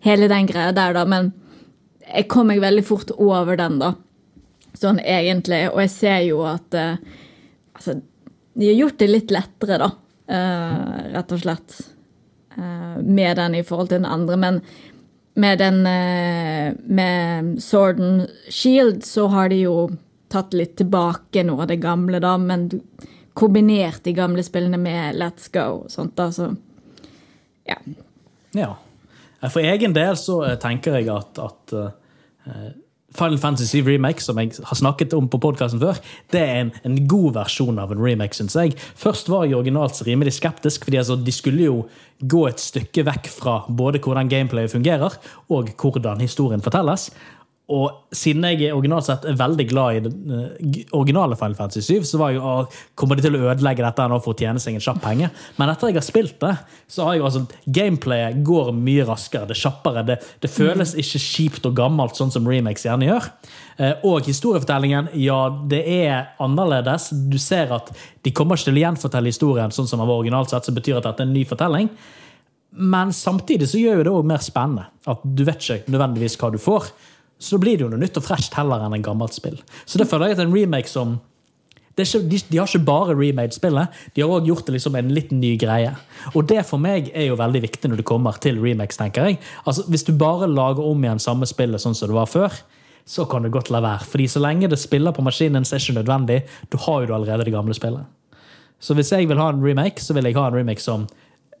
hele 0.00 0.26
den 0.28 0.48
greia 0.50 0.72
der, 0.74 0.92
da. 0.98 1.04
Men 1.04 1.30
jeg 2.06 2.28
kom 2.32 2.46
meg 2.50 2.60
veldig 2.62 2.84
fort 2.86 3.10
over 3.18 3.56
den, 3.58 3.78
da. 3.82 3.94
Sånn 4.76 4.98
egentlig. 5.00 5.62
Og 5.72 5.80
jeg 5.84 5.90
ser 5.94 6.18
jo 6.26 6.42
at 6.46 6.74
eh, 6.76 6.96
Altså, 7.76 7.98
de 8.56 8.66
har 8.70 8.78
gjort 8.78 8.98
det 9.02 9.06
litt 9.10 9.30
lettere, 9.34 9.76
da. 9.82 9.90
eh, 10.32 11.12
rett 11.12 11.32
og 11.32 11.40
slett. 11.42 11.74
eh, 12.56 13.02
med 13.04 13.36
den 13.36 13.54
i 13.54 13.62
forhold 13.62 13.90
til 13.90 13.98
den 14.00 14.08
andre. 14.08 14.36
Men 14.40 14.60
med 15.36 15.58
den 15.60 15.82
eh, 15.86 16.72
med 16.88 17.58
Sword 17.62 18.00
and 18.00 18.26
Shield 18.48 19.04
så 19.04 19.26
har 19.28 19.48
de 19.52 19.60
jo 19.66 19.74
tatt 20.32 20.54
litt 20.56 20.76
tilbake 20.80 21.44
noe 21.44 21.62
av 21.62 21.68
det 21.68 21.76
gamle, 21.84 22.18
da, 22.24 22.36
men 22.40 22.70
kombinert 23.36 24.02
de 24.04 24.14
gamle 24.16 24.42
spillene 24.42 24.78
med 24.80 25.14
Let's 25.20 25.50
Go 25.52 25.82
og 25.84 25.90
sånt, 25.92 26.16
da, 26.16 26.30
så 26.32 26.48
ja. 27.68 27.76
Ja. 28.56 28.72
For 29.44 29.62
egen 29.64 29.94
del 29.96 30.16
så 30.20 30.40
eh, 30.46 30.58
tenker 30.60 30.98
jeg 30.98 31.10
at, 31.12 31.40
at 31.42 31.76
eh, 31.76 32.68
Final 33.16 33.38
Fantasy 33.40 33.80
Remake, 33.84 34.20
som 34.20 34.38
jeg 34.40 34.56
har 34.64 34.78
snakket 34.78 35.14
om 35.16 35.28
på 35.30 35.40
podkasten 35.40 35.80
før, 35.80 35.98
det 36.34 36.42
er 36.42 36.58
en, 36.64 36.72
en 36.84 36.96
god 37.08 37.36
versjon 37.38 37.78
av 37.80 37.92
en 37.92 38.02
remake, 38.02 38.36
syns 38.36 38.56
jeg. 38.58 38.74
Først 38.98 39.30
var 39.32 39.46
jeg 39.46 39.56
originalt 39.56 40.02
rimelig 40.06 40.36
skeptisk, 40.36 40.84
fordi 40.88 41.00
altså, 41.00 41.16
de 41.20 41.34
skulle 41.34 41.68
jo 41.68 41.78
gå 42.20 42.42
et 42.48 42.60
stykke 42.60 43.06
vekk 43.06 43.30
fra 43.32 43.56
både 43.68 44.00
hvordan 44.04 44.28
gameplayet 44.32 44.72
fungerer, 44.72 45.16
og 45.52 45.72
hvordan 45.80 46.20
historien 46.24 46.64
fortelles. 46.64 47.10
Og 47.66 48.14
siden 48.14 48.44
jeg 48.46 48.68
originalt 48.70 49.08
sett 49.08 49.24
er 49.26 49.34
veldig 49.34 49.64
glad 49.72 49.96
i 49.96 50.02
den 50.04 50.34
eh, 50.36 50.82
originale 50.94 51.34
Final 51.34 51.56
Fantasy 51.58 51.82
7, 51.98 52.04
så 52.06 52.20
var 52.20 52.30
jeg 52.30 52.38
«Å, 52.38 52.52
kommer 52.94 53.18
de 53.18 53.24
til 53.24 53.34
å 53.34 53.40
ødelegge 53.50 53.82
dette 53.82 54.04
nå 54.12 54.20
for 54.22 54.36
å 54.36 54.38
tjene 54.38 54.60
seg 54.62 54.76
en 54.78 54.84
kjapp 54.84 55.00
penge? 55.02 55.32
Men 55.58 55.72
etter 55.72 55.90
jeg 55.90 55.96
har 55.98 56.04
spilt 56.06 56.36
det, 56.44 56.52
så 56.86 57.08
har 57.08 57.16
jeg 57.16 57.24
altså 57.26 57.42
Gameplayet 57.66 58.38
går 58.46 58.70
mye 58.76 59.06
raskere, 59.08 59.48
det 59.50 59.56
er 59.56 59.62
kjappere. 59.64 60.04
Det, 60.06 60.16
det 60.44 60.50
føles 60.54 60.92
ikke 61.02 61.22
kjipt 61.24 61.66
og 61.66 61.74
gammelt, 61.80 62.14
sånn 62.14 62.30
som 62.30 62.46
remakes 62.46 62.86
gjerne 62.86 63.08
gjør. 63.08 63.26
Eh, 63.82 64.06
Og 64.06 64.30
historiefortellingen, 64.30 65.10
ja, 65.18 65.40
det 65.66 65.82
er 65.96 66.30
annerledes. 66.46 67.08
Du 67.26 67.36
ser 67.42 67.74
at 67.74 67.90
de 68.22 68.30
kommer 68.30 68.54
ikke 68.54 68.70
til 68.70 68.78
å 68.78 68.84
gjenfortelle 68.84 69.34
historien 69.34 69.74
sånn 69.74 69.90
som 69.90 69.98
den 69.98 70.06
var 70.06 70.22
originalt 70.22 70.54
sett, 70.54 70.70
som 70.70 70.78
betyr 70.78 71.00
at 71.00 71.10
dette 71.10 71.26
er 71.26 71.32
en 71.32 71.34
ny 71.34 71.42
fortelling. 71.50 71.90
Men 72.78 73.10
samtidig 73.16 73.68
så 73.72 73.82
gjør 73.82 74.00
jo 74.04 74.06
det 74.06 74.14
òg 74.14 74.30
mer 74.30 74.42
spennende. 74.44 74.86
At 75.08 75.22
du 75.26 75.42
vet 75.48 75.66
ikke 75.66 75.90
nødvendigvis 75.90 76.38
hva 76.38 76.54
du 76.54 76.58
får. 76.62 76.90
Så 77.38 77.58
blir 77.60 77.76
det 77.76 77.84
jo 77.84 77.92
noe 77.92 78.00
nytt 78.00 78.16
og 78.16 78.24
fresht 78.24 78.54
heller 78.56 78.84
enn 78.84 78.96
en 78.96 79.04
gammelt 79.04 79.36
spill. 79.36 79.58
Så 79.84 80.00
det 80.00 80.08
føler 80.08 80.32
jeg 80.32 80.38
at 80.38 80.44
en 80.46 80.54
remake 80.54 80.88
som 80.88 81.18
ikke, 81.96 82.20
de, 82.28 82.38
de 82.50 82.58
har 82.60 82.68
ikke 82.68 82.84
bare 82.84 83.14
remade 83.16 83.56
spillet, 83.56 83.88
de 84.12 84.20
har 84.20 84.28
òg 84.28 84.48
gjort 84.50 84.66
det 84.68 84.74
liksom 84.74 84.98
en 84.98 85.12
litt 85.16 85.30
ny 85.32 85.54
greie. 85.56 85.94
Og 86.34 86.44
det 86.48 86.60
for 86.68 86.82
meg 86.82 87.08
er 87.16 87.30
jo 87.30 87.38
veldig 87.40 87.62
viktig 87.64 87.88
når 87.88 88.02
det 88.02 88.08
kommer 88.08 88.36
til 88.42 88.60
remakes, 88.60 88.98
tenker 89.00 89.30
jeg. 89.30 89.38
Altså, 89.64 89.86
Hvis 89.88 90.04
du 90.04 90.12
bare 90.12 90.48
lager 90.50 90.84
om 90.84 91.04
igjen 91.04 91.22
samme 91.22 91.48
spillet 91.48 91.80
sånn 91.80 91.96
som 91.96 92.10
det 92.10 92.18
var 92.18 92.28
før, 92.28 92.58
så 93.06 93.24
kan 93.30 93.46
du 93.46 93.50
godt 93.54 93.70
la 93.70 93.80
være. 93.80 94.04
Fordi 94.10 94.26
så 94.28 94.42
lenge 94.42 94.68
det 94.68 94.80
spiller 94.82 95.14
på 95.16 95.24
maskinen, 95.24 95.64
så 95.64 95.76
er 95.76 95.80
det 95.80 95.86
ikke 95.86 96.00
nødvendig. 96.00 96.38
Da 96.72 96.80
har 96.84 97.00
jo 97.00 97.08
du 97.08 97.14
allerede 97.16 97.46
det 97.46 97.54
gamle 97.54 97.76
spillet. 97.78 98.04
Så 98.82 98.94
hvis 98.98 99.12
jeg 99.14 99.28
vil 99.30 99.40
ha 99.40 99.48
en 99.52 99.62
remake, 99.64 100.02
så 100.02 100.12
vil 100.12 100.26
jeg 100.28 100.36
ha 100.36 100.48
en 100.50 100.58
remake 100.58 100.82
som 100.82 101.06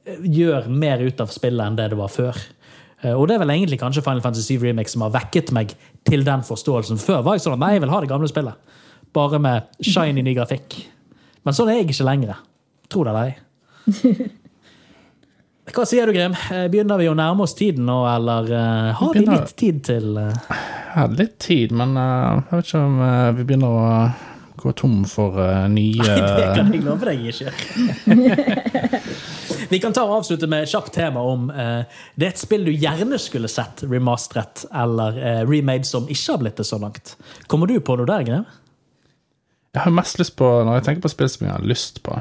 eh, 0.04 0.20
gjør 0.20 0.68
mer 0.68 1.00
ut 1.00 1.22
av 1.22 1.32
spillet 1.32 1.64
enn 1.64 1.78
det 1.78 1.88
det 1.94 2.00
var 2.00 2.12
før. 2.12 2.36
Eh, 3.04 3.12
Og 3.12 3.26
det 3.28 3.36
er 3.36 3.42
vel 3.44 3.50
egentlig 3.56 3.78
kanskje 3.80 4.02
Final 4.06 4.22
Fantasy 4.24 4.56
7 4.56 4.62
Remake 4.68 4.88
som 4.92 5.02
har 5.06 5.10
vekket 5.16 5.52
meg 5.52 5.74
til 6.08 6.24
den 6.24 6.40
forståelsen. 6.46 6.98
Før 7.02 7.22
var 7.26 7.36
jeg 7.36 7.44
sånn 7.46 7.56
at 7.58 7.62
nei, 7.64 7.72
jeg 7.76 7.82
vil 7.84 7.92
ha 7.92 8.00
det 8.00 8.08
gamle 8.12 8.28
spillet. 8.30 8.54
Bare 9.16 9.38
med 9.40 9.68
shiny 9.84 10.22
ny 10.24 10.34
grafikk. 10.36 10.78
Men 11.44 11.54
sånn 11.56 11.68
er 11.72 11.80
jeg 11.82 11.90
ikke 11.90 12.06
lenger. 12.08 12.40
Tro 12.90 13.04
det 13.06 13.12
eller 13.12 13.30
ei. 13.30 13.36
Hva 15.76 15.82
sier 15.88 16.06
du, 16.06 16.12
Grim? 16.14 16.34
Eh, 16.54 16.66
Begynner 16.70 17.00
vi 17.00 17.08
å 17.10 17.14
nærme 17.18 17.42
oss 17.42 17.54
tiden 17.58 17.88
nå, 17.88 17.96
eller 18.06 18.46
uh, 18.52 18.92
har 19.00 19.10
vi 19.12 19.18
Begynner- 19.24 19.42
litt 19.42 19.56
tid 19.58 19.80
til 19.88 20.12
uh... 20.14 20.30
Jeg 20.46 21.00
hadde 21.02 21.18
litt 21.18 21.34
tid, 21.42 21.72
men 21.76 21.96
uh, 21.98 22.38
jeg 22.38 22.60
vet 22.60 22.68
ikke 22.70 22.82
om 22.86 23.00
vi 23.36 23.46
begynner 23.50 23.74
å 23.74 23.88
gå 24.66 24.72
tom 24.76 25.04
for 25.08 25.38
uh, 25.38 25.64
nye 25.70 26.02
Det 26.02 26.50
kan 26.56 26.72
jeg 26.74 26.82
love 26.84 27.06
deg 27.06 27.24
ikke. 27.30 27.52
Vi 29.70 29.80
kan 29.82 29.94
ta 29.94 30.04
og 30.06 30.20
avslutte 30.20 30.48
med 30.50 30.66
et 30.66 30.70
kjapt 30.70 30.92
tema 30.94 31.22
om 31.26 31.48
uh, 31.54 31.82
det 32.14 32.28
er 32.28 32.34
et 32.34 32.42
spill 32.42 32.66
du 32.66 32.72
gjerne 32.74 33.18
skulle 33.22 33.50
sett 33.50 33.84
remasteret 33.86 34.66
eller 34.74 35.18
uh, 35.18 35.42
remade 35.48 35.88
som 35.88 36.06
ikke 36.10 36.34
har 36.34 36.42
blitt 36.42 36.62
det 36.62 36.68
så 36.68 36.80
langt. 36.82 37.16
Kommer 37.50 37.70
du 37.70 37.78
på 37.80 37.98
noe 37.98 38.08
der, 38.10 38.26
Grev? 38.26 38.54
Jeg 39.76 39.84
har 39.84 39.92
mest 39.92 40.18
lyst 40.18 40.36
på, 40.38 40.46
Når 40.64 40.78
jeg 40.78 40.86
tenker 40.86 41.04
på 41.04 41.12
spill 41.12 41.28
som 41.28 41.46
jeg 41.46 41.52
har 41.52 41.64
lyst 41.68 42.02
på, 42.06 42.20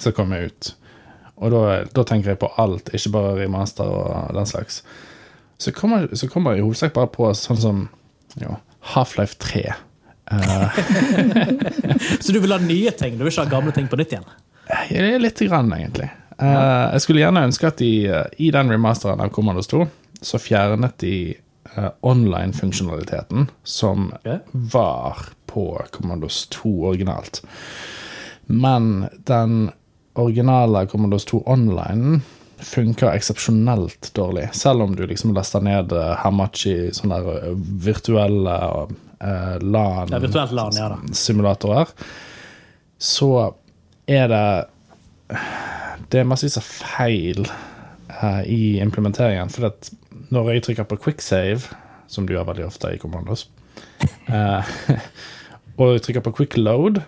så 0.00 0.12
kommer 0.16 0.40
jeg 0.40 0.52
ut. 0.52 0.70
Og 1.42 1.52
da, 1.52 1.62
da 1.92 2.04
tenker 2.08 2.32
jeg 2.32 2.40
på 2.40 2.48
alt, 2.62 2.88
ikke 2.96 3.12
bare 3.12 3.34
remaster 3.42 3.84
og 3.84 4.32
den 4.32 4.48
slags. 4.48 4.80
Så 5.60 5.74
kommer, 5.76 6.08
så 6.16 6.28
kommer 6.32 6.54
jeg 6.54 6.62
i 6.62 6.64
hovedsak 6.64 6.94
bare 6.96 7.10
på 7.12 7.28
sånn 7.36 7.60
som 7.60 7.82
ja, 8.40 8.56
Half-Life 8.94 9.36
3. 9.42 9.66
Så 12.20 12.32
du 12.32 12.38
vil 12.40 12.52
ha 12.54 12.58
nye 12.62 12.90
ting? 12.96 13.18
Du 13.18 13.24
vil 13.24 13.32
ikke 13.32 13.44
ha 13.44 13.50
gamle 13.50 13.74
ting 13.76 13.88
på 13.90 13.98
nytt 14.00 14.14
igjen? 14.14 14.28
Eh, 14.70 15.18
Litt 15.20 15.42
grann, 15.44 15.72
egentlig. 15.76 16.10
Uh, 16.42 16.90
jeg 16.94 17.04
skulle 17.04 17.22
gjerne 17.22 17.44
ønske 17.46 17.68
at 17.68 17.78
de 17.82 17.92
uh, 18.08 18.24
i 18.40 18.50
den 18.54 18.72
remasteren 18.72 19.20
av 19.22 19.30
Commandos 19.34 19.68
2 19.70 19.84
så 20.22 20.38
fjernet 20.42 20.96
de 21.02 21.14
uh, 21.76 21.90
online-funksjonaliteten 22.00 23.50
som 23.66 24.08
okay. 24.16 24.40
var 24.52 25.28
på 25.50 25.66
Commandos 25.94 26.46
2 26.54 26.72
originalt. 26.92 27.42
Men 28.46 29.06
den 29.28 29.70
originale 30.14 30.86
Commandos 30.86 31.24
2 31.24 31.42
online 31.46 32.20
funker 32.62 33.10
eksepsjonelt 33.12 34.10
dårlig. 34.14 34.48
Selv 34.52 34.82
om 34.82 34.96
du 34.96 35.06
liksom 35.06 35.34
laster 35.34 35.60
ned 35.60 35.92
eh, 35.92 36.12
Hamachi, 36.22 36.92
sånne 36.94 37.18
eh, 37.18 37.48
virtuelle 37.86 38.58
eh, 39.22 39.56
LAN 39.62 40.12
Ja, 40.12 40.20
ja 40.76 40.98
simulatorer, 41.12 41.90
så 42.98 43.54
er 44.06 44.28
det 44.28 44.44
Det 46.12 46.20
er 46.20 46.28
massevis 46.28 46.58
av 46.60 46.66
feil 46.66 47.46
uh, 47.46 48.42
i 48.44 48.78
implementeringen. 48.84 49.48
For 49.48 49.70
at 49.70 49.88
når 50.34 50.50
jeg 50.52 50.64
trykker 50.66 50.88
på 50.90 50.98
quicksave, 51.06 51.72
som 52.06 52.26
du 52.26 52.34
gjør 52.34 52.50
veldig 52.50 52.66
ofte 52.66 52.90
i 52.92 52.98
Commandos, 53.00 53.46
uh, 54.28 54.60
og 55.78 55.94
jeg 55.94 56.04
trykker 56.04 56.26
på 56.26 56.34
quick 56.36 56.58
load, 56.60 57.00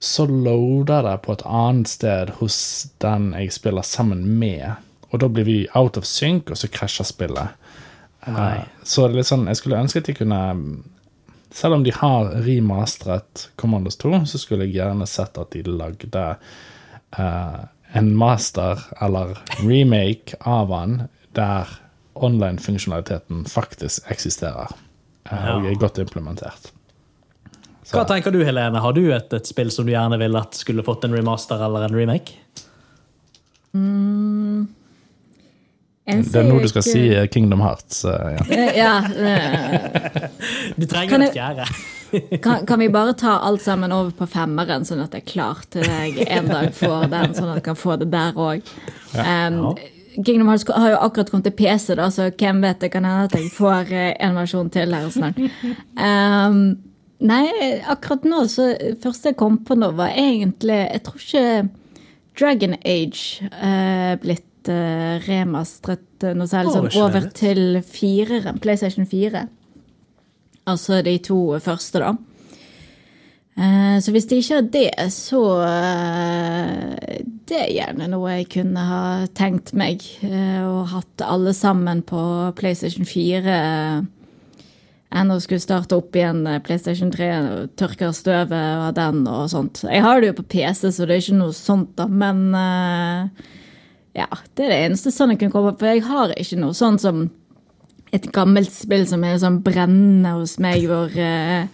så 0.00 0.26
loader 0.26 1.02
det 1.08 1.16
på 1.24 1.32
et 1.32 1.46
annet 1.48 1.88
sted 1.90 2.34
hos 2.42 2.58
den 3.02 3.32
jeg 3.34 3.56
spiller 3.56 3.82
sammen 3.82 4.26
med. 4.38 4.76
Og 5.10 5.22
da 5.22 5.30
blir 5.32 5.48
vi 5.48 5.58
out 5.74 5.96
of 5.96 6.04
sync, 6.06 6.52
og 6.52 6.60
så 6.60 6.68
krasjer 6.70 7.08
spillet. 7.08 7.56
Eh, 8.26 8.62
Så 8.82 9.06
det 9.06 9.14
er 9.14 9.18
litt 9.20 9.30
sånn, 9.30 9.48
jeg 9.48 9.60
skulle 9.60 9.80
ønske 9.80 10.02
at 10.02 10.08
de 10.08 10.16
kunne 10.18 10.40
selv 11.54 11.78
om 11.78 11.84
de 11.84 11.92
har 11.94 12.32
remastret 12.44 13.48
Commandos 13.56 13.96
2, 13.96 14.24
så 14.26 14.40
skulle 14.40 14.66
jeg 14.66 14.78
gjerne 14.78 15.06
sett 15.08 15.38
at 15.40 15.52
de 15.54 15.62
lagde 15.64 16.24
uh, 17.18 17.60
en 17.98 18.10
master 18.16 18.82
eller 19.00 19.38
remake 19.62 20.36
av 20.40 20.74
han 20.74 20.98
der 21.36 21.70
online-funksjonaliteten 22.18 23.46
faktisk 23.48 24.10
eksisterer 24.10 24.74
Uh, 25.28 25.58
og 25.58 25.66
er 25.68 25.74
godt 25.76 25.98
implementert. 26.00 26.70
Hva 27.92 28.00
tenker 28.08 28.32
du, 28.32 28.38
Helene? 28.44 28.80
Har 28.80 28.94
du 28.96 29.02
et, 29.12 29.32
et 29.32 29.48
spill 29.48 29.68
som 29.72 29.84
du 29.84 29.92
gjerne 29.92 30.16
ville 30.20 30.40
at 30.40 30.56
skulle 30.56 30.84
fått 30.84 31.04
en 31.04 31.12
remaster 31.12 31.60
eller 31.64 31.84
en 31.84 31.96
remake? 31.96 32.38
En 33.76 34.64
Det 36.08 36.40
er 36.40 36.46
nå 36.48 36.58
du 36.62 36.68
skal 36.70 36.80
ikke- 36.82 36.90
si 36.92 37.02
eh, 37.14 37.26
Kingdom 37.28 37.60
Hearts. 37.60 38.04
eh, 38.04 38.38
ja. 38.48 38.72
Ja. 38.78 38.92
uh, 39.04 40.28
Du 40.78 40.86
trenger 40.86 41.26
jeg- 41.26 41.32
fjerde. 41.36 41.68
Kan, 42.42 42.62
kan 42.66 42.78
vi 42.80 42.86
bare 42.88 43.12
ta 43.12 43.34
alt 43.44 43.60
sammen 43.60 43.92
over 43.92 44.10
på 44.16 44.24
femmeren, 44.32 44.86
sånn 44.88 45.02
at 45.04 45.12
jeg 45.12 45.26
er 45.26 45.28
klar 45.28 45.58
til 45.68 45.84
jeg 45.84 46.24
en 46.32 46.46
dag 46.48 46.70
får 46.72 47.10
den, 47.12 47.34
sånn 47.36 47.50
at 47.52 47.58
jeg 47.60 47.64
kan 47.66 47.76
få 47.76 47.98
det 48.00 48.08
der 48.14 48.32
òg? 48.32 48.62
Um, 49.12 49.74
Kingdom 50.24 50.48
Hearts 50.48 50.64
har 50.72 50.88
jo 50.94 50.96
akkurat 51.04 51.28
kommet 51.30 51.44
til 51.50 51.52
PC, 51.58 51.94
da, 52.00 52.08
så 52.08 52.30
hvem 52.32 52.62
vet, 52.64 52.80
det 52.80 52.90
kan 52.94 53.04
hende 53.04 53.28
at 53.28 53.36
jeg 53.36 53.50
får 53.52 53.92
eh, 53.92 54.14
en 54.24 54.34
versjon 54.40 54.70
til 54.72 54.96
her 54.96 55.10
snart. 55.12 55.36
Um, 56.00 56.78
nei, 57.20 57.44
akkurat 57.92 58.24
nå, 58.24 58.40
så 58.48 58.70
første 59.04 59.34
jeg 59.34 59.36
kom 59.44 59.60
på 59.68 59.76
nå, 59.76 59.92
var 60.00 60.16
egentlig 60.16 60.80
Jeg 60.88 61.04
tror 61.10 61.20
ikke 61.26 61.68
Dragon 62.40 62.76
Age 62.88 63.50
uh, 63.52 64.16
blitt 64.24 64.47
uh, 64.66 65.18
remastret 65.28 66.26
eh, 66.26 66.34
noe 66.34 66.50
særlig 66.50 66.74
sånn 66.74 66.88
over 67.04 67.28
det. 67.28 67.34
til 67.38 67.78
fireren, 67.86 68.58
PlayStation 68.58 69.06
4. 69.06 69.44
Altså 70.68 70.98
de 71.06 71.14
to 71.24 71.38
første, 71.64 72.02
da. 72.02 72.16
Uh, 73.58 73.96
Så 74.02 74.12
hvis 74.14 74.26
de 74.30 74.36
ikke 74.38 74.54
har 74.58 74.66
det, 74.70 74.90
så 75.10 75.40
eh, 75.66 77.22
Det 77.48 77.56
er 77.58 77.72
gjerne 77.74 78.06
noe 78.12 78.36
jeg 78.36 78.50
kunne 78.52 78.84
ha 78.86 79.00
tenkt 79.34 79.72
meg. 79.74 80.04
eh, 80.22 80.60
Og 80.62 80.86
hatt 80.92 81.24
alle 81.26 81.54
sammen 81.56 82.02
på 82.06 82.20
PlayStation 82.58 83.04
4 83.08 83.42
eh, 83.56 84.00
enn 85.08 85.30
å 85.32 85.38
skulle 85.40 85.64
starte 85.64 85.96
opp 85.96 86.14
igjen 86.14 86.42
eh, 86.46 86.58
PlayStation 86.60 87.10
3 87.10 87.28
og 87.40 87.70
tørke 87.80 88.12
støvet 88.12 88.52
av 88.52 88.92
den 88.94 89.22
og 89.26 89.48
sånt. 89.50 89.80
Jeg 89.88 90.04
har 90.04 90.20
det 90.20 90.28
jo 90.34 90.36
på 90.42 90.48
PC, 90.52 90.90
så 90.92 91.06
det 91.08 91.16
er 91.16 91.22
ikke 91.24 91.38
noe 91.40 91.56
sånt, 91.56 91.94
da, 91.96 92.04
men 92.06 92.42
eh, 92.54 93.46
ja, 94.16 94.28
det 94.56 94.64
er 94.64 94.72
det 94.72 94.80
eneste 94.86 95.12
sånn 95.14 95.34
jeg 95.34 95.42
kunne 95.42 95.54
komme 95.54 95.74
på. 95.74 95.84
For 95.84 95.92
jeg 95.92 96.06
har 96.08 96.34
ikke 96.36 96.58
noe 96.60 96.76
sånn 96.76 96.98
som 97.02 97.26
et 98.14 98.30
gammelt 98.32 98.72
spill 98.72 99.04
som 99.08 99.24
er 99.26 99.40
sånn 99.40 99.60
brennende 99.64 100.32
hos 100.38 100.56
meg, 100.62 100.86
hvor 100.88 101.12
uh, 101.12 101.68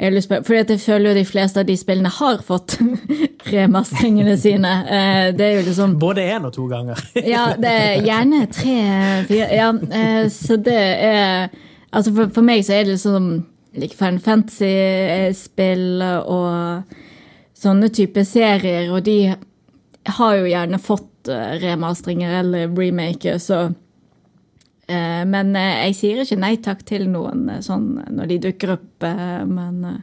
jeg 0.00 0.08
har 0.08 0.14
lyst 0.16 0.30
på 0.30 0.38
Fordi 0.46 0.74
jeg 0.74 0.80
føler 0.80 1.10
jo 1.10 1.18
de 1.18 1.24
fleste 1.28 1.60
av 1.60 1.66
de 1.68 1.76
spillene 1.76 2.10
har 2.16 2.40
fått 2.44 2.78
remastringene 3.52 4.36
sine. 4.40 4.70
Eh, 4.88 5.26
det 5.36 5.44
er 5.44 5.58
jo 5.58 5.66
liksom 5.66 5.98
Både 6.00 6.24
én 6.24 6.46
og 6.48 6.54
to 6.56 6.64
ganger. 6.70 7.02
ja, 7.34 7.50
det 7.60 7.72
er 7.82 8.06
gjerne 8.06 8.46
tre, 8.48 8.78
fire 9.28 9.50
Ja, 9.58 9.68
eh, 10.00 10.24
så 10.32 10.56
det 10.56 10.78
er 11.10 11.50
Altså, 11.90 12.12
for, 12.14 12.30
for 12.30 12.46
meg 12.46 12.62
så 12.62 12.76
er 12.78 12.84
det 12.86 12.94
liksom 12.94 13.24
like 13.74 13.96
Fan 13.98 14.20
Fantasy-spill 14.22 16.02
og 16.06 16.84
sånne 17.58 17.88
type 17.92 18.22
serier, 18.24 18.92
og 18.94 19.02
de 19.08 19.34
har 20.08 20.36
jo 20.36 20.48
gjerne 20.48 20.78
fått 20.80 21.28
remasteringer 21.60 22.38
eller 22.40 22.70
remaker, 22.72 23.38
så 23.38 23.58
eh, 24.88 25.24
Men 25.28 25.56
eh, 25.56 25.86
jeg 25.90 25.96
sier 25.98 26.22
ikke 26.24 26.38
nei 26.40 26.54
takk 26.64 26.84
til 26.88 27.08
noen 27.12 27.48
eh, 27.52 27.60
sånn 27.64 27.98
når 28.08 28.30
de 28.30 28.38
dukker 28.48 28.72
opp, 28.78 29.04
eh, 29.04 29.42
men 29.48 29.84
eh, 29.84 29.98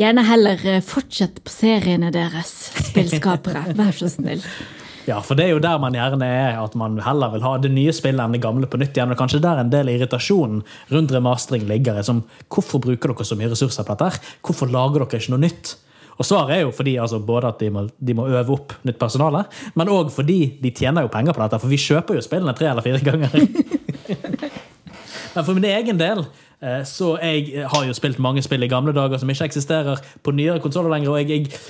Gjerne 0.00 0.22
heller 0.24 0.60
eh, 0.70 0.84
fortsett 0.86 1.42
på 1.44 1.52
seriene 1.52 2.12
deres, 2.14 2.52
spillskapere. 2.86 3.66
Vær 3.78 3.90
så 3.92 4.08
snill. 4.08 4.40
Ja, 5.08 5.18
for 5.24 5.36
det 5.36 5.48
er 5.48 5.50
jo 5.56 5.60
der 5.60 5.80
man 5.82 5.96
gjerne 5.96 6.24
er, 6.24 6.54
at 6.62 6.76
man 6.78 7.00
heller 7.02 7.32
vil 7.34 7.44
ha 7.44 7.56
det 7.60 7.72
nye 7.74 7.92
spillet 7.92 8.22
enn 8.22 8.36
det 8.36 8.40
gamle 8.40 8.68
på 8.70 8.78
nytt 8.80 8.96
igjen. 8.96 9.12
Og 9.12 9.18
kanskje 9.18 9.42
der 9.44 9.60
en 9.60 9.72
del 9.72 9.90
irritasjon 9.92 10.62
rundt 10.92 11.12
remastering 11.12 11.66
ligger. 11.68 11.98
er 11.98 12.06
Som, 12.06 12.22
hvorfor 12.48 12.80
bruker 12.84 13.12
dere 13.12 13.26
så 13.26 13.36
mye 13.36 13.50
ressurser 13.50 13.84
på 13.84 13.98
dette? 13.98 14.22
Hvorfor 14.46 14.70
lager 14.72 15.02
dere 15.02 15.20
ikke 15.20 15.34
noe 15.34 15.44
nytt? 15.48 15.74
Og 16.20 16.26
svaret 16.28 16.58
er 16.58 16.64
jo 16.66 16.74
fordi 16.76 16.98
altså, 17.00 17.18
både 17.24 17.48
at 17.48 17.62
de 17.62 17.70
må, 17.72 17.86
de 17.96 18.16
må 18.16 18.26
øve 18.28 18.52
opp 18.58 18.74
nytt 18.84 19.00
personale, 19.00 19.46
men 19.78 19.92
òg 19.92 20.12
fordi 20.12 20.40
de 20.60 20.72
tjener 20.76 21.06
jo 21.06 21.12
penger 21.12 21.36
på 21.36 21.42
dette. 21.42 21.60
For 21.62 21.72
vi 21.72 21.80
kjøper 21.80 22.18
jo 22.18 22.24
spillene 22.24 22.54
tre 22.56 22.68
eller 22.68 22.84
fire 22.84 23.00
ganger. 23.00 23.34
Men 25.30 25.44
for 25.46 25.54
min 25.54 25.68
egen 25.68 25.94
del 25.94 26.24
eh, 26.58 26.80
så 26.88 27.12
jeg 27.22 27.62
har 27.70 27.84
jo 27.86 27.94
spilt 27.94 28.18
mange 28.18 28.42
spill 28.42 28.66
i 28.66 28.68
gamle 28.70 28.90
dager 28.90 29.20
som 29.22 29.30
ikke 29.30 29.46
eksisterer 29.46 30.00
på 30.26 30.34
nyere 30.34 30.58
konsoller 30.58 30.90
lenger. 30.90 31.12
og 31.12 31.20
jeg, 31.22 31.30
jeg 31.30 31.60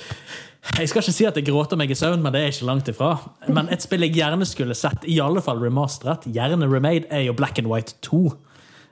jeg 0.77 0.91
skal 0.91 1.01
ikke 1.01 1.15
si 1.17 1.25
at 1.25 1.39
jeg 1.39 1.47
gråter 1.47 1.79
meg 1.81 1.91
i 1.91 1.97
søvn, 1.97 2.21
men 2.21 2.35
det 2.35 2.41
er 2.43 2.51
ikke 2.53 2.67
langt 2.69 2.89
ifra. 2.93 3.15
Men 3.49 3.71
et 3.73 3.83
spill 3.83 4.05
jeg 4.05 4.13
gjerne 4.19 4.45
skulle 4.49 4.77
sett, 4.77 5.07
i 5.09 5.17
alle 5.25 5.41
fall 5.45 5.61
remasteret, 5.63 6.27
gjerne 6.29 6.69
remade, 6.69 7.09
er 7.09 7.25
jo 7.25 7.37
Black 7.37 7.59
and 7.59 7.71
White 7.71 7.97
2. 8.05 8.21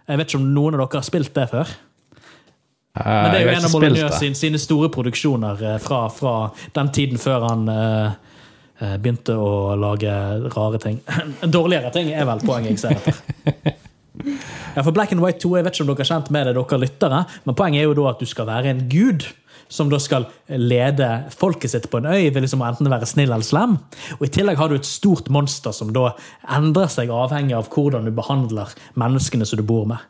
Jeg 0.09 0.21
vet 0.21 0.31
ikke 0.31 0.41
om 0.41 0.49
noen 0.55 0.79
av 0.79 0.87
dere 0.87 1.03
har 1.03 1.07
spilt 1.07 1.35
det 1.37 1.45
før? 1.53 1.75
Eh, 2.99 3.23
Men 3.23 3.33
det 3.33 3.41
er 3.41 3.45
jo 3.47 3.57
en 3.57 3.69
av 3.69 3.75
Molyneux 3.77 4.21
det. 4.21 4.31
sine, 4.37 4.59
store 4.59 4.91
produksjoner 4.95 5.63
eh, 5.73 5.77
fra, 5.83 6.05
fra 6.13 6.37
den 6.77 6.93
tiden 6.95 7.21
før 7.23 7.47
han 7.49 7.69
eh, 7.73 8.95
begynte 8.99 9.35
å 9.39 9.75
lage 9.79 10.15
rare 10.55 10.79
ting. 10.83 11.01
Dårligere 11.59 11.93
ting 11.95 12.13
er 12.15 12.27
vel 12.29 12.43
poenget 12.47 12.77
jeg 12.77 12.85
ser 12.87 12.99
etter. 12.99 13.77
Ja, 14.75 14.83
for 14.83 14.91
Black 14.91 15.13
and 15.15 15.23
White 15.23 15.39
2, 15.45 15.53
jeg 15.59 15.65
vet 15.67 15.77
ikke 15.77 15.85
om 15.85 15.91
dere 15.93 16.03
er 16.03 16.09
kjent 16.09 16.31
med 16.35 16.49
det, 16.49 16.53
dere 16.57 16.79
lyttere, 16.83 17.21
men 17.47 17.55
poenget 17.59 17.81
er 17.81 17.87
jo 17.87 17.93
da 18.01 18.09
at 18.11 18.19
du 18.23 18.27
skal 18.27 18.49
være 18.49 18.73
en 18.73 18.81
gud. 18.91 19.27
Som 19.71 19.91
da 19.93 19.99
skal 20.01 20.25
lede 20.49 21.07
folket 21.37 21.71
sitt 21.75 21.87
på 21.93 21.99
en 22.01 22.07
øy 22.09 22.31
ved 22.33 22.41
liksom 22.41 22.63
enten 22.65 22.89
være 22.89 23.07
snill 23.07 23.29
eller 23.35 23.45
slem. 23.45 23.75
Og 24.17 24.23
I 24.25 24.31
tillegg 24.33 24.57
har 24.57 24.71
du 24.73 24.79
et 24.79 24.89
stort 24.89 25.29
monster 25.35 25.75
som 25.77 25.91
da 25.93 26.15
endrer 26.57 26.89
seg 26.89 27.13
avhengig 27.13 27.53
av 27.59 27.69
hvordan 27.75 28.09
du 28.09 28.13
behandler 28.17 28.73
menneskene 28.99 29.45
som 29.47 29.61
du 29.61 29.65
bor 29.69 29.85
med. 29.91 30.01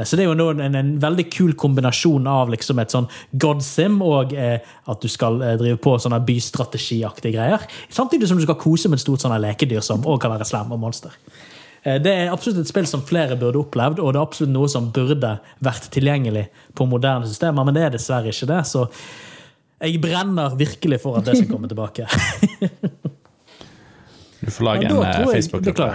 Eh, 0.00 0.04
Så 0.08 0.16
det 0.16 0.24
er 0.24 0.30
jo 0.30 0.38
nå 0.38 0.48
en, 0.56 0.74
en 0.80 0.92
veldig 1.02 1.26
kul 1.32 1.52
kombinasjon 1.60 2.26
av 2.30 2.50
liksom 2.54 2.80
et 2.82 2.94
sånn 2.96 3.06
God 3.32 3.62
Sim 3.66 4.00
og 4.06 4.32
eh, 4.32 4.58
at 4.88 5.04
du 5.04 5.08
skal 5.12 5.38
eh, 5.44 5.54
drive 5.60 5.78
på 5.84 5.94
sånne 6.00 6.22
bystrategiaktige 6.26 7.36
greier. 7.36 7.68
Samtidig 7.92 8.28
som 8.30 8.40
du 8.40 8.46
skal 8.48 8.58
kose 8.60 8.88
med 8.88 8.98
et 9.00 9.04
stort 9.04 9.22
sånne 9.24 9.40
lekedyr 9.44 9.84
som 9.84 10.02
også 10.06 10.24
kan 10.24 10.34
være 10.38 10.48
slem 10.48 10.72
og 10.76 10.82
monster. 10.82 11.16
Eh, 11.84 11.98
Det 12.02 12.12
er 12.12 12.32
absolutt 12.32 12.62
et 12.64 12.70
spill 12.72 12.88
som 12.88 13.04
flere 13.06 13.36
burde 13.40 13.60
opplevd, 13.60 14.00
og 14.00 14.12
det 14.12 14.20
er 14.20 14.26
absolutt 14.26 14.54
noe 14.56 14.68
som 14.72 14.90
burde 14.94 15.36
vært 15.64 15.90
tilgjengelig 15.94 16.48
på 16.76 16.88
moderne 16.88 17.28
systemer, 17.28 17.64
men 17.64 17.76
det 17.76 17.86
er 17.86 17.94
dessverre 17.98 18.32
ikke 18.32 18.50
det. 18.50 18.62
Så 18.68 18.86
jeg 19.80 20.00
brenner 20.02 20.56
virkelig 20.60 21.00
for 21.00 21.16
at 21.20 21.24
det 21.28 21.38
skal 21.38 21.52
komme 21.54 21.70
tilbake. 21.70 22.08
Du 24.40 24.48
får 24.48 24.64
lage 24.64 24.86
en 24.88 25.28
Facebook-gruppe. 25.28 25.88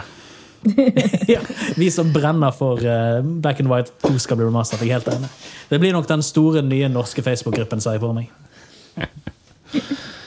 ja, 1.28 1.40
vi 1.76 1.92
som 1.92 2.14
brenner 2.14 2.52
for 2.52 2.82
uh, 2.86 3.22
Back 3.22 3.60
and 3.60 3.72
White 3.72 3.92
2 4.02 4.20
skal 4.20 4.40
bli 4.40 4.48
remastert. 4.48 4.82
Jeg 4.82 4.90
er 4.90 5.00
helt 5.00 5.12
enig. 5.14 5.30
Det 5.70 5.80
blir 5.82 5.94
nok 5.94 6.08
den 6.10 6.24
store, 6.26 6.64
nye 6.66 6.90
norske 6.92 7.24
Facebook-gruppen, 7.26 7.84
sa 7.84 7.96
jeg 7.96 8.04
for 8.04 8.16
meg. 8.18 8.32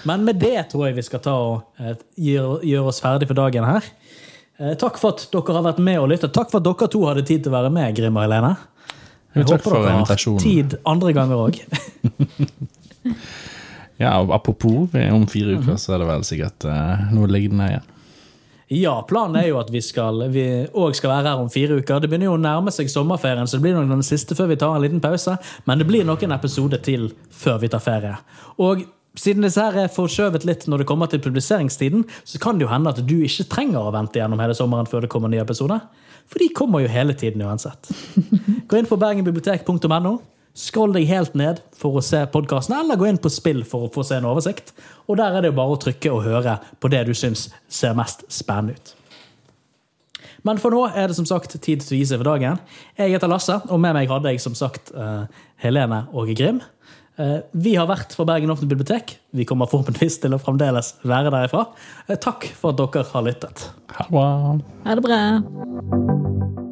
Men 0.09 0.25
med 0.25 0.39
det 0.41 0.69
tror 0.71 0.89
jeg 0.89 0.99
vi 0.99 1.05
skal 1.07 1.23
ta 1.25 1.35
og 1.35 1.83
uh, 1.83 1.95
gjøre, 2.15 2.61
gjør 2.69 2.91
oss 2.93 3.03
ferdig 3.05 3.31
for 3.31 3.39
dagen 3.39 3.67
her. 3.67 3.91
Uh, 4.59 4.75
takk 4.79 5.01
for 5.01 5.17
at 5.17 5.27
dere 5.35 5.59
har 5.59 5.67
vært 5.73 5.83
med 5.83 6.01
og 6.03 6.11
lyttet. 6.15 6.35
Takk 6.37 6.53
for 6.53 6.63
at 6.63 6.69
dere 6.69 6.91
to 6.95 7.05
hadde 7.09 7.27
tid 7.27 7.45
til 7.45 7.53
å 7.53 7.59
være 7.59 7.75
med, 7.75 7.95
Grim 7.99 8.19
og 8.19 8.27
Helene. 8.27 8.55
Jeg 9.35 9.51
takk 9.51 9.67
håper 9.67 9.85
dere 9.85 9.99
har 10.01 10.43
tid 10.43 10.79
andre 10.89 11.15
ganger 11.17 11.47
òg. 11.49 11.63
Ja, 13.99 14.13
og 14.23 14.29
apropos, 14.31 14.93
om 14.95 15.25
fire 15.27 15.57
uker 15.59 15.75
så 15.83 15.97
er 15.97 15.99
det 15.99 16.07
vel 16.07 16.21
sikkert 16.23 16.63
noe 17.11 17.27
liggende 17.27 17.65
igjen. 17.67 17.89
Ja, 18.69 18.99
planen 19.09 19.39
er 19.41 19.47
jo 19.49 19.57
at 19.63 19.71
vi 19.73 19.81
skal 19.81 20.27
vi 20.33 20.45
òg 20.77 20.97
skal 20.97 21.13
være 21.15 21.31
her 21.31 21.41
om 21.41 21.49
fire 21.53 21.79
uker. 21.81 22.03
Det 22.05 22.11
begynner 22.11 22.29
jo 22.29 22.37
å 22.37 22.43
nærme 22.43 22.73
seg 22.75 22.91
sommerferien, 22.93 23.49
så 23.49 23.57
det 23.57 23.65
blir 23.65 23.79
nok 23.79 23.89
den 23.95 24.05
siste 24.05 24.37
før 24.37 24.51
vi 24.51 24.59
tar 24.61 24.77
en 24.77 24.85
liten 24.85 25.01
pause. 25.01 25.39
Men 25.65 25.81
det 25.81 25.89
blir 25.89 26.05
nok 26.05 26.27
en 26.27 26.37
episode 26.37 26.81
til 26.85 27.09
før 27.33 27.63
vi 27.63 27.71
tar 27.73 27.81
ferie. 27.85 28.13
Og 28.61 28.85
siden 29.19 29.47
disse 29.47 29.65
her 29.65 29.87
er 29.87 29.93
forskjøvet 29.93 30.45
litt 30.45 30.67
når 30.69 30.83
det 30.83 30.89
kommer 30.91 31.09
til 31.09 31.23
publiseringstiden, 31.25 32.05
så 32.29 32.41
kan 32.43 32.59
det 32.59 32.67
jo 32.67 32.73
hende 32.73 32.93
at 32.93 33.01
du 33.01 33.17
ikke 33.25 33.49
trenger 33.49 33.89
å 33.89 33.95
vente 33.95 34.21
gjennom 34.21 34.45
hele 34.45 34.57
sommeren 34.59 34.91
før 34.91 35.07
det 35.07 35.13
kommer 35.15 35.33
nye 35.33 35.47
episoder. 35.47 35.81
For 36.29 36.45
de 36.45 36.53
kommer 36.53 36.85
jo 36.85 36.93
hele 36.93 37.17
tiden 37.17 37.43
uansett. 37.49 37.89
Gå 38.69 38.77
inn 38.77 38.91
på 38.91 39.01
bergenbibliotek.no. 39.01 40.19
Skroll 40.59 40.95
deg 40.97 41.07
helt 41.07 41.37
ned 41.39 41.61
for 41.79 42.01
å 42.01 42.03
se 42.03 42.25
podkasten, 42.33 42.75
eller 42.81 42.99
gå 42.99 43.07
inn 43.07 43.21
på 43.23 43.31
spill 43.31 43.63
for 43.69 43.87
å 43.87 43.91
få 43.95 44.03
se 44.07 44.19
en 44.19 44.27
oversikt. 44.27 44.73
Og 45.07 45.21
der 45.21 45.37
er 45.37 45.45
det 45.45 45.53
jo 45.53 45.59
bare 45.61 45.77
å 45.77 45.83
trykke 45.85 46.15
og 46.15 46.25
høre 46.27 46.57
på 46.83 46.91
det 46.91 47.05
du 47.07 47.15
syns 47.15 47.47
ser 47.71 47.95
mest 47.99 48.27
spennende 48.33 48.75
ut. 48.75 48.95
Men 50.47 50.59
for 50.63 50.75
nå 50.75 50.85
er 50.89 51.11
det 51.11 51.19
som 51.19 51.27
sagt 51.29 51.55
tid 51.55 51.83
til 51.83 51.97
å 51.97 52.01
gi 52.01 52.09
seg 52.11 52.21
for 52.21 52.31
dagen. 52.31 52.59
Jeg 52.99 53.15
heter 53.15 53.31
Lasse, 53.31 53.61
og 53.69 53.83
med 53.83 53.95
meg 53.97 54.11
hadde 54.11 54.33
jeg 54.33 54.43
som 54.43 54.57
sagt 54.59 54.93
eh, 54.95 55.25
Helene 55.63 56.05
og 56.15 56.31
Grim. 56.39 56.61
Eh, 57.19 57.41
vi 57.53 57.75
har 57.79 57.89
vært 57.91 58.15
fra 58.15 58.27
Bergen 58.29 58.51
offentlige 58.55 58.77
bibliotek. 58.77 59.17
Vi 59.35 59.47
kommer 59.49 59.71
forhåpentligvis 59.71 60.21
til 60.23 60.37
å 60.37 60.43
fremdeles 60.43 60.95
være 61.03 61.35
derifra. 61.35 61.67
Eh, 62.07 62.19
takk 62.19 62.51
for 62.59 62.75
at 62.75 62.83
dere 62.83 63.07
har 63.11 63.27
lyttet. 63.27 63.69
Ha 63.99 64.07
det 64.07 64.15
bra. 64.15 64.31
Ha 64.87 64.99
det 64.99 65.07
bra. 65.07 66.68